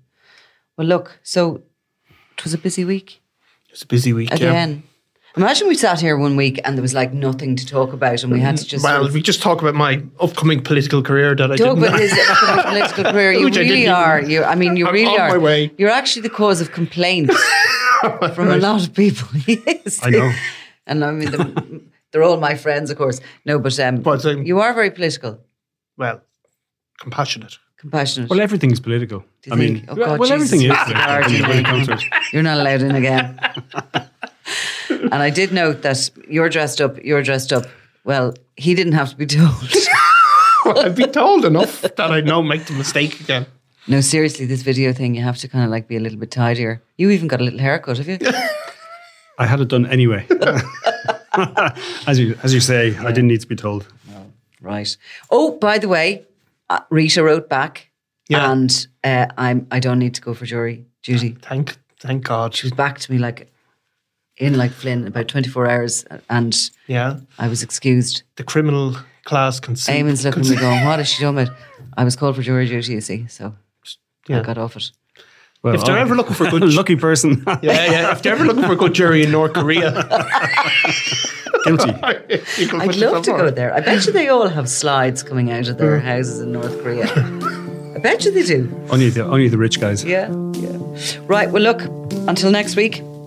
Well, 0.78 0.86
look, 0.86 1.18
so 1.22 1.62
it 2.38 2.44
was 2.44 2.54
a 2.54 2.58
busy 2.58 2.84
week 2.84 3.20
it's 3.72 3.82
a 3.82 3.86
busy 3.86 4.12
week. 4.12 4.30
yeah. 4.40 4.66
Again. 5.34 5.42
Imagine 5.44 5.68
we 5.68 5.74
sat 5.74 6.00
here 6.00 6.16
one 6.16 6.36
week 6.36 6.60
and 6.64 6.76
there 6.76 6.82
was 6.82 6.94
like 6.94 7.12
nothing 7.12 7.56
to 7.56 7.66
talk 7.66 7.92
about, 7.92 8.22
and 8.22 8.32
we 8.32 8.40
had 8.40 8.56
to 8.56 8.64
just 8.64 8.84
Well, 8.84 8.96
sort 8.98 9.08
of 9.08 9.14
we 9.14 9.22
just 9.22 9.42
talk 9.42 9.60
about 9.62 9.74
my 9.74 10.02
upcoming 10.20 10.62
political 10.62 11.02
career 11.02 11.34
that 11.36 11.50
I 11.52 11.56
talk 11.56 11.76
didn't. 11.76 11.84
about 11.88 12.00
his 12.00 12.12
upcoming 12.30 12.64
political 12.64 13.04
career. 13.12 13.32
You 13.32 13.44
Which 13.44 13.56
I 13.56 13.60
really 13.60 13.82
even- 13.82 13.92
are. 13.94 14.20
You, 14.22 14.44
I 14.44 14.54
mean, 14.54 14.76
you 14.76 14.86
I'm 14.86 14.94
really 14.94 15.06
on 15.16 15.20
are. 15.20 15.28
my 15.30 15.38
way. 15.38 15.70
You're 15.78 15.90
actually 15.90 16.22
the 16.22 16.30
cause 16.30 16.60
of 16.60 16.72
complaint 16.72 17.30
from 18.34 18.50
a 18.50 18.56
lot 18.56 18.82
of 18.86 18.94
people. 18.94 19.28
yes, 19.46 20.00
I 20.02 20.10
know. 20.10 20.32
and 20.86 21.04
I 21.04 21.10
mean, 21.12 21.30
they're, 21.30 21.52
they're 22.12 22.22
all 22.22 22.38
my 22.38 22.54
friends, 22.54 22.90
of 22.90 22.96
course. 22.98 23.20
No, 23.44 23.58
but 23.58 23.78
um, 23.80 24.00
But, 24.02 24.24
um, 24.26 24.42
you 24.44 24.60
are 24.60 24.72
very 24.74 24.90
political, 24.90 25.38
well, 25.96 26.22
compassionate. 26.98 27.58
compassionate. 27.78 28.28
Well, 28.30 28.40
everything's 28.40 28.80
political. 28.80 29.24
you 29.46 29.52
I 29.52 29.56
mean. 29.56 29.84
Oh, 29.88 29.94
God, 29.94 30.18
well, 30.18 30.28
Jesus, 30.28 30.32
everything 30.52 30.58
is 30.58 30.64
you 30.64 30.72
political 30.72 31.02
are, 31.02 31.20
when 31.20 31.32
you- 31.34 31.42
when 31.48 31.58
it 31.58 31.64
comes 31.66 31.86
to 31.86 31.92
it. 31.94 32.02
You're 32.32 32.42
not 32.42 32.58
allowed 32.58 32.82
in 32.82 32.94
again. 32.96 33.38
And 35.00 35.14
I 35.14 35.30
did 35.30 35.52
note 35.52 35.82
that 35.82 36.10
you're 36.28 36.48
dressed 36.48 36.80
up. 36.80 37.02
You're 37.04 37.22
dressed 37.22 37.52
up. 37.52 37.64
Well, 38.04 38.34
he 38.56 38.74
didn't 38.74 38.92
have 38.94 39.10
to 39.10 39.16
be 39.16 39.26
told. 39.26 39.72
I've 40.76 40.94
been 40.96 41.12
told 41.12 41.44
enough 41.44 41.80
that 41.82 41.98
I'd 42.00 42.26
know 42.26 42.42
make 42.42 42.66
the 42.66 42.72
mistake 42.74 43.20
again. 43.20 43.46
no, 43.88 44.00
seriously, 44.00 44.46
this 44.46 44.62
video 44.62 44.92
thing, 44.92 45.14
you 45.14 45.22
have 45.22 45.38
to 45.38 45.48
kind 45.48 45.64
of 45.64 45.70
like 45.70 45.88
be 45.88 45.96
a 45.96 46.00
little 46.00 46.18
bit 46.18 46.30
tidier. 46.30 46.82
You 46.98 47.10
even 47.10 47.28
got 47.28 47.40
a 47.40 47.44
little 47.44 47.58
haircut, 47.60 47.98
have 47.98 48.08
you? 48.08 48.18
I 49.38 49.46
had 49.46 49.60
it 49.60 49.68
done 49.68 49.86
anyway. 49.86 50.26
as 52.06 52.18
you 52.18 52.36
as 52.42 52.52
you 52.54 52.60
say, 52.60 52.96
I 52.98 53.08
didn't 53.12 53.28
need 53.28 53.40
to 53.40 53.46
be 53.46 53.56
told. 53.56 53.86
Right. 54.60 54.94
Oh, 55.30 55.52
by 55.58 55.78
the 55.78 55.88
way, 55.88 56.26
uh, 56.68 56.80
Rita 56.90 57.22
wrote 57.24 57.48
back, 57.48 57.88
Yeah. 58.28 58.50
and 58.52 58.86
uh, 59.02 59.26
I'm 59.38 59.66
I 59.70 59.80
don't 59.80 59.98
need 59.98 60.14
to 60.16 60.20
go 60.20 60.34
for 60.34 60.44
jury 60.44 60.84
duty. 61.02 61.36
Thank 61.40 61.78
thank 61.98 62.24
God. 62.24 62.54
She 62.54 62.66
was 62.66 62.72
back 62.72 62.98
to 62.98 63.12
me 63.12 63.18
like 63.18 63.50
in 64.40 64.56
like 64.56 64.72
Flynn 64.72 65.06
about 65.06 65.28
24 65.28 65.70
hours, 65.70 66.04
and 66.28 66.70
Yeah, 66.88 67.20
I 67.38 67.46
was 67.46 67.62
excused. 67.62 68.22
the 68.36 68.42
criminal 68.42 68.96
class 69.24 69.60
can 69.60 69.76
see. 69.76 69.92
Eamon's 69.92 70.24
looking 70.24 70.42
at 70.42 70.48
me 70.48 70.56
going, 70.56 70.84
"What 70.84 70.98
is 70.98 71.08
she 71.08 71.22
doing?" 71.22 71.36
With? 71.36 71.50
I 71.96 72.04
was 72.04 72.16
called 72.16 72.36
for 72.36 72.42
jury 72.42 72.66
duty, 72.66 72.94
you 72.94 73.00
see, 73.00 73.26
so 73.28 73.54
I 74.28 74.40
got 74.40 74.58
off 74.58 74.76
it. 74.76 74.90
Well, 75.62 75.74
If 75.74 75.84
they're 75.84 75.98
oh, 75.98 76.00
ever 76.00 76.14
looking 76.14 76.34
for 76.34 76.46
a 76.46 76.50
good, 76.50 76.62
lucky 76.74 76.96
person, 76.96 77.44
yeah, 77.46 77.60
yeah. 77.62 78.12
If 78.12 78.22
they're 78.22 78.32
ever 78.32 78.46
looking 78.46 78.62
for 78.62 78.72
a 78.72 78.76
good 78.76 78.94
jury 78.94 79.22
in 79.22 79.30
North 79.30 79.52
Korea, 79.52 79.92
guilty. 81.64 81.92
I'd 81.92 82.96
love 82.96 83.24
to 83.24 83.32
go 83.32 83.50
there. 83.50 83.74
I 83.74 83.80
bet 83.80 84.06
you 84.06 84.12
they 84.12 84.28
all 84.28 84.48
have 84.48 84.70
slides 84.70 85.22
coming 85.22 85.50
out 85.50 85.68
of 85.68 85.76
their 85.76 86.00
mm. 86.00 86.02
houses 86.02 86.40
in 86.40 86.52
North 86.52 86.82
Korea. 86.82 87.06
I 87.94 87.98
bet 87.98 88.24
you 88.24 88.30
they 88.32 88.42
do. 88.42 88.72
Only 88.88 89.10
the 89.10 89.24
only 89.26 89.48
the 89.48 89.58
rich 89.58 89.78
guys. 89.78 90.02
Yeah, 90.02 90.32
yeah. 90.54 90.78
Right. 91.26 91.50
Well, 91.50 91.62
look. 91.62 91.82
Until 92.26 92.50
next 92.50 92.76
week. 92.76 93.02